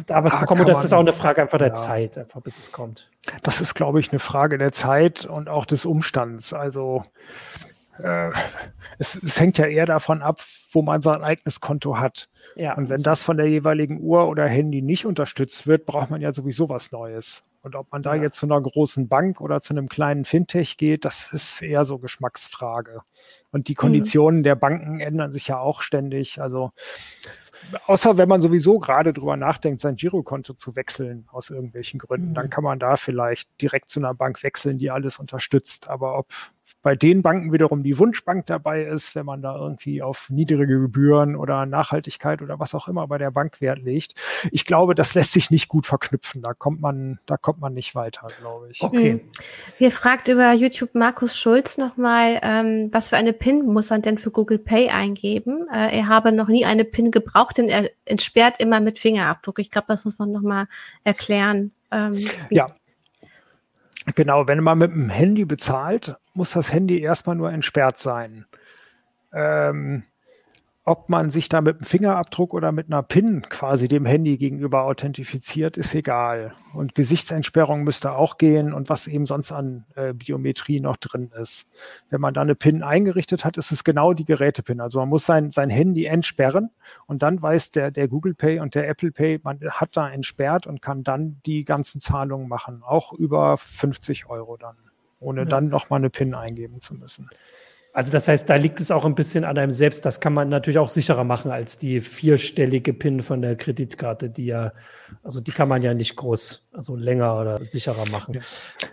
da 0.05 0.23
was 0.23 0.33
ah, 0.33 0.39
bekommen 0.39 0.61
oder 0.61 0.71
ist 0.71 0.83
das 0.83 0.93
auch 0.93 0.99
eine 0.99 1.13
Frage 1.13 1.41
einfach 1.41 1.57
der 1.57 1.69
ja. 1.69 1.73
Zeit, 1.73 2.17
einfach 2.17 2.41
bis 2.41 2.59
es 2.59 2.71
kommt? 2.71 3.09
Das 3.41 3.61
ist, 3.61 3.73
glaube 3.73 3.99
ich, 3.99 4.11
eine 4.11 4.19
Frage 4.19 4.57
der 4.57 4.71
Zeit 4.71 5.25
und 5.25 5.49
auch 5.49 5.65
des 5.65 5.85
Umstands. 5.85 6.53
Also 6.53 7.03
äh, 7.99 8.31
es, 8.97 9.19
es 9.23 9.39
hängt 9.39 9.58
ja 9.58 9.65
eher 9.65 9.86
davon 9.86 10.21
ab, 10.21 10.41
wo 10.71 10.81
man 10.81 11.01
sein 11.01 11.23
eigenes 11.23 11.60
Konto 11.60 11.97
hat. 11.97 12.29
Ja, 12.55 12.75
und 12.75 12.89
wenn 12.89 13.01
das 13.01 13.23
von 13.23 13.38
der 13.38 13.47
jeweiligen 13.47 13.99
Uhr 14.01 14.27
oder 14.27 14.47
Handy 14.47 14.81
nicht 14.81 15.05
unterstützt 15.05 15.67
wird, 15.67 15.86
braucht 15.86 16.10
man 16.10 16.21
ja 16.21 16.31
sowieso 16.31 16.69
was 16.69 16.91
Neues. 16.91 17.43
Und 17.62 17.75
ob 17.75 17.91
man 17.91 18.03
da 18.03 18.13
ja. 18.13 18.23
jetzt 18.23 18.38
zu 18.38 18.45
einer 18.45 18.62
großen 18.62 19.08
Bank 19.08 19.41
oder 19.41 19.60
zu 19.60 19.73
einem 19.73 19.89
kleinen 19.89 20.23
Fintech 20.23 20.77
geht, 20.77 21.03
das 21.03 21.34
ist 21.34 21.63
eher 21.63 21.84
so 21.84 21.97
Geschmacksfrage. 21.97 23.01
Und 23.51 23.69
die 23.69 23.73
mhm. 23.73 23.77
Konditionen 23.77 24.39
mhm. 24.41 24.43
der 24.43 24.55
Banken 24.55 24.99
ändern 24.99 25.31
sich 25.31 25.47
ja 25.47 25.58
auch 25.58 25.81
ständig. 25.81 26.39
Also 26.39 26.73
außer 27.88 28.17
wenn 28.17 28.29
man 28.29 28.41
sowieso 28.41 28.79
gerade 28.79 29.13
drüber 29.13 29.38
nachdenkt, 29.38 29.81
sein 29.81 29.95
Girokonto 29.95 30.53
zu 30.53 30.75
wechseln 30.75 31.27
aus 31.31 31.49
irgendwelchen 31.49 31.99
Gründen, 31.99 32.29
mhm. 32.29 32.34
dann 32.36 32.49
kann 32.49 32.63
man 32.63 32.77
da 32.77 32.97
vielleicht 32.97 33.49
direkt 33.62 33.89
zu 33.89 33.99
einer 33.99 34.13
Bank 34.13 34.43
wechseln, 34.43 34.77
die 34.77 34.91
alles 34.91 35.17
unterstützt. 35.17 35.89
Aber 35.89 36.19
ob 36.19 36.27
bei 36.81 36.95
den 36.95 37.23
Banken 37.23 37.51
wiederum 37.51 37.81
die 37.81 37.97
Wunschbank 37.97 38.45
dabei 38.45 38.83
ist, 38.83 39.15
wenn 39.15 39.25
man 39.25 39.41
da 39.41 39.57
irgendwie 39.57 40.03
auf 40.03 40.29
niedrige 40.29 40.79
Gebühren 40.79 41.35
oder 41.35 41.65
Nachhaltigkeit 41.65 42.43
oder 42.43 42.59
was 42.59 42.75
auch 42.75 42.88
immer 42.88 43.07
bei 43.07 43.17
der 43.17 43.31
Bank 43.31 43.59
Wert 43.59 43.79
legt. 43.79 44.13
Ich 44.51 44.65
glaube, 44.65 44.93
das 44.93 45.15
lässt 45.15 45.31
sich 45.31 45.49
nicht 45.49 45.67
gut 45.67 45.88
verknüpfen. 45.88 46.43
Da 46.43 46.53
kommt 46.53 46.81
man, 46.81 47.19
da 47.25 47.38
kommt 47.38 47.59
man 47.59 47.73
nicht 47.73 47.95
weiter, 47.95 48.27
glaube 48.39 48.69
ich. 48.69 48.83
Okay. 48.83 49.15
Mhm. 49.15 49.21
Hier 49.79 49.89
fragt 49.89 50.27
über 50.27 50.53
YouTube 50.53 50.93
Markus 50.93 51.39
Schulz 51.39 51.79
nochmal, 51.79 52.39
ähm, 52.43 52.89
was 52.91 53.09
für 53.09 53.17
eine 53.17 53.33
PIN 53.33 53.65
muss 53.65 53.89
man 53.89 54.03
denn 54.03 54.19
für 54.19 54.29
Google 54.29 54.59
Pay 54.59 54.89
eingeben? 54.89 55.67
Äh, 55.73 55.97
er 55.97 56.07
habe 56.07 56.31
noch 56.31 56.49
nie 56.49 56.65
eine 56.65 56.85
PIN 56.85 57.09
gebraucht, 57.09 57.57
denn 57.57 57.67
er 57.67 57.89
entsperrt 58.05 58.59
immer 58.59 58.79
mit 58.79 58.99
Fingerabdruck. 58.99 59.57
Ich 59.57 59.71
glaube, 59.71 59.88
das 59.88 60.05
muss 60.05 60.19
man 60.19 60.31
nochmal 60.31 60.67
erklären. 61.03 61.71
Ähm, 61.91 62.27
ja, 62.51 62.67
Genau, 64.13 64.47
wenn 64.47 64.61
man 64.61 64.77
mit 64.77 64.91
dem 64.91 65.09
Handy 65.09 65.45
bezahlt, 65.45 66.15
muss 66.33 66.51
das 66.51 66.71
Handy 66.71 66.99
erstmal 66.99 67.35
nur 67.35 67.51
entsperrt 67.51 67.97
sein. 67.97 68.45
Ähm, 69.33 70.03
ob 70.87 71.09
man 71.09 71.31
sich 71.31 71.49
da 71.49 71.61
mit 71.61 71.77
einem 71.77 71.85
Fingerabdruck 71.85 72.53
oder 72.53 72.71
mit 72.71 72.87
einer 72.87 73.01
PIN 73.01 73.41
quasi 73.41 73.87
dem 73.87 74.05
Handy 74.05 74.37
gegenüber 74.37 74.83
authentifiziert, 74.83 75.77
ist 75.77 75.95
egal. 75.95 76.53
Und 76.75 76.93
Gesichtsentsperrung 76.93 77.83
müsste 77.83 78.11
auch 78.11 78.37
gehen 78.37 78.71
und 78.71 78.87
was 78.87 79.07
eben 79.07 79.25
sonst 79.25 79.51
an 79.51 79.85
äh, 79.95 80.13
Biometrie 80.13 80.79
noch 80.79 80.97
drin 80.97 81.31
ist. 81.41 81.67
Wenn 82.11 82.21
man 82.21 82.35
da 82.35 82.41
eine 82.41 82.53
PIN 82.53 82.83
eingerichtet 82.83 83.45
hat, 83.45 83.57
ist 83.57 83.71
es 83.71 83.83
genau 83.83 84.13
die 84.13 84.25
Geräte-PIN. 84.25 84.79
Also 84.79 84.99
man 84.99 85.09
muss 85.09 85.25
sein, 85.25 85.49
sein 85.49 85.71
Handy 85.71 86.05
entsperren 86.05 86.69
und 87.07 87.23
dann 87.23 87.41
weiß 87.41 87.71
der, 87.71 87.89
der 87.89 88.07
Google 88.07 88.35
Pay 88.35 88.59
und 88.59 88.75
der 88.75 88.87
Apple 88.87 89.11
Pay, 89.11 89.39
man 89.41 89.59
hat 89.67 89.97
da 89.97 90.07
entsperrt 90.07 90.67
und 90.67 90.83
kann 90.83 91.03
dann 91.03 91.41
die 91.47 91.65
ganzen 91.65 91.99
Zahlungen 91.99 92.47
machen, 92.47 92.83
auch 92.83 93.11
über 93.11 93.57
50 93.57 94.29
Euro 94.29 94.55
dann, 94.55 94.75
ohne 95.19 95.41
ja. 95.41 95.45
dann 95.45 95.67
nochmal 95.69 95.97
eine 95.97 96.11
PIN 96.11 96.35
eingeben 96.35 96.79
zu 96.79 96.93
müssen. 96.93 97.27
Also 97.95 98.12
das 98.12 98.27
heißt, 98.27 98.49
da 98.49 98.55
liegt 98.55 98.81
es 98.81 98.91
auch 98.91 99.05
ein 99.05 99.15
bisschen 99.15 99.45
an 99.45 99.58
einem 99.58 99.71
selbst. 99.71 100.03
Das 100.03 100.19
kann 100.19 100.34
man 100.34 100.49
natürlich 100.49 100.79
auch 100.79 100.89
sicherer 100.89 101.23
machen 101.23 101.49
als 101.49 101.77
die 101.77 102.01
vierstellige 102.01 102.91
PIN 102.91 103.21
von 103.21 103.41
der 103.41 103.55
Kreditkarte, 103.55 104.29
die 104.29 104.47
ja, 104.47 104.73
also 105.23 105.39
die 105.39 105.51
kann 105.51 105.69
man 105.69 105.81
ja 105.81 105.93
nicht 105.93 106.17
groß, 106.17 106.71
also 106.73 106.97
länger 106.97 107.39
oder 107.39 107.63
sicherer 107.63 108.03
machen. 108.12 108.34
Ja, 108.34 108.41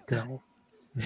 genau. 0.07 0.41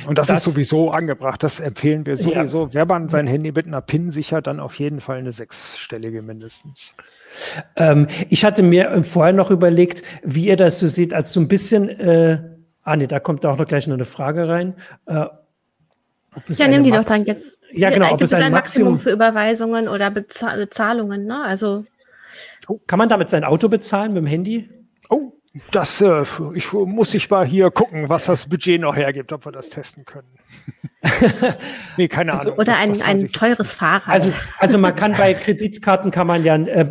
Und 0.06 0.18
das, 0.18 0.26
das, 0.26 0.46
ist 0.46 0.52
sowieso 0.52 0.90
angebracht. 0.90 1.42
Das 1.42 1.58
empfehlen 1.58 2.04
wir 2.04 2.18
sowieso. 2.18 2.64
Ja. 2.64 2.74
Wer 2.74 2.84
man 2.84 3.08
sein 3.08 3.26
Handy 3.26 3.50
mit 3.52 3.66
einer 3.66 3.80
PIN 3.80 4.10
sichert, 4.10 4.46
dann 4.46 4.60
auf 4.60 4.74
jeden 4.74 5.00
Fall 5.00 5.16
eine 5.16 5.32
sechsstellige 5.32 6.20
mindestens. 6.20 6.96
Ähm, 7.76 8.08
ich 8.28 8.44
hatte 8.44 8.62
mir 8.62 9.02
vorher 9.04 9.32
noch 9.32 9.50
überlegt, 9.50 10.02
wie 10.22 10.48
ihr 10.48 10.56
das 10.56 10.80
so 10.80 10.86
seht. 10.86 11.14
Also 11.14 11.32
so 11.32 11.40
ein 11.40 11.48
bisschen, 11.48 11.88
äh, 11.88 12.42
ah 12.82 12.96
nee, 12.96 13.06
da 13.06 13.20
kommt 13.20 13.46
auch 13.46 13.56
noch 13.56 13.66
gleich 13.66 13.86
noch 13.86 13.94
eine 13.94 14.04
Frage 14.04 14.48
rein. 14.48 14.74
Äh, 15.06 15.28
ja, 16.48 16.68
nimm 16.68 16.84
die 16.84 16.90
Max 16.90 17.04
doch 17.04 17.14
dann 17.14 17.24
jetzt. 17.24 17.60
Ja, 17.72 17.90
genau. 17.90 18.10
Gibt 18.10 18.22
es 18.22 18.32
ein, 18.32 18.44
ein 18.44 18.52
Maximum, 18.52 18.94
Maximum 18.94 18.98
für 18.98 19.10
Überweisungen 19.10 19.88
oder 19.88 20.10
Bezahl 20.10 20.58
Bezahlungen? 20.58 21.26
Ne? 21.26 21.42
Also 21.42 21.84
oh, 22.68 22.80
kann 22.86 22.98
man 22.98 23.08
damit 23.08 23.28
sein 23.28 23.44
Auto 23.44 23.68
bezahlen 23.68 24.12
mit 24.12 24.22
dem 24.22 24.26
Handy? 24.26 24.68
Oh, 25.08 25.32
das 25.72 26.00
äh, 26.00 26.24
ich 26.54 26.72
muss 26.72 27.14
ich 27.14 27.30
mal 27.30 27.46
hier 27.46 27.70
gucken, 27.70 28.08
was 28.08 28.26
das 28.26 28.48
Budget 28.48 28.80
noch 28.80 28.96
hergibt, 28.96 29.32
ob 29.32 29.44
wir 29.46 29.52
das 29.52 29.70
testen 29.70 30.04
können. 30.04 30.28
nee, 31.96 32.08
keine 32.08 32.32
also, 32.32 32.48
Ahnung. 32.48 32.60
Oder 32.60 32.72
das, 32.72 32.80
ein, 32.80 32.92
das 32.92 33.02
ein 33.02 33.32
teures 33.32 33.76
Fahrrad. 33.76 34.08
Also, 34.08 34.32
also 34.58 34.78
man 34.78 34.94
kann 34.94 35.12
bei 35.12 35.34
Kreditkarten 35.34 36.10
kann 36.10 36.26
man 36.26 36.44
ja 36.44 36.56
äh, 36.56 36.86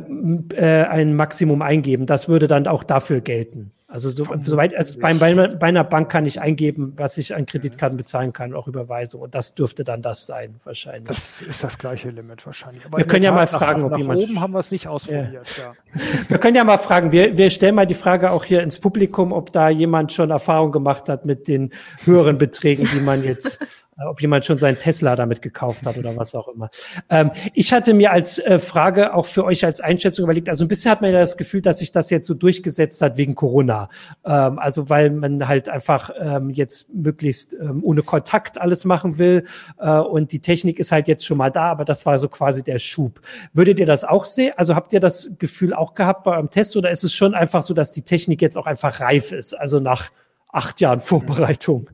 äh, 0.55 0.85
ein 0.85 1.15
Maximum 1.15 1.61
eingeben. 1.61 2.05
Das 2.05 2.27
würde 2.27 2.47
dann 2.47 2.67
auch 2.67 2.83
dafür 2.83 3.21
gelten. 3.21 3.71
Also 3.95 4.09
so, 4.09 4.25
soweit, 4.41 4.75
also 4.75 4.99
bei, 4.99 5.13
bei, 5.13 5.33
bei, 5.33 5.67
einer 5.67 5.85
Bank 5.85 6.11
kann 6.11 6.25
ich 6.25 6.41
eingeben, 6.41 6.91
was 6.97 7.17
ich 7.17 7.33
an 7.33 7.45
Kreditkarten 7.45 7.95
bezahlen 7.95 8.33
kann, 8.33 8.53
auch 8.53 8.67
Überweisung. 8.67 9.21
Und 9.21 9.33
das 9.33 9.55
dürfte 9.55 9.85
dann 9.85 10.01
das 10.01 10.25
sein, 10.25 10.55
wahrscheinlich. 10.65 11.05
Das 11.05 11.41
ist 11.41 11.63
das 11.63 11.77
gleiche 11.77 12.09
Limit 12.09 12.45
wahrscheinlich. 12.45 12.85
Aber 12.85 12.97
wir 12.97 13.07
können 13.07 13.23
ja 13.23 13.31
mal 13.31 13.47
fragen, 13.47 13.79
nach, 13.79 13.85
ob 13.85 13.91
nach 13.91 13.97
jemand. 13.99 14.21
Oben 14.21 14.41
haben 14.41 14.51
wir 14.51 14.59
es 14.59 14.69
nicht 14.69 14.89
ausprobiert, 14.89 15.47
ja. 15.57 15.63
ja. 15.63 16.01
wir 16.27 16.37
können 16.39 16.57
ja 16.57 16.65
mal 16.65 16.77
fragen. 16.77 17.13
Wir, 17.13 17.37
wir 17.37 17.49
stellen 17.49 17.73
mal 17.73 17.87
die 17.87 17.93
Frage 17.93 18.31
auch 18.31 18.43
hier 18.43 18.61
ins 18.63 18.79
Publikum, 18.79 19.31
ob 19.31 19.53
da 19.53 19.69
jemand 19.69 20.11
schon 20.11 20.29
Erfahrung 20.29 20.73
gemacht 20.73 21.07
hat 21.07 21.23
mit 21.23 21.47
den 21.47 21.71
höheren 22.03 22.37
Beträgen, 22.37 22.89
die 22.93 22.99
man 22.99 23.23
jetzt 23.23 23.59
ob 23.97 24.21
jemand 24.21 24.45
schon 24.45 24.57
seinen 24.57 24.77
Tesla 24.77 25.15
damit 25.15 25.41
gekauft 25.41 25.85
hat 25.85 25.97
oder 25.97 26.15
was 26.17 26.35
auch 26.35 26.49
immer. 26.49 26.69
Ähm, 27.09 27.31
ich 27.53 27.71
hatte 27.71 27.93
mir 27.93 28.11
als 28.11 28.39
äh, 28.39 28.59
Frage 28.59 29.13
auch 29.13 29.25
für 29.25 29.45
euch 29.45 29.63
als 29.63 29.79
Einschätzung 29.79 30.23
überlegt, 30.23 30.49
also 30.49 30.65
ein 30.65 30.67
bisschen 30.67 30.91
hat 30.91 31.01
man 31.01 31.13
ja 31.13 31.19
das 31.19 31.37
Gefühl, 31.37 31.61
dass 31.61 31.79
sich 31.79 31.91
das 31.91 32.09
jetzt 32.09 32.27
so 32.27 32.33
durchgesetzt 32.33 33.01
hat 33.01 33.17
wegen 33.17 33.35
Corona. 33.35 33.89
Ähm, 34.25 34.59
also 34.59 34.89
weil 34.89 35.11
man 35.11 35.47
halt 35.47 35.69
einfach 35.69 36.09
ähm, 36.19 36.49
jetzt 36.49 36.93
möglichst 36.93 37.53
ähm, 37.53 37.83
ohne 37.83 38.03
Kontakt 38.03 38.59
alles 38.59 38.83
machen 38.83 39.17
will 39.17 39.45
äh, 39.79 39.97
und 39.97 40.31
die 40.33 40.39
Technik 40.39 40.79
ist 40.79 40.91
halt 40.91 41.07
jetzt 41.07 41.25
schon 41.25 41.37
mal 41.37 41.49
da, 41.49 41.71
aber 41.71 41.85
das 41.85 42.05
war 42.05 42.17
so 42.17 42.27
quasi 42.27 42.63
der 42.63 42.79
Schub. 42.79 43.21
Würdet 43.53 43.79
ihr 43.79 43.85
das 43.85 44.03
auch 44.03 44.25
sehen? 44.25 44.53
Also 44.57 44.75
habt 44.75 44.91
ihr 44.91 44.99
das 44.99 45.31
Gefühl 45.39 45.73
auch 45.73 45.93
gehabt 45.93 46.23
bei 46.23 46.31
eurem 46.31 46.49
Test 46.49 46.75
oder 46.75 46.89
ist 46.89 47.03
es 47.03 47.13
schon 47.13 47.33
einfach 47.33 47.63
so, 47.63 47.73
dass 47.73 47.93
die 47.93 48.01
Technik 48.01 48.41
jetzt 48.41 48.57
auch 48.57 48.67
einfach 48.67 48.99
reif 48.99 49.31
ist, 49.31 49.53
also 49.53 49.79
nach 49.79 50.11
acht 50.51 50.81
Jahren 50.81 50.99
Vorbereitung? 50.99 51.89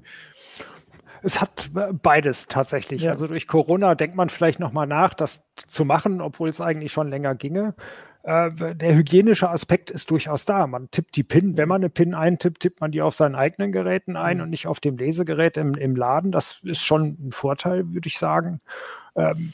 Es 1.23 1.41
hat 1.41 1.71
beides 2.01 2.47
tatsächlich. 2.47 3.03
Ja. 3.03 3.12
Also 3.12 3.27
durch 3.27 3.47
Corona 3.47 3.95
denkt 3.95 4.15
man 4.15 4.29
vielleicht 4.29 4.60
nochmal 4.60 4.88
nach, 4.88 5.13
das 5.13 5.41
zu 5.67 5.86
machen, 5.86 6.21
obwohl 6.21 6.49
es 6.49 6.62
eigentlich 6.62 6.91
schon 6.91 7.10
länger 7.10 7.36
ginge. 7.36 7.75
Äh, 8.23 8.75
der 8.75 8.95
hygienische 8.95 9.49
Aspekt 9.49 9.89
ist 9.89 10.12
durchaus 10.12 10.45
da. 10.45 10.67
Man 10.67 10.91
tippt 10.91 11.15
die 11.15 11.23
PIN, 11.23 11.57
wenn 11.57 11.67
man 11.67 11.81
eine 11.81 11.89
PIN 11.89 12.13
eintippt, 12.13 12.62
tippt 12.62 12.81
man 12.81 12.91
die 12.91 13.01
auf 13.01 13.15
seinen 13.15 13.36
eigenen 13.36 13.71
Geräten 13.71 14.15
ein 14.15 14.38
mhm. 14.38 14.43
und 14.43 14.49
nicht 14.49 14.67
auf 14.67 14.79
dem 14.79 14.97
Lesegerät 14.97 15.57
im, 15.57 15.73
im 15.73 15.95
Laden. 15.95 16.31
Das 16.31 16.60
ist 16.63 16.84
schon 16.84 17.17
ein 17.19 17.31
Vorteil, 17.31 17.93
würde 17.93 18.07
ich 18.07 18.19
sagen. 18.19 18.62
Ähm, 19.15 19.53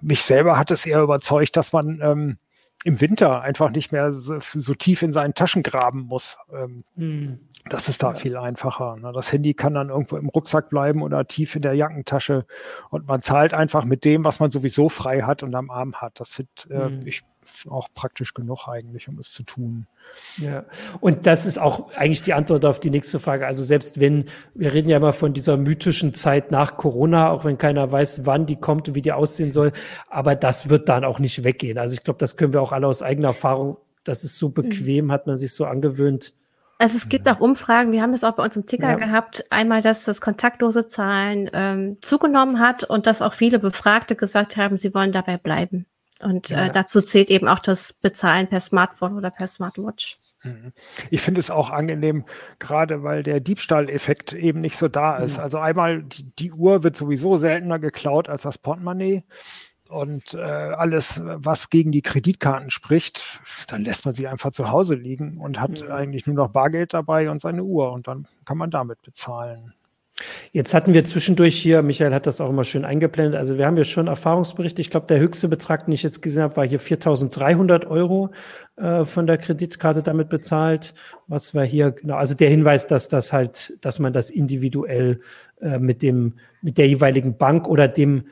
mich 0.00 0.22
selber 0.22 0.58
hat 0.58 0.70
es 0.70 0.86
eher 0.86 1.02
überzeugt, 1.02 1.56
dass 1.56 1.72
man 1.72 2.00
ähm, 2.02 2.38
im 2.84 3.00
Winter 3.00 3.42
einfach 3.42 3.70
nicht 3.70 3.92
mehr 3.92 4.10
so, 4.12 4.38
so, 4.40 4.74
tief 4.74 5.02
in 5.02 5.12
seinen 5.12 5.34
Taschen 5.34 5.62
graben 5.62 6.06
muss. 6.06 6.38
Ähm, 6.52 6.84
mm. 6.96 7.40
Das 7.68 7.88
ist 7.88 8.02
da 8.02 8.12
ja. 8.12 8.14
viel 8.14 8.36
einfacher. 8.38 8.96
Ne? 8.96 9.12
Das 9.12 9.32
Handy 9.32 9.52
kann 9.52 9.74
dann 9.74 9.90
irgendwo 9.90 10.16
im 10.16 10.30
Rucksack 10.30 10.70
bleiben 10.70 11.02
oder 11.02 11.26
tief 11.26 11.54
in 11.56 11.62
der 11.62 11.74
Jackentasche 11.74 12.46
und 12.88 13.06
man 13.06 13.20
zahlt 13.20 13.52
einfach 13.52 13.84
mit 13.84 14.06
dem, 14.06 14.24
was 14.24 14.40
man 14.40 14.50
sowieso 14.50 14.88
frei 14.88 15.22
hat 15.22 15.42
und 15.42 15.54
am 15.54 15.70
Arm 15.70 15.96
hat. 15.96 16.20
Das 16.20 16.32
finde 16.32 16.50
äh, 16.70 16.88
mm. 16.88 17.00
ich 17.06 17.22
auch 17.68 17.88
praktisch 17.94 18.34
genug 18.34 18.68
eigentlich, 18.68 19.08
um 19.08 19.18
es 19.18 19.32
zu 19.32 19.42
tun. 19.42 19.86
Ja, 20.38 20.64
und 21.00 21.26
das 21.26 21.46
ist 21.46 21.58
auch 21.58 21.92
eigentlich 21.92 22.22
die 22.22 22.32
Antwort 22.32 22.64
auf 22.64 22.80
die 22.80 22.90
nächste 22.90 23.18
Frage. 23.18 23.46
Also 23.46 23.64
selbst 23.64 24.00
wenn, 24.00 24.24
wir 24.54 24.72
reden 24.72 24.88
ja 24.88 24.96
immer 24.96 25.12
von 25.12 25.32
dieser 25.32 25.56
mythischen 25.56 26.14
Zeit 26.14 26.50
nach 26.50 26.76
Corona, 26.76 27.30
auch 27.30 27.44
wenn 27.44 27.58
keiner 27.58 27.90
weiß, 27.90 28.26
wann 28.26 28.46
die 28.46 28.56
kommt 28.56 28.88
und 28.88 28.94
wie 28.94 29.02
die 29.02 29.12
aussehen 29.12 29.52
soll, 29.52 29.72
aber 30.08 30.36
das 30.36 30.68
wird 30.68 30.88
dann 30.88 31.04
auch 31.04 31.18
nicht 31.18 31.44
weggehen. 31.44 31.78
Also 31.78 31.94
ich 31.94 32.02
glaube, 32.02 32.18
das 32.18 32.36
können 32.36 32.52
wir 32.52 32.62
auch 32.62 32.72
alle 32.72 32.86
aus 32.86 33.02
eigener 33.02 33.28
Erfahrung, 33.28 33.76
das 34.04 34.24
ist 34.24 34.38
so 34.38 34.48
mhm. 34.48 34.54
bequem, 34.54 35.12
hat 35.12 35.26
man 35.26 35.36
sich 35.36 35.54
so 35.54 35.64
angewöhnt. 35.64 36.34
Also 36.80 36.96
es 36.96 37.10
gibt 37.10 37.28
auch 37.28 37.40
Umfragen, 37.40 37.92
wir 37.92 38.00
haben 38.00 38.12
das 38.12 38.24
auch 38.24 38.32
bei 38.32 38.42
uns 38.42 38.56
im 38.56 38.64
Ticker 38.64 38.92
ja. 38.92 38.94
gehabt, 38.94 39.44
einmal, 39.50 39.82
dass 39.82 40.06
das 40.06 40.22
kontaktlose 40.22 40.88
Zahlen 40.88 41.50
ähm, 41.52 41.98
zugenommen 42.00 42.58
hat 42.58 42.84
und 42.84 43.06
dass 43.06 43.20
auch 43.20 43.34
viele 43.34 43.58
Befragte 43.58 44.16
gesagt 44.16 44.56
haben, 44.56 44.78
sie 44.78 44.94
wollen 44.94 45.12
dabei 45.12 45.36
bleiben. 45.36 45.84
Und 46.22 46.50
ja. 46.50 46.66
äh, 46.66 46.70
dazu 46.70 47.00
zählt 47.00 47.30
eben 47.30 47.48
auch 47.48 47.60
das 47.60 47.94
Bezahlen 47.94 48.48
per 48.48 48.60
Smartphone 48.60 49.16
oder 49.16 49.30
per 49.30 49.46
Smartwatch. 49.46 50.18
Mhm. 50.44 50.72
Ich 51.10 51.22
finde 51.22 51.40
es 51.40 51.50
auch 51.50 51.70
angenehm, 51.70 52.24
gerade 52.58 53.02
weil 53.02 53.22
der 53.22 53.40
Diebstahleffekt 53.40 54.34
eben 54.34 54.60
nicht 54.60 54.76
so 54.76 54.88
da 54.88 55.16
ist. 55.16 55.38
Mhm. 55.38 55.44
Also 55.44 55.58
einmal, 55.58 56.02
die, 56.02 56.24
die, 56.38 56.52
Uhr 56.52 56.82
wird 56.82 56.96
sowieso 56.96 57.36
seltener 57.36 57.78
geklaut 57.78 58.28
als 58.28 58.42
das 58.42 58.58
Portemonnaie. 58.58 59.24
Und 59.88 60.34
äh, 60.34 60.38
alles, 60.40 61.20
was 61.24 61.68
gegen 61.68 61.90
die 61.90 62.02
Kreditkarten 62.02 62.70
spricht, 62.70 63.40
dann 63.66 63.82
lässt 63.82 64.04
man 64.04 64.14
sie 64.14 64.28
einfach 64.28 64.52
zu 64.52 64.70
Hause 64.70 64.94
liegen 64.94 65.38
und 65.38 65.58
hat 65.58 65.82
mhm. 65.82 65.90
eigentlich 65.90 66.26
nur 66.26 66.36
noch 66.36 66.48
Bargeld 66.48 66.94
dabei 66.94 67.28
und 67.28 67.40
seine 67.40 67.64
Uhr 67.64 67.90
und 67.90 68.06
dann 68.06 68.28
kann 68.44 68.56
man 68.56 68.70
damit 68.70 69.02
bezahlen. 69.02 69.74
Jetzt 70.52 70.74
hatten 70.74 70.94
wir 70.94 71.04
zwischendurch 71.04 71.56
hier, 71.56 71.82
Michael 71.82 72.14
hat 72.14 72.26
das 72.26 72.40
auch 72.40 72.50
immer 72.50 72.64
schön 72.64 72.84
eingeblendet, 72.84 73.38
also 73.38 73.58
wir 73.58 73.66
haben 73.66 73.76
ja 73.76 73.84
schon 73.84 74.06
Erfahrungsberichte. 74.06 74.80
Ich 74.80 74.90
glaube, 74.90 75.06
der 75.06 75.18
höchste 75.18 75.48
Betrag, 75.48 75.86
den 75.86 75.92
ich 75.92 76.02
jetzt 76.02 76.22
gesehen 76.22 76.42
habe, 76.42 76.56
war 76.56 76.66
hier 76.66 76.80
4.300 76.80 77.86
Euro 77.86 78.30
äh, 78.76 79.04
von 79.04 79.26
der 79.26 79.38
Kreditkarte 79.38 80.02
damit 80.02 80.28
bezahlt. 80.28 80.94
Was 81.26 81.54
war 81.54 81.64
hier, 81.64 81.92
genau, 81.92 82.16
also 82.16 82.34
der 82.34 82.50
Hinweis, 82.50 82.86
dass 82.86 83.08
das 83.08 83.32
halt, 83.32 83.78
dass 83.80 83.98
man 83.98 84.12
das 84.12 84.30
individuell 84.30 85.20
äh, 85.60 85.78
mit 85.78 86.02
dem, 86.02 86.34
mit 86.62 86.78
der 86.78 86.88
jeweiligen 86.88 87.36
Bank 87.36 87.68
oder 87.68 87.88
dem 87.88 88.26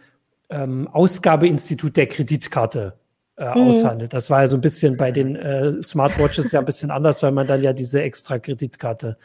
ähm, 0.50 0.88
Ausgabeinstitut 0.88 1.96
der 1.96 2.06
Kreditkarte 2.06 2.94
äh, 3.38 3.44
mhm. 3.56 3.68
aushandelt. 3.68 4.12
Das 4.12 4.30
war 4.30 4.40
ja 4.40 4.46
so 4.48 4.56
ein 4.56 4.60
bisschen 4.60 4.96
bei 4.96 5.12
den 5.12 5.36
äh, 5.36 5.80
Smartwatches 5.82 6.50
ja 6.52 6.58
ein 6.58 6.64
bisschen 6.64 6.90
anders, 6.90 7.22
weil 7.22 7.30
man 7.30 7.46
dann 7.46 7.62
ja 7.62 7.72
diese 7.72 8.02
extra 8.02 8.38
Kreditkarte. 8.38 9.16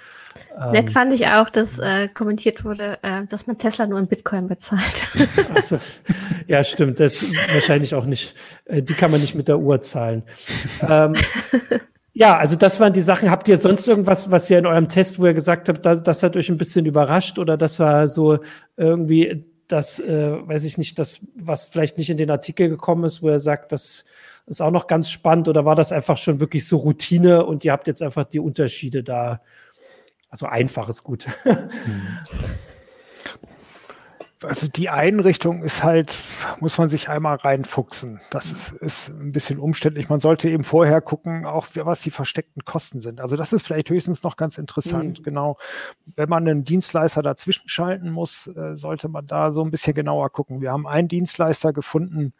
Ähm, 0.59 0.72
Nett 0.72 0.91
fand 0.91 1.14
ich 1.14 1.26
auch, 1.28 1.49
dass 1.49 1.80
äh, 1.80 2.07
kommentiert 2.09 2.64
wurde, 2.64 2.99
äh, 3.01 3.26
dass 3.28 3.47
man 3.47 3.57
Tesla 3.57 3.88
nur 3.88 3.99
in 3.99 4.07
Bitcoin 4.07 4.47
bezahlt. 4.47 5.07
Also, 5.53 5.80
ja, 6.47 6.64
stimmt. 6.64 6.99
Das 6.99 7.24
wahrscheinlich 7.53 7.95
auch 7.95 8.05
nicht. 8.05 8.36
Äh, 8.66 8.82
die 8.82 8.93
kann 8.93 9.11
man 9.11 9.22
nicht 9.22 9.36
mit 9.36 9.47
der 9.47 9.59
Uhr 9.59 9.82
zahlen. 9.82 10.24
Ähm, 10.88 11.14
ja, 12.14 12.38
also 12.38 12.55
das 12.55 12.80
waren 12.80 12.93
die 12.93 13.01
Sachen. 13.01 13.30
Habt 13.30 13.47
ihr 13.47 13.57
sonst 13.57 13.88
irgendwas, 13.88 14.32
was 14.32 14.49
ihr 14.49 14.59
in 14.59 14.66
eurem 14.66 14.89
Test, 14.89 15.20
wo 15.20 15.26
ihr 15.26 15.34
gesagt 15.34 15.70
habt, 15.70 15.86
das, 15.86 16.03
das 16.03 16.24
hat 16.24 16.36
euch 16.36 16.49
ein 16.49 16.57
bisschen 16.57 16.86
überrascht 16.86 17.39
oder 17.39 17.57
das 17.57 17.80
war 17.80 18.07
so 18.07 18.39
irgendwie 18.78 19.45
das, 19.68 19.99
äh, 19.99 20.47
weiß 20.47 20.64
ich 20.66 20.78
nicht, 20.78 20.99
das, 20.99 21.20
was 21.36 21.70
vielleicht 21.70 21.97
nicht 21.97 22.09
in 22.09 22.18
den 22.18 22.30
Artikel 22.30 22.70
gekommen 22.70 23.03
ist, 23.03 23.22
wo 23.22 23.30
er 23.30 23.39
sagt, 23.39 23.72
das 23.72 24.05
ist 24.45 24.61
auch 24.61 24.72
noch 24.72 24.88
ganz 24.88 25.09
spannend 25.09 25.47
oder 25.47 25.66
war 25.66 25.76
das 25.76 25.91
einfach 25.91 26.18
schon 26.18 26.39
wirklich 26.39 26.68
so 26.68 26.78
Routine 26.78 27.45
und 27.45 27.64
ihr 27.64 27.72
habt 27.72 27.88
jetzt 27.88 28.01
einfach 28.01 28.26
die 28.26 28.39
Unterschiede 28.39 29.03
da? 29.03 29.41
Also 30.30 30.47
einfach 30.47 30.89
ist 30.89 31.03
gut. 31.03 31.26
Also 34.45 34.67
die 34.67 34.89
Einrichtung 34.89 35.63
ist 35.63 35.83
halt, 35.83 36.17
muss 36.59 36.77
man 36.77 36.89
sich 36.89 37.09
einmal 37.09 37.37
reinfuchsen. 37.37 38.21
Das 38.29 38.51
ist, 38.51 38.71
ist 38.73 39.09
ein 39.09 39.31
bisschen 39.31 39.59
umständlich. 39.59 40.09
Man 40.09 40.19
sollte 40.19 40.49
eben 40.49 40.63
vorher 40.63 41.01
gucken, 41.01 41.45
auch 41.45 41.67
was 41.75 42.01
die 42.01 42.11
versteckten 42.11 42.65
Kosten 42.65 42.99
sind. 42.99 43.21
Also 43.21 43.35
das 43.35 43.53
ist 43.53 43.65
vielleicht 43.65 43.89
höchstens 43.89 44.23
noch 44.23 44.37
ganz 44.37 44.57
interessant. 44.57 45.19
Mhm. 45.19 45.23
Genau. 45.23 45.57
Wenn 46.15 46.29
man 46.29 46.47
einen 46.47 46.63
Dienstleister 46.63 47.21
dazwischen 47.21 47.67
schalten 47.67 48.09
muss, 48.09 48.47
äh, 48.47 48.75
sollte 48.75 49.09
man 49.09 49.27
da 49.27 49.51
so 49.51 49.63
ein 49.63 49.71
bisschen 49.71 49.93
genauer 49.93 50.29
gucken. 50.31 50.61
Wir 50.61 50.71
haben 50.71 50.87
einen 50.87 51.07
Dienstleister 51.07 51.73
gefunden, 51.73 52.33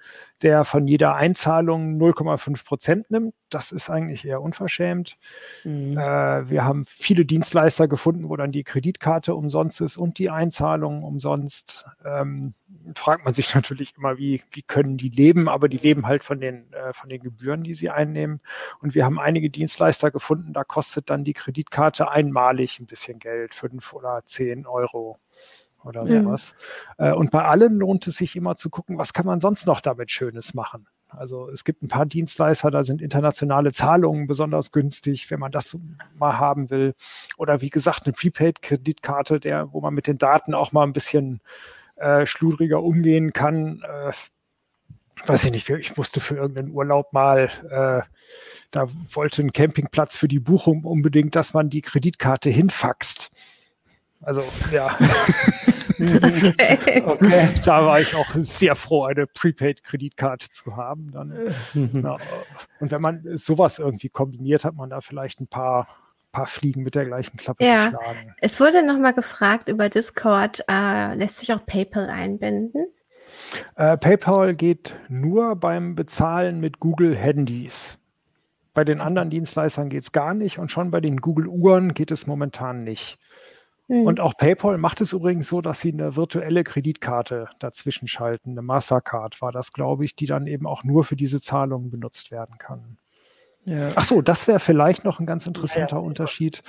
der 0.44 0.66
von 0.66 0.88
jeder 0.88 1.16
Einzahlung 1.16 1.98
0,5 1.98 2.66
Prozent 2.66 3.12
nimmt. 3.12 3.34
Das 3.50 3.72
ist 3.72 3.90
eigentlich 3.90 4.26
eher 4.26 4.42
unverschämt. 4.42 5.18
Mhm. 5.64 5.98
Äh, 5.98 6.50
wir 6.50 6.66
haben 6.66 6.86
viele 6.86 7.26
Dienstleister 7.26 7.88
gefunden, 7.88 8.30
wo 8.30 8.36
dann 8.36 8.52
die 8.52 8.64
Kreditkarte 8.64 9.34
umsonst 9.36 9.82
ist 9.82 9.98
und 9.98 10.20
die 10.20 10.30
Einzahlung 10.30 11.04
umsonst. 11.04 11.86
Ähm, 12.04 12.54
fragt 12.96 13.24
man 13.24 13.34
sich 13.34 13.54
natürlich 13.56 13.96
immer, 13.98 14.18
wie, 14.18 14.42
wie 14.52 14.64
können 14.64 14.98
die 14.98 15.10
leben, 15.10 15.48
aber 15.48 15.70
die 15.70 15.78
leben 15.78 16.06
halt 16.06 16.24
von 16.24 16.40
den, 16.40 16.72
äh, 16.74 16.94
von 16.94 17.10
den 17.10 17.22
Gebühren, 17.22 17.64
die 17.64 17.74
sie 17.74 17.90
einnehmen. 17.90 18.42
Und 18.82 18.96
wir 18.96 19.06
haben 19.06 19.20
einige 19.20 19.50
Dienstleister 19.50 20.12
gefunden, 20.12 20.54
da 20.54 20.64
kostet 20.64 21.10
dann 21.10 21.24
die 21.24 21.34
Kreditkarte 21.34 22.12
einmalig 22.12 22.80
ein 22.80 22.86
bisschen 22.86 23.20
Geld, 23.20 23.56
fünf 23.56 23.94
oder 23.94 24.22
zehn 24.26 24.66
Euro 24.68 25.20
oder 25.84 26.08
sowas. 26.08 26.56
Mhm. 26.98 27.14
und 27.14 27.32
bei 27.32 27.44
allen 27.44 27.78
lohnt 27.78 28.08
es 28.08 28.18
sich 28.18 28.36
immer 28.36 28.56
zu 28.56 28.70
gucken, 28.70 28.98
was 28.98 29.14
kann 29.14 29.26
man 29.26 29.40
sonst 29.40 29.68
noch 29.68 29.82
damit 29.82 30.12
Schönes 30.12 30.54
machen. 30.54 30.88
Also 31.18 31.50
es 31.50 31.64
gibt 31.64 31.84
ein 31.84 31.88
paar 31.88 32.06
Dienstleister, 32.06 32.72
da 32.72 32.84
sind 32.84 33.02
internationale 33.02 33.72
Zahlungen 33.72 34.28
besonders 34.28 34.72
günstig, 34.72 35.30
wenn 35.32 35.40
man 35.40 35.52
das 35.52 35.78
mal 36.16 36.38
haben 36.38 36.70
will. 36.70 36.96
Oder 37.38 37.62
wie 37.62 37.70
gesagt, 37.70 38.06
eine 38.06 38.14
Prepaid-Kreditkarte, 38.14 39.40
der, 39.40 39.72
wo 39.74 39.82
man 39.82 39.94
mit 39.94 40.08
den 40.08 40.18
Daten 40.18 40.54
auch 40.54 40.72
mal 40.72 40.84
ein 40.84 40.94
bisschen 40.94 41.42
äh, 41.96 42.26
schludriger 42.26 42.82
umgehen 42.82 43.34
kann. 43.34 43.82
Äh, 43.84 44.12
weiß 45.28 45.46
ich 45.46 45.52
nicht, 45.52 45.70
ich 45.70 45.96
musste 45.96 46.20
für 46.20 46.36
irgendeinen 46.36 46.72
Urlaub 46.72 47.14
mal, 47.14 47.50
äh, 47.70 48.02
da 48.72 48.88
wollte 49.14 49.44
ein 49.44 49.54
Campingplatz 49.54 50.18
für 50.18 50.28
die 50.28 50.40
Buchung 50.40 50.84
unbedingt, 50.84 51.36
dass 51.36 51.54
man 51.54 51.70
die 51.70 51.82
Kreditkarte 51.82 52.50
hinfaxt. 52.50 53.30
Also 54.22 54.44
ja. 54.72 54.98
Okay. 56.74 57.04
okay. 57.06 57.50
Da 57.64 57.86
war 57.86 58.00
ich 58.00 58.16
auch 58.16 58.30
sehr 58.36 58.76
froh, 58.76 59.04
eine 59.04 59.28
Prepaid-Kreditkarte 59.28 60.50
zu 60.50 60.76
haben. 60.76 61.12
Dann, 61.12 61.34
mhm. 61.74 62.02
ja. 62.04 62.18
Und 62.80 62.92
wenn 62.92 63.02
man 63.02 63.38
sowas 63.38 63.80
irgendwie 63.80 64.10
kombiniert, 64.10 64.66
hat 64.66 64.76
man 64.76 64.90
da 64.90 65.02
vielleicht 65.02 65.40
ein 65.40 65.48
paar 65.48 65.88
paar 66.34 66.48
Fliegen 66.48 66.84
mit 66.84 66.96
der 66.96 67.06
gleichen 67.06 67.38
Klappe 67.38 67.64
ja. 67.64 67.90
geschlagen. 67.90 68.36
Es 68.42 68.60
wurde 68.60 68.86
nochmal 68.86 69.14
gefragt 69.14 69.70
über 69.70 69.88
Discord, 69.88 70.66
äh, 70.68 71.14
lässt 71.14 71.40
sich 71.40 71.54
auch 71.54 71.66
PayPal 71.66 72.10
einbinden? 72.10 72.88
Äh, 73.76 73.98
PayPal 73.98 74.56
geht 74.56 74.96
nur 75.08 75.56
beim 75.56 75.96
Bezahlen 75.96 76.60
mit 76.60 76.80
Google 76.80 77.16
Handys. 77.16 78.00
Bei 78.74 78.84
den 78.84 79.00
anderen 79.00 79.30
Dienstleistern 79.30 79.90
geht 79.90 80.04
es 80.04 80.12
gar 80.12 80.34
nicht 80.34 80.58
und 80.58 80.72
schon 80.72 80.90
bei 80.90 81.00
den 81.00 81.18
Google 81.18 81.48
Uhren 81.48 81.94
geht 81.94 82.10
es 82.10 82.26
momentan 82.26 82.84
nicht. 82.84 83.20
Mhm. 83.94 84.08
Und 84.08 84.20
auch 84.20 84.36
PayPal 84.36 84.80
macht 84.80 85.02
es 85.02 85.14
übrigens 85.14 85.48
so, 85.48 85.62
dass 85.62 85.80
sie 85.80 85.94
eine 85.94 86.16
virtuelle 86.16 86.64
Kreditkarte 86.64 87.48
dazwischen 87.60 88.08
schalten. 88.08 88.52
Eine 88.52 88.64
Mastercard 88.64 89.40
war 89.40 89.52
das, 89.52 89.72
glaube 89.72 90.04
ich, 90.04 90.16
die 90.16 90.26
dann 90.26 90.48
eben 90.48 90.66
auch 90.66 90.84
nur 90.84 91.04
für 91.04 91.16
diese 91.16 91.42
Zahlungen 91.42 91.92
benutzt 91.92 92.32
werden 92.32 92.58
kann. 92.58 92.98
Ja. 93.66 93.90
Ach 93.96 94.04
so, 94.04 94.22
das 94.24 94.48
wäre 94.48 94.60
vielleicht 94.60 95.06
noch 95.06 95.20
ein 95.20 95.28
ganz 95.28 95.46
interessanter 95.46 95.98
ja, 95.98 96.02
ja. 96.02 96.08
Unterschied. 96.08 96.64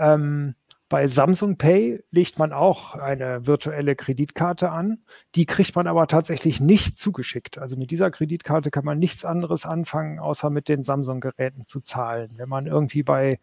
Ähm, 0.00 0.56
bei 0.94 1.08
Samsung 1.08 1.56
Pay 1.56 2.04
legt 2.12 2.38
man 2.38 2.52
auch 2.52 2.94
eine 2.94 3.48
virtuelle 3.48 3.96
Kreditkarte 3.96 4.70
an. 4.70 4.98
Die 5.34 5.44
kriegt 5.44 5.74
man 5.74 5.88
aber 5.88 6.06
tatsächlich 6.06 6.60
nicht 6.60 7.00
zugeschickt. 7.00 7.58
Also 7.58 7.76
mit 7.76 7.90
dieser 7.90 8.12
Kreditkarte 8.12 8.70
kann 8.70 8.84
man 8.84 9.00
nichts 9.00 9.24
anderes 9.24 9.66
anfangen, 9.66 10.20
außer 10.20 10.50
mit 10.50 10.68
den 10.68 10.84
Samsung-Geräten 10.84 11.66
zu 11.66 11.80
zahlen. 11.80 12.30
Wenn 12.36 12.48
man 12.48 12.68
irgendwie 12.68 13.02
bei, 13.02 13.40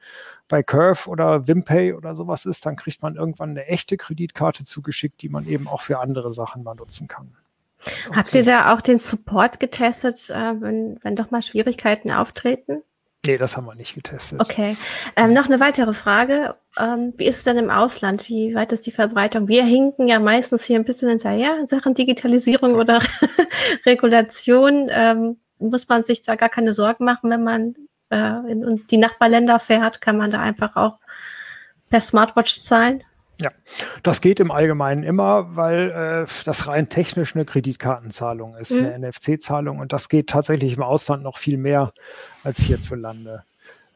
bei 0.47 0.63
Curve 0.63 1.09
oder 1.09 1.45
Wimpay 1.45 1.91
oder 1.91 2.15
sowas 2.15 2.45
ist, 2.45 2.65
dann 2.65 2.77
kriegt 2.77 3.01
man 3.01 3.17
irgendwann 3.17 3.49
eine 3.49 3.65
echte 3.65 3.97
Kreditkarte 3.97 4.63
zugeschickt, 4.63 5.21
die 5.21 5.27
man 5.27 5.45
eben 5.45 5.67
auch 5.67 5.81
für 5.81 5.99
andere 5.99 6.31
Sachen 6.31 6.63
mal 6.63 6.75
nutzen 6.75 7.09
kann. 7.09 7.35
Okay. 7.81 8.15
Habt 8.15 8.33
ihr 8.33 8.45
da 8.45 8.73
auch 8.73 8.79
den 8.79 8.97
Support 8.97 9.59
getestet, 9.59 10.29
äh, 10.29 10.53
wenn, 10.61 10.99
wenn 11.01 11.17
doch 11.17 11.31
mal 11.31 11.41
Schwierigkeiten 11.41 12.11
auftreten? 12.11 12.81
Nee, 13.25 13.37
das 13.37 13.57
haben 13.57 13.65
wir 13.65 13.75
nicht 13.75 13.93
getestet. 13.93 14.39
Okay. 14.39 14.77
Ähm, 15.17 15.33
noch 15.33 15.45
eine 15.45 15.59
weitere 15.59 15.93
Frage. 15.93 16.55
Ähm, 16.77 17.13
wie 17.17 17.25
ist 17.25 17.37
es 17.37 17.43
denn 17.43 17.57
im 17.57 17.69
Ausland? 17.69 18.29
Wie 18.29 18.55
weit 18.55 18.71
ist 18.71 18.85
die 18.85 18.91
Verbreitung? 18.91 19.47
Wir 19.47 19.65
hinken 19.65 20.07
ja 20.07 20.19
meistens 20.19 20.63
hier 20.63 20.79
ein 20.79 20.85
bisschen 20.85 21.09
hinterher 21.09 21.57
in 21.59 21.67
Sachen 21.67 21.93
Digitalisierung 21.93 22.75
oder 22.75 22.99
Regulation. 23.85 24.87
Ähm, 24.89 25.37
muss 25.59 25.87
man 25.89 26.05
sich 26.05 26.21
da 26.21 26.35
gar 26.35 26.49
keine 26.49 26.73
Sorgen 26.73 27.05
machen, 27.05 27.29
wenn 27.29 27.43
man 27.43 27.75
äh, 28.09 28.51
in 28.51 28.85
die 28.89 28.97
Nachbarländer 28.97 29.59
fährt? 29.59 30.01
Kann 30.01 30.17
man 30.17 30.31
da 30.31 30.39
einfach 30.39 30.75
auch 30.75 30.99
per 31.89 32.01
Smartwatch 32.01 32.61
zahlen? 32.61 33.03
Ja, 33.41 33.49
das 34.03 34.21
geht 34.21 34.39
im 34.39 34.51
Allgemeinen 34.51 35.03
immer, 35.03 35.55
weil 35.55 35.89
äh, 35.89 36.31
das 36.45 36.67
rein 36.67 36.89
technisch 36.89 37.35
eine 37.35 37.43
Kreditkartenzahlung 37.43 38.55
ist, 38.55 38.71
mhm. 38.71 38.85
eine 38.85 39.09
NFC-Zahlung 39.09 39.79
und 39.79 39.93
das 39.93 40.09
geht 40.09 40.29
tatsächlich 40.29 40.75
im 40.75 40.83
Ausland 40.83 41.23
noch 41.23 41.37
viel 41.37 41.57
mehr 41.57 41.91
als 42.43 42.59
hierzulande. 42.59 43.43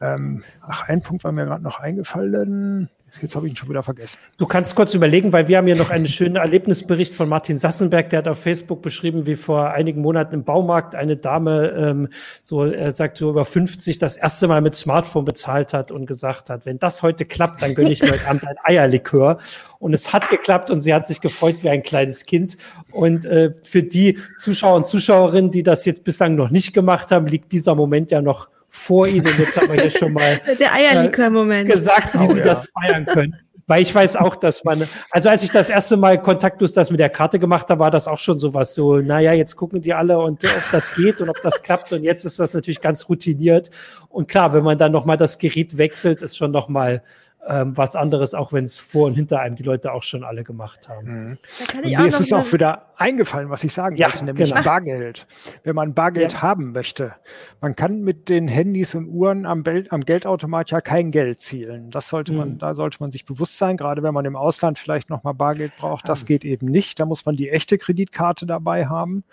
Ähm, 0.00 0.44
ach, 0.60 0.88
ein 0.88 1.00
Punkt 1.00 1.24
war 1.24 1.32
mir 1.32 1.46
gerade 1.46 1.62
noch 1.62 1.80
eingefallen. 1.80 2.90
Jetzt 3.22 3.34
habe 3.34 3.46
ich 3.46 3.52
ihn 3.52 3.56
schon 3.56 3.70
wieder 3.70 3.82
vergessen. 3.82 4.18
Du 4.36 4.46
kannst 4.46 4.76
kurz 4.76 4.92
überlegen, 4.92 5.32
weil 5.32 5.48
wir 5.48 5.56
haben 5.56 5.66
hier 5.66 5.76
noch 5.76 5.90
einen 5.90 6.06
schönen 6.06 6.36
Erlebnisbericht 6.36 7.14
von 7.14 7.28
Martin 7.28 7.56
Sassenberg, 7.56 8.10
der 8.10 8.18
hat 8.18 8.28
auf 8.28 8.38
Facebook 8.38 8.82
beschrieben, 8.82 9.26
wie 9.26 9.36
vor 9.36 9.70
einigen 9.70 10.02
Monaten 10.02 10.34
im 10.34 10.44
Baumarkt 10.44 10.94
eine 10.94 11.16
Dame, 11.16 11.70
ähm, 11.70 12.08
so 12.42 12.64
er 12.64 12.94
sagt 12.94 13.16
so 13.16 13.30
über 13.30 13.44
50, 13.44 13.98
das 13.98 14.16
erste 14.16 14.48
Mal 14.48 14.60
mit 14.60 14.74
Smartphone 14.74 15.24
bezahlt 15.24 15.72
hat 15.72 15.90
und 15.90 16.06
gesagt 16.06 16.50
hat, 16.50 16.66
wenn 16.66 16.78
das 16.78 17.02
heute 17.02 17.24
klappt, 17.24 17.62
dann 17.62 17.74
gönne 17.74 17.90
ich 17.90 18.02
mir 18.02 18.10
heute 18.10 18.28
Abend 18.28 18.46
ein 18.46 18.56
Eierlikör. 18.64 19.38
Und 19.78 19.94
es 19.94 20.12
hat 20.12 20.28
geklappt 20.28 20.70
und 20.70 20.80
sie 20.80 20.92
hat 20.92 21.06
sich 21.06 21.20
gefreut 21.20 21.56
wie 21.62 21.70
ein 21.70 21.82
kleines 21.82 22.26
Kind. 22.26 22.56
Und 22.92 23.24
äh, 23.24 23.52
für 23.62 23.82
die 23.82 24.18
Zuschauer 24.38 24.76
und 24.76 24.86
Zuschauerinnen, 24.86 25.50
die 25.50 25.62
das 25.62 25.84
jetzt 25.84 26.04
bislang 26.04 26.34
noch 26.34 26.50
nicht 26.50 26.72
gemacht 26.72 27.10
haben, 27.12 27.26
liegt 27.26 27.52
dieser 27.52 27.74
Moment 27.74 28.10
ja 28.10 28.20
noch 28.20 28.48
vor 28.68 29.06
ihnen. 29.06 29.26
Jetzt 29.38 29.56
haben 29.56 29.72
wir 29.72 29.80
hier 29.80 29.90
schon 29.90 30.12
mal 30.12 30.40
Der 30.60 30.72
Eierlikör-Moment. 30.72 31.68
Äh, 31.68 31.72
gesagt, 31.72 32.14
wie 32.14 32.18
oh, 32.18 32.26
sie 32.26 32.38
ja. 32.38 32.44
das 32.44 32.68
feiern 32.68 33.06
können. 33.06 33.36
Weil 33.68 33.82
ich 33.82 33.92
weiß 33.92 34.14
auch, 34.16 34.36
dass 34.36 34.62
man, 34.62 34.86
also 35.10 35.28
als 35.28 35.42
ich 35.42 35.50
das 35.50 35.70
erste 35.70 35.96
Mal 35.96 36.22
kontaktlos 36.22 36.72
das 36.72 36.90
mit 36.90 37.00
der 37.00 37.08
Karte 37.08 37.40
gemacht 37.40 37.68
habe, 37.68 37.80
war 37.80 37.90
das 37.90 38.06
auch 38.06 38.18
schon 38.18 38.38
sowas 38.38 38.76
so, 38.76 38.98
naja, 38.98 39.32
jetzt 39.32 39.56
gucken 39.56 39.82
die 39.82 39.92
alle 39.92 40.20
und 40.20 40.44
ob 40.44 40.70
das 40.70 40.94
geht 40.94 41.20
und 41.20 41.28
ob 41.28 41.42
das 41.42 41.62
klappt. 41.62 41.92
Und 41.92 42.04
jetzt 42.04 42.24
ist 42.24 42.38
das 42.38 42.54
natürlich 42.54 42.80
ganz 42.80 43.08
routiniert. 43.08 43.70
Und 44.08 44.28
klar, 44.28 44.52
wenn 44.52 44.62
man 44.62 44.78
dann 44.78 44.92
nochmal 44.92 45.16
das 45.16 45.38
Gerät 45.38 45.78
wechselt, 45.78 46.22
ist 46.22 46.36
schon 46.36 46.52
nochmal 46.52 47.02
ähm, 47.48 47.76
was 47.76 47.96
anderes, 47.96 48.34
auch 48.34 48.52
wenn 48.52 48.64
es 48.64 48.76
vor 48.76 49.06
und 49.06 49.14
hinter 49.14 49.40
einem 49.40 49.56
die 49.56 49.62
Leute 49.62 49.92
auch 49.92 50.02
schon 50.02 50.24
alle 50.24 50.42
gemacht 50.44 50.88
haben. 50.88 51.06
Mhm. 51.06 51.38
und 51.76 51.86
mir 51.86 52.06
ist 52.06 52.20
es 52.20 52.32
auch 52.32 52.52
wieder 52.52 52.86
eingefallen, 52.96 53.50
was 53.50 53.62
ich 53.64 53.72
sagen 53.72 53.96
ja, 53.96 54.06
wollte, 54.06 54.24
nämlich 54.24 54.50
genau. 54.50 54.62
Bargeld. 54.62 55.26
Wenn 55.62 55.74
man 55.74 55.94
Bargeld 55.94 56.32
ja. 56.32 56.42
haben 56.42 56.72
möchte, 56.72 57.14
man 57.60 57.76
kann 57.76 58.00
mit 58.02 58.28
den 58.28 58.48
Handys 58.48 58.94
und 58.94 59.06
Uhren 59.08 59.46
am, 59.46 59.62
Bel 59.62 59.86
am 59.90 60.00
Geldautomat 60.00 60.70
ja 60.70 60.80
kein 60.80 61.10
Geld 61.10 61.40
zielen. 61.40 61.90
Das 61.90 62.08
sollte 62.08 62.32
man, 62.32 62.54
mhm. 62.54 62.58
da 62.58 62.74
sollte 62.74 62.98
man 63.00 63.10
sich 63.10 63.24
bewusst 63.24 63.58
sein, 63.58 63.76
gerade 63.76 64.02
wenn 64.02 64.14
man 64.14 64.24
im 64.24 64.36
Ausland 64.36 64.78
vielleicht 64.78 65.10
nochmal 65.10 65.34
Bargeld 65.34 65.76
braucht. 65.76 66.08
Das 66.08 66.22
mhm. 66.22 66.26
geht 66.26 66.44
eben 66.44 66.66
nicht. 66.66 66.98
Da 66.98 67.04
muss 67.04 67.26
man 67.26 67.36
die 67.36 67.50
echte 67.50 67.76
Kreditkarte 67.76 68.46
dabei 68.46 68.86
haben. 68.86 69.24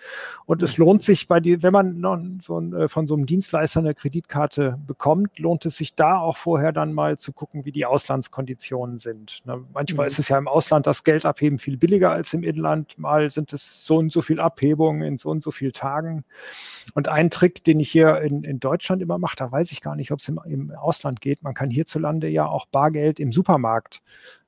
Und 0.44 0.62
es 0.62 0.76
lohnt 0.76 1.02
sich 1.02 1.26
bei 1.26 1.40
die, 1.40 1.62
wenn 1.62 1.72
man 1.72 2.40
so 2.40 2.58
ein, 2.60 2.72
äh, 2.74 2.88
von 2.88 3.06
so 3.06 3.14
einem 3.14 3.26
Dienstleister 3.26 3.80
eine 3.80 3.94
Kreditkarte 3.94 4.78
bekommt, 4.86 5.38
lohnt 5.38 5.64
es 5.64 5.76
sich 5.76 5.94
da 5.94 6.18
auch 6.18 6.36
vorher 6.36 6.72
dann 6.72 6.92
mal 6.92 7.16
zu 7.16 7.32
gucken, 7.32 7.64
wie 7.64 7.72
die 7.72 7.86
Auslandskonditionen 7.86 8.98
sind. 8.98 9.40
Ne? 9.46 9.64
Manchmal 9.72 10.04
mhm. 10.04 10.08
ist 10.08 10.18
es 10.18 10.28
ja 10.28 10.36
im 10.36 10.48
Ausland 10.48 10.86
das 10.86 11.04
Geld 11.04 11.24
abheben 11.24 11.58
viel 11.58 11.78
billiger 11.78 12.10
als 12.10 12.34
im 12.34 12.42
Inland. 12.42 12.98
Mal 12.98 13.30
sind 13.30 13.53
es 13.54 13.86
so 13.86 13.96
und 13.96 14.12
so 14.12 14.22
viel 14.22 14.40
Abhebungen 14.40 15.02
in 15.02 15.18
so 15.18 15.30
und 15.30 15.42
so 15.42 15.50
viel 15.50 15.72
Tagen. 15.72 16.24
Und 16.94 17.08
ein 17.08 17.30
Trick, 17.30 17.64
den 17.64 17.80
ich 17.80 17.90
hier 17.90 18.20
in, 18.20 18.44
in 18.44 18.60
Deutschland 18.60 19.00
immer 19.02 19.18
mache, 19.18 19.36
da 19.36 19.50
weiß 19.50 19.72
ich 19.72 19.80
gar 19.80 19.96
nicht, 19.96 20.10
ob 20.10 20.18
es 20.18 20.28
im, 20.28 20.38
im 20.44 20.70
Ausland 20.72 21.20
geht. 21.20 21.42
Man 21.42 21.54
kann 21.54 21.70
hierzulande 21.70 22.28
ja 22.28 22.46
auch 22.46 22.66
Bargeld 22.66 23.20
im 23.20 23.32
Supermarkt 23.32 24.02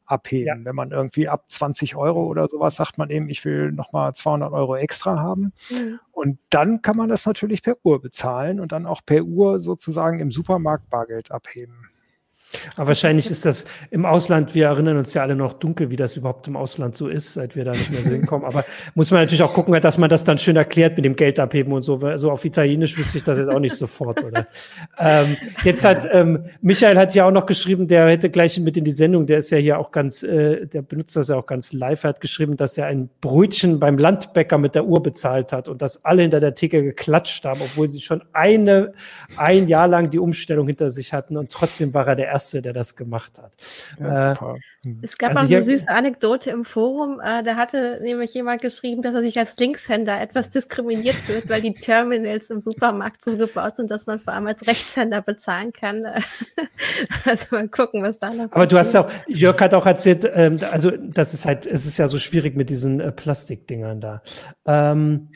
abheben. 0.06 0.60
Ja. 0.60 0.64
Wenn 0.64 0.74
man 0.74 0.90
irgendwie 0.90 1.28
ab 1.28 1.44
20 1.48 1.96
Euro 1.96 2.24
oder 2.26 2.48
sowas 2.48 2.76
sagt 2.76 2.98
man 2.98 3.10
eben, 3.10 3.28
ich 3.28 3.44
will 3.44 3.72
nochmal 3.72 4.14
200 4.14 4.52
Euro 4.52 4.76
extra 4.76 5.18
haben. 5.18 5.52
Mhm. 5.70 6.00
Und 6.12 6.38
dann 6.50 6.82
kann 6.82 6.96
man 6.96 7.08
das 7.08 7.26
natürlich 7.26 7.62
per 7.62 7.76
Uhr 7.82 8.00
bezahlen 8.00 8.60
und 8.60 8.72
dann 8.72 8.86
auch 8.86 9.00
per 9.04 9.22
Uhr 9.22 9.58
sozusagen 9.58 10.20
im 10.20 10.30
Supermarkt 10.30 10.88
Bargeld 10.90 11.30
abheben. 11.30 11.90
Aber 12.76 12.88
wahrscheinlich 12.88 13.30
ist 13.30 13.44
das 13.44 13.64
im 13.90 14.06
Ausland, 14.06 14.54
wir 14.54 14.66
erinnern 14.66 14.96
uns 14.96 15.12
ja 15.14 15.22
alle 15.22 15.34
noch 15.34 15.52
dunkel, 15.52 15.90
wie 15.90 15.96
das 15.96 16.16
überhaupt 16.16 16.46
im 16.46 16.56
Ausland 16.56 16.94
so 16.94 17.08
ist, 17.08 17.34
seit 17.34 17.56
wir 17.56 17.64
da 17.64 17.72
nicht 17.72 17.90
mehr 17.90 18.02
so 18.02 18.10
hinkommen. 18.10 18.46
Aber 18.46 18.64
muss 18.94 19.10
man 19.10 19.20
natürlich 19.20 19.42
auch 19.42 19.52
gucken, 19.52 19.78
dass 19.80 19.98
man 19.98 20.08
das 20.08 20.24
dann 20.24 20.38
schön 20.38 20.56
erklärt 20.56 20.96
mit 20.96 21.04
dem 21.04 21.16
Geld 21.16 21.40
abheben 21.40 21.72
und 21.72 21.82
so. 21.82 22.00
So 22.16 22.30
auf 22.30 22.44
Italienisch 22.44 22.96
wüsste 22.96 23.18
ich 23.18 23.24
das 23.24 23.38
jetzt 23.38 23.48
auch 23.48 23.58
nicht 23.58 23.74
sofort, 23.74 24.22
oder? 24.22 24.46
ähm, 24.98 25.36
jetzt 25.64 25.84
hat 25.84 26.08
ähm, 26.12 26.44
Michael 26.60 26.96
hat 26.96 27.14
ja 27.14 27.26
auch 27.26 27.32
noch 27.32 27.46
geschrieben, 27.46 27.88
der 27.88 28.08
hätte 28.08 28.30
gleich 28.30 28.58
mit 28.60 28.76
in 28.76 28.84
die 28.84 28.92
Sendung, 28.92 29.26
der 29.26 29.38
ist 29.38 29.50
ja 29.50 29.58
hier 29.58 29.78
auch 29.78 29.90
ganz, 29.90 30.22
äh, 30.22 30.66
der 30.66 30.82
benutzt 30.82 31.16
das 31.16 31.28
ja 31.28 31.36
auch 31.36 31.46
ganz 31.46 31.72
live, 31.72 32.04
hat 32.04 32.20
geschrieben, 32.20 32.56
dass 32.56 32.78
er 32.78 32.86
ein 32.86 33.10
Brötchen 33.20 33.80
beim 33.80 33.98
Landbäcker 33.98 34.58
mit 34.58 34.74
der 34.74 34.86
Uhr 34.86 35.02
bezahlt 35.02 35.52
hat 35.52 35.68
und 35.68 35.82
dass 35.82 36.04
alle 36.04 36.22
hinter 36.22 36.40
der 36.40 36.54
Theke 36.54 36.82
geklatscht 36.82 37.44
haben, 37.44 37.60
obwohl 37.62 37.88
sie 37.88 38.00
schon 38.00 38.22
eine, 38.32 38.92
ein 39.36 39.68
Jahr 39.68 39.88
lang 39.88 40.10
die 40.10 40.18
Umstellung 40.18 40.66
hinter 40.66 40.90
sich 40.90 41.12
hatten 41.12 41.36
und 41.36 41.50
trotzdem 41.50 41.92
war 41.92 42.06
er 42.06 42.16
der 42.16 42.35
Erste 42.36 42.60
der 42.60 42.74
das 42.74 42.96
gemacht 42.96 43.38
hat. 43.38 43.56
Ja, 43.98 44.32
äh, 44.32 44.36
es 45.00 45.16
gab 45.16 45.30
also 45.30 45.40
auch 45.40 45.50
eine 45.50 45.62
süße 45.62 45.88
Anekdote 45.88 46.50
im 46.50 46.66
Forum. 46.66 47.18
Äh, 47.18 47.42
da 47.42 47.56
hatte 47.56 47.98
nämlich 48.02 48.34
jemand 48.34 48.60
geschrieben, 48.60 49.00
dass 49.00 49.14
er 49.14 49.22
sich 49.22 49.38
als 49.38 49.56
Linkshänder 49.56 50.20
etwas 50.20 50.50
diskriminiert 50.50 51.16
wird, 51.28 51.48
weil 51.48 51.62
die 51.62 51.72
Terminals 51.72 52.50
im 52.50 52.60
Supermarkt 52.60 53.24
so 53.24 53.38
gebaut 53.38 53.76
sind, 53.76 53.90
dass 53.90 54.04
man 54.04 54.20
vor 54.20 54.34
allem 54.34 54.46
als 54.46 54.66
Rechtshänder 54.66 55.22
bezahlen 55.22 55.72
kann. 55.72 56.04
also 57.24 57.46
mal 57.52 57.68
gucken, 57.68 58.02
was 58.02 58.18
da 58.18 58.28
noch 58.28 58.52
Aber 58.52 58.66
du 58.66 58.78
hast 58.78 58.92
ja 58.92 59.00
auch, 59.00 59.10
Jörg 59.26 59.58
hat 59.58 59.72
auch 59.72 59.86
erzählt, 59.86 60.30
ähm, 60.34 60.58
also 60.70 60.90
das 60.90 61.32
ist 61.32 61.46
halt, 61.46 61.66
es 61.66 61.86
ist 61.86 61.96
ja 61.96 62.06
so 62.06 62.18
schwierig 62.18 62.54
mit 62.54 62.68
diesen 62.68 63.00
äh, 63.00 63.12
Plastikdingern 63.12 64.02
da. 64.02 64.22
Ähm, 64.66 65.30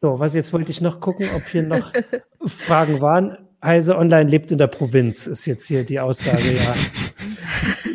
so, 0.00 0.18
was 0.18 0.34
jetzt 0.34 0.54
wollte 0.54 0.70
ich 0.70 0.80
noch 0.80 1.00
gucken, 1.00 1.28
ob 1.36 1.42
hier 1.42 1.64
noch 1.64 1.92
Fragen 2.46 3.02
waren. 3.02 3.36
Heise 3.62 3.96
Online 3.96 4.30
lebt 4.30 4.52
in 4.52 4.58
der 4.58 4.68
Provinz, 4.68 5.26
ist 5.26 5.46
jetzt 5.46 5.66
hier 5.66 5.84
die 5.84 5.98
Aussage, 5.98 6.54
ja. 6.56 6.74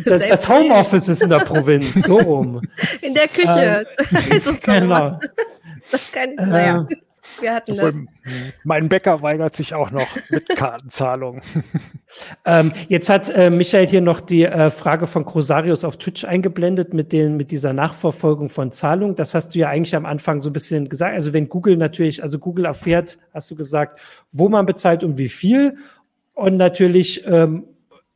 Das, 0.06 0.22
das 0.28 0.50
Homeoffice 0.50 1.08
ist 1.08 1.22
in 1.22 1.30
der 1.30 1.40
Provinz, 1.40 1.94
so 1.94 2.18
rum. 2.18 2.62
In 3.02 3.14
der 3.14 3.30
Küche. 3.30 3.88
Ähm, 4.12 4.58
genau. 4.62 5.18
Das 5.92 6.12
kann, 6.12 6.36
naja. 6.36 6.86
Äh, 6.90 6.96
wir 7.40 7.54
hatten 7.54 7.76
das. 7.76 7.96
Mein 8.64 8.90
Bäcker 8.90 9.22
weigert 9.22 9.56
sich 9.56 9.74
auch 9.74 9.92
noch 9.92 10.08
mit 10.30 10.48
Kartenzahlung. 10.56 11.42
ähm, 12.46 12.74
jetzt 12.88 13.10
hat 13.10 13.30
äh, 13.30 13.50
Michael 13.50 13.88
hier 13.88 14.02
noch 14.02 14.20
die 14.20 14.44
äh, 14.44 14.70
Frage 14.70 15.06
von 15.08 15.26
Crosarius 15.26 15.84
auf 15.84 15.98
Twitch 15.98 16.26
eingeblendet 16.26 16.94
mit, 16.94 17.12
den, 17.12 17.38
mit 17.38 17.52
dieser 17.52 17.74
Nachverfolgung 17.74 18.50
von 18.50 18.72
Zahlungen. 18.72 19.16
Das 19.16 19.36
hast 19.36 19.56
du 19.56 19.60
ja 19.60 19.70
eigentlich 19.70 19.96
am 19.96 20.06
Anfang 20.06 20.40
so 20.42 20.50
ein 20.50 20.54
bisschen 20.54 20.90
gesagt. 20.90 21.14
Also 21.14 21.34
wenn 21.34 21.50
Google 21.50 21.78
natürlich, 21.78 22.24
also 22.24 22.40
Google 22.40 22.66
erfährt, 22.66 23.18
hast 23.34 23.50
du 23.52 23.56
gesagt, 23.56 24.00
wo 24.32 24.50
man 24.50 24.66
bezahlt 24.66 25.04
und 25.04 25.18
wie 25.18 25.30
viel. 25.30 25.78
Und 26.34 26.58
natürlich 26.58 27.26
ähm, 27.26 27.66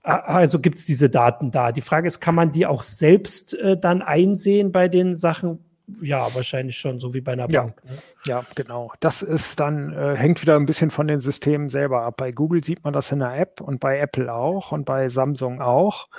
also 0.08 0.60
gibt 0.60 0.78
es 0.78 0.86
diese 0.86 1.10
Daten 1.10 1.52
da. 1.52 1.74
Die 1.74 1.82
Frage 1.82 2.08
ist, 2.08 2.22
kann 2.22 2.34
man 2.34 2.52
die 2.54 2.66
auch 2.66 2.84
selbst 2.84 3.54
äh, 3.56 3.78
dann 3.78 4.02
einsehen 4.02 4.72
bei 4.72 4.88
den 4.88 5.18
Sachen, 5.18 5.60
ja, 6.02 6.34
wahrscheinlich 6.36 6.78
schon, 6.78 7.00
so 7.00 7.14
wie 7.14 7.22
bei 7.22 7.34
einer 7.34 7.50
ja. 7.50 7.64
Bank. 7.64 7.84
Ne? 7.86 7.92
Ja, 8.26 8.46
genau. 8.56 8.92
Das 9.00 9.22
ist 9.22 9.60
dann, 9.60 9.94
äh, 9.94 10.16
hängt 10.16 10.42
wieder 10.42 10.56
ein 10.56 10.66
bisschen 10.66 10.92
von 10.92 11.08
den 11.08 11.22
Systemen 11.22 11.70
selber 11.70 12.02
ab. 12.02 12.18
Bei 12.18 12.32
Google 12.32 12.64
sieht 12.64 12.84
man 12.84 12.94
das 12.94 13.12
in 13.12 13.20
der 13.20 13.38
App 13.38 13.62
und 13.62 13.80
bei 13.80 14.00
Apple 14.00 14.34
auch 14.34 14.72
und 14.72 14.86
bei 14.86 15.10
Samsung 15.10 15.62
auch. 15.62 16.10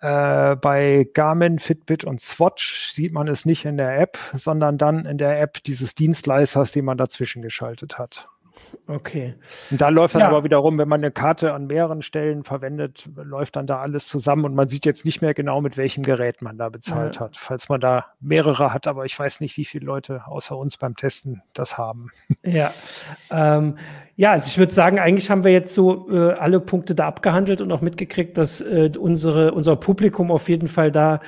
Äh, 0.00 0.56
bei 0.56 1.08
Garmin, 1.12 1.58
Fitbit 1.58 2.04
und 2.04 2.20
Swatch 2.20 2.90
sieht 2.92 3.12
man 3.12 3.28
es 3.28 3.44
nicht 3.44 3.64
in 3.64 3.76
der 3.76 3.98
App, 3.98 4.18
sondern 4.34 4.78
dann 4.78 5.04
in 5.04 5.18
der 5.18 5.40
App 5.40 5.62
dieses 5.64 5.94
Dienstleisters, 5.94 6.72
den 6.72 6.84
man 6.84 6.96
dazwischen 6.96 7.42
geschaltet 7.42 7.98
hat. 7.98 8.26
Okay. 8.86 9.34
Und 9.70 9.80
da 9.80 9.88
läuft 9.88 10.14
dann 10.14 10.22
ja. 10.22 10.28
aber 10.28 10.42
wiederum, 10.42 10.78
wenn 10.78 10.88
man 10.88 11.00
eine 11.00 11.10
Karte 11.10 11.52
an 11.52 11.66
mehreren 11.66 12.02
Stellen 12.02 12.42
verwendet, 12.42 13.08
läuft 13.16 13.56
dann 13.56 13.66
da 13.66 13.80
alles 13.80 14.08
zusammen 14.08 14.44
und 14.44 14.54
man 14.54 14.68
sieht 14.68 14.84
jetzt 14.84 15.04
nicht 15.04 15.22
mehr 15.22 15.32
genau, 15.32 15.60
mit 15.60 15.76
welchem 15.76 16.02
Gerät 16.02 16.42
man 16.42 16.58
da 16.58 16.68
bezahlt 16.68 17.16
ja. 17.16 17.22
hat. 17.22 17.36
Falls 17.36 17.68
man 17.68 17.80
da 17.80 18.06
mehrere 18.20 18.72
hat, 18.72 18.86
aber 18.86 19.04
ich 19.04 19.16
weiß 19.16 19.40
nicht, 19.40 19.56
wie 19.56 19.64
viele 19.64 19.86
Leute 19.86 20.22
außer 20.26 20.56
uns 20.56 20.76
beim 20.76 20.96
Testen 20.96 21.42
das 21.54 21.78
haben. 21.78 22.10
Ja. 22.42 22.72
Ähm, 23.30 23.76
ja, 24.16 24.32
also 24.32 24.48
ich 24.48 24.58
würde 24.58 24.72
sagen, 24.72 24.98
eigentlich 24.98 25.30
haben 25.30 25.44
wir 25.44 25.52
jetzt 25.52 25.74
so 25.74 26.10
äh, 26.10 26.32
alle 26.32 26.58
Punkte 26.58 26.94
da 26.94 27.06
abgehandelt 27.06 27.60
und 27.60 27.70
auch 27.70 27.80
mitgekriegt, 27.80 28.36
dass 28.38 28.60
äh, 28.60 28.90
unsere, 28.98 29.52
unser 29.52 29.76
Publikum 29.76 30.32
auf 30.32 30.48
jeden 30.48 30.66
Fall 30.66 30.90
da 30.90 31.20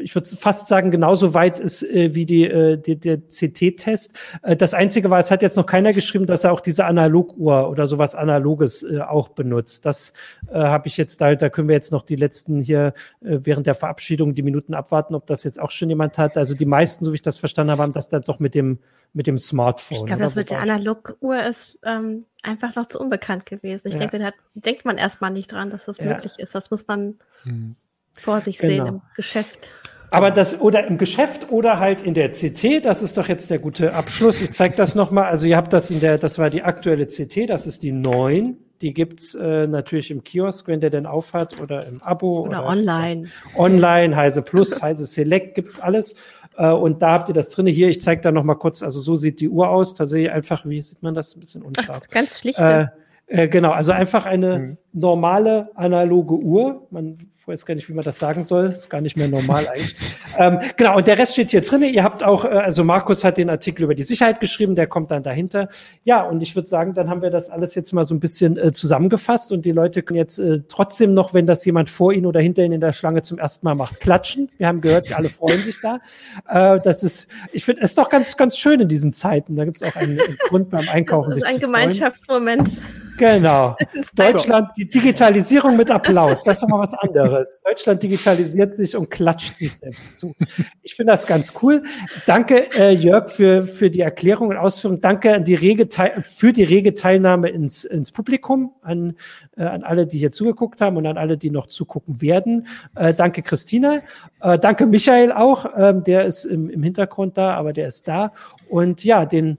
ich 0.00 0.14
würde 0.14 0.28
fast 0.28 0.68
sagen, 0.68 0.90
genauso 0.90 1.34
weit 1.34 1.60
ist 1.60 1.82
äh, 1.82 2.14
wie 2.14 2.26
die, 2.26 2.44
äh, 2.44 2.76
die, 2.76 2.98
der 2.98 3.18
CT-Test. 3.18 4.18
Äh, 4.42 4.56
das 4.56 4.74
Einzige 4.74 5.10
war, 5.10 5.18
es 5.18 5.30
hat 5.30 5.42
jetzt 5.42 5.56
noch 5.56 5.66
keiner 5.66 5.92
geschrieben, 5.92 6.26
dass 6.26 6.44
er 6.44 6.52
auch 6.52 6.60
diese 6.60 6.84
Analoguhr 6.86 7.70
oder 7.70 7.86
sowas 7.86 8.14
Analoges 8.14 8.82
äh, 8.82 9.00
auch 9.00 9.28
benutzt. 9.28 9.86
Das 9.86 10.12
äh, 10.48 10.58
habe 10.58 10.88
ich 10.88 10.96
jetzt 10.96 11.20
da, 11.20 11.34
da 11.34 11.48
können 11.48 11.68
wir 11.68 11.74
jetzt 11.74 11.92
noch 11.92 12.02
die 12.02 12.16
letzten 12.16 12.60
hier 12.60 12.94
äh, 13.20 13.38
während 13.42 13.66
der 13.66 13.74
Verabschiedung 13.74 14.34
die 14.34 14.42
Minuten 14.42 14.74
abwarten, 14.74 15.14
ob 15.14 15.26
das 15.26 15.44
jetzt 15.44 15.60
auch 15.60 15.70
schon 15.70 15.88
jemand 15.88 16.18
hat. 16.18 16.36
Also 16.36 16.54
die 16.54 16.66
meisten, 16.66 17.04
so 17.04 17.12
wie 17.12 17.16
ich 17.16 17.22
das 17.22 17.38
verstanden 17.38 17.70
habe, 17.72 17.82
haben 17.82 17.92
das 17.92 18.08
dann 18.08 18.22
doch 18.22 18.38
mit 18.38 18.54
dem 18.54 18.78
mit 19.12 19.26
dem 19.26 19.38
Smartphone. 19.38 19.98
Ich 19.98 20.06
glaube, 20.06 20.22
das 20.22 20.36
mit 20.36 20.50
der 20.50 20.60
Analoguhr 20.60 21.42
ist 21.44 21.80
ähm, 21.84 22.26
einfach 22.44 22.76
noch 22.76 22.86
zu 22.86 23.00
unbekannt 23.00 23.44
gewesen. 23.44 23.88
Ich 23.88 23.94
ja. 23.94 24.06
denke, 24.06 24.20
da 24.20 24.30
denkt 24.54 24.84
man 24.84 24.98
erstmal 24.98 25.32
nicht 25.32 25.50
dran, 25.50 25.68
dass 25.68 25.86
das 25.86 25.98
ja. 25.98 26.04
möglich 26.04 26.38
ist. 26.38 26.54
Das 26.54 26.70
muss 26.70 26.86
man 26.86 27.18
hm 27.42 27.74
vor 28.14 28.40
sich 28.40 28.58
genau. 28.58 28.72
sehen 28.72 28.86
im 28.86 29.00
Geschäft. 29.16 29.72
Aber 30.10 30.30
das 30.30 30.60
oder 30.60 30.86
im 30.86 30.98
Geschäft 30.98 31.50
oder 31.50 31.78
halt 31.78 32.02
in 32.02 32.14
der 32.14 32.30
CT, 32.30 32.84
das 32.84 33.00
ist 33.00 33.16
doch 33.16 33.28
jetzt 33.28 33.50
der 33.50 33.60
gute 33.60 33.94
Abschluss. 33.94 34.40
Ich 34.40 34.50
zeige 34.52 34.76
das 34.76 34.94
nochmal. 34.94 35.26
Also 35.26 35.46
ihr 35.46 35.56
habt 35.56 35.72
das 35.72 35.90
in 35.90 36.00
der, 36.00 36.18
das 36.18 36.38
war 36.38 36.50
die 36.50 36.62
aktuelle 36.62 37.06
CT, 37.06 37.48
das 37.48 37.66
ist 37.66 37.82
die 37.82 37.92
9. 37.92 38.56
Die 38.80 38.94
gibt's 38.94 39.34
äh, 39.34 39.66
natürlich 39.66 40.10
im 40.10 40.24
Kiosk, 40.24 40.66
wenn 40.66 40.80
der 40.80 40.90
denn 40.90 41.04
aufhat, 41.06 41.60
oder 41.60 41.86
im 41.86 42.02
Abo. 42.02 42.40
Oder, 42.40 42.60
oder 42.60 42.66
online. 42.66 43.28
Online, 43.54 44.16
Heise 44.16 44.42
Plus, 44.42 44.80
Heise 44.82 45.06
Select, 45.06 45.54
gibt's 45.54 45.78
alles. 45.78 46.16
Äh, 46.56 46.70
und 46.70 47.02
da 47.02 47.12
habt 47.12 47.28
ihr 47.28 47.34
das 47.34 47.50
drinne. 47.50 47.70
Hier, 47.70 47.88
ich 47.88 48.00
zeige 48.00 48.22
da 48.22 48.32
nochmal 48.32 48.56
kurz, 48.56 48.82
also 48.82 48.98
so 48.98 49.16
sieht 49.16 49.40
die 49.40 49.50
Uhr 49.50 49.68
aus. 49.68 49.94
Tatsächlich 49.94 50.30
einfach, 50.30 50.64
wie 50.64 50.82
sieht 50.82 51.02
man 51.02 51.14
das? 51.14 51.36
Ein 51.36 51.40
bisschen 51.40 51.62
unscharf. 51.62 52.00
Ach, 52.02 52.08
ganz 52.08 52.40
schlicht. 52.40 52.58
Äh, 52.58 52.86
äh, 53.26 53.48
genau, 53.48 53.70
also 53.70 53.92
einfach 53.92 54.26
eine 54.26 54.58
mhm. 54.58 54.78
Normale 54.92 55.70
analoge 55.74 56.34
Uhr. 56.34 56.86
Man 56.90 57.18
weiß 57.50 57.66
gar 57.66 57.74
nicht, 57.74 57.88
wie 57.88 57.92
man 57.92 58.04
das 58.04 58.18
sagen 58.18 58.42
soll. 58.42 58.66
Ist 58.72 58.88
gar 58.88 59.00
nicht 59.00 59.16
mehr 59.16 59.28
normal 59.28 59.68
eigentlich. 59.72 59.96
ähm, 60.38 60.60
genau, 60.76 60.96
und 60.96 61.06
der 61.06 61.18
Rest 61.18 61.32
steht 61.32 61.50
hier 61.50 61.60
drin. 61.60 61.82
Ihr 61.82 62.04
habt 62.04 62.22
auch, 62.22 62.44
äh, 62.44 62.48
also 62.48 62.84
Markus 62.84 63.24
hat 63.24 63.36
den 63.36 63.50
Artikel 63.50 63.84
über 63.84 63.94
die 63.94 64.02
Sicherheit 64.02 64.40
geschrieben, 64.40 64.74
der 64.74 64.86
kommt 64.86 65.10
dann 65.10 65.22
dahinter. 65.22 65.68
Ja, 66.04 66.22
und 66.22 66.40
ich 66.40 66.54
würde 66.54 66.68
sagen, 66.68 66.94
dann 66.94 67.10
haben 67.10 67.22
wir 67.22 67.30
das 67.30 67.50
alles 67.50 67.74
jetzt 67.74 67.92
mal 67.92 68.04
so 68.04 68.14
ein 68.14 68.20
bisschen 68.20 68.56
äh, 68.56 68.72
zusammengefasst 68.72 69.52
und 69.52 69.64
die 69.64 69.72
Leute 69.72 70.02
können 70.02 70.18
jetzt 70.18 70.38
äh, 70.38 70.60
trotzdem 70.68 71.12
noch, 71.12 71.34
wenn 71.34 71.46
das 71.46 71.64
jemand 71.64 71.90
vor 71.90 72.12
ihnen 72.12 72.26
oder 72.26 72.40
hinter 72.40 72.62
ihnen 72.62 72.74
in 72.74 72.80
der 72.80 72.92
Schlange 72.92 73.22
zum 73.22 73.38
ersten 73.38 73.66
Mal 73.66 73.74
macht, 73.74 74.00
klatschen. 74.00 74.50
Wir 74.56 74.68
haben 74.68 74.80
gehört, 74.80 75.12
alle 75.12 75.28
freuen 75.28 75.62
sich 75.62 75.80
da. 75.82 75.98
Äh, 76.48 76.80
das 76.80 77.02
ist, 77.02 77.28
ich 77.52 77.64
finde, 77.64 77.82
es 77.82 77.90
ist 77.90 77.98
doch 77.98 78.08
ganz, 78.08 78.36
ganz 78.36 78.56
schön 78.56 78.80
in 78.80 78.88
diesen 78.88 79.12
Zeiten. 79.12 79.56
Da 79.56 79.64
gibt 79.64 79.80
es 79.80 79.88
auch 79.88 79.94
einen, 79.96 80.18
einen, 80.20 80.36
Grund 80.48 80.70
beim 80.70 80.84
Einkaufen. 80.90 81.30
Das 81.30 81.38
ist 81.38 81.46
sich 81.46 81.54
ein 81.54 81.60
Gemeinschaftsmoment. 81.60 82.80
Genau. 83.20 83.76
Deutschland, 84.14 84.70
die 84.80 84.88
Digitalisierung 84.88 85.76
mit 85.76 85.90
Applaus. 85.90 86.42
Das 86.42 86.56
ist 86.56 86.62
doch 86.62 86.68
mal 86.68 86.78
was 86.78 86.94
anderes. 86.94 87.60
Deutschland 87.62 88.02
digitalisiert 88.02 88.74
sich 88.74 88.96
und 88.96 89.10
klatscht 89.10 89.58
sich 89.58 89.74
selbst 89.74 90.16
zu. 90.16 90.34
Ich 90.82 90.94
finde 90.94 91.12
das 91.12 91.26
ganz 91.26 91.52
cool. 91.60 91.82
Danke, 92.24 92.70
äh, 92.78 92.92
Jörg, 92.92 93.28
für, 93.28 93.62
für 93.62 93.90
die 93.90 94.00
Erklärung 94.00 94.48
und 94.48 94.56
Ausführung. 94.56 95.02
Danke 95.02 95.34
an 95.34 95.44
die 95.44 95.54
rege 95.54 95.86
für 96.22 96.54
die 96.54 96.64
rege 96.64 96.94
Teilnahme 96.94 97.50
ins, 97.50 97.84
ins 97.84 98.10
Publikum, 98.10 98.72
an, 98.80 99.16
äh, 99.58 99.64
an 99.64 99.82
alle, 99.82 100.06
die 100.06 100.18
hier 100.18 100.32
zugeguckt 100.32 100.80
haben 100.80 100.96
und 100.96 101.06
an 101.06 101.18
alle, 101.18 101.36
die 101.36 101.50
noch 101.50 101.66
zugucken 101.66 102.22
werden. 102.22 102.66
Äh, 102.96 103.12
danke, 103.12 103.42
Christina. 103.42 104.00
Äh, 104.40 104.58
danke, 104.58 104.86
Michael 104.86 105.30
auch. 105.30 105.66
Ähm, 105.76 106.04
der 106.04 106.24
ist 106.24 106.46
im, 106.46 106.70
im 106.70 106.82
Hintergrund 106.82 107.36
da, 107.36 107.52
aber 107.52 107.74
der 107.74 107.86
ist 107.86 108.08
da. 108.08 108.32
Und 108.70 109.04
ja, 109.04 109.26
den 109.26 109.58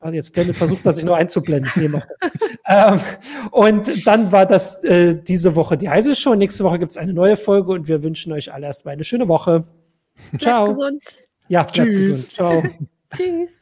also 0.00 0.14
jetzt 0.14 0.32
blendet, 0.32 0.56
versucht 0.56 0.86
das 0.86 0.96
sich 0.96 1.04
nur 1.04 1.16
einzublenden. 1.16 1.70
Nee, 1.74 2.00
ähm, 2.66 3.00
und 3.50 4.06
dann 4.06 4.30
war 4.30 4.46
das 4.46 4.84
äh, 4.84 5.16
diese 5.20 5.56
Woche 5.56 5.76
die 5.76 5.88
heiße 5.88 6.14
Show. 6.14 6.34
Nächste 6.34 6.62
Woche 6.64 6.78
gibt 6.78 6.92
es 6.92 6.96
eine 6.96 7.12
neue 7.12 7.36
Folge 7.36 7.72
und 7.72 7.88
wir 7.88 8.04
wünschen 8.04 8.32
euch 8.32 8.52
alle 8.52 8.66
erstmal 8.66 8.92
eine 8.92 9.04
schöne 9.04 9.26
Woche. 9.26 9.64
Bleibt 10.30 10.42
Ciao. 10.42 10.66
gesund. 10.66 11.02
Ja, 11.48 11.62
bleibt 11.64 11.76
Tschüss. 11.76 12.08
gesund. 12.08 12.32
Ciao. 12.32 12.62
Tschüss. 13.16 13.60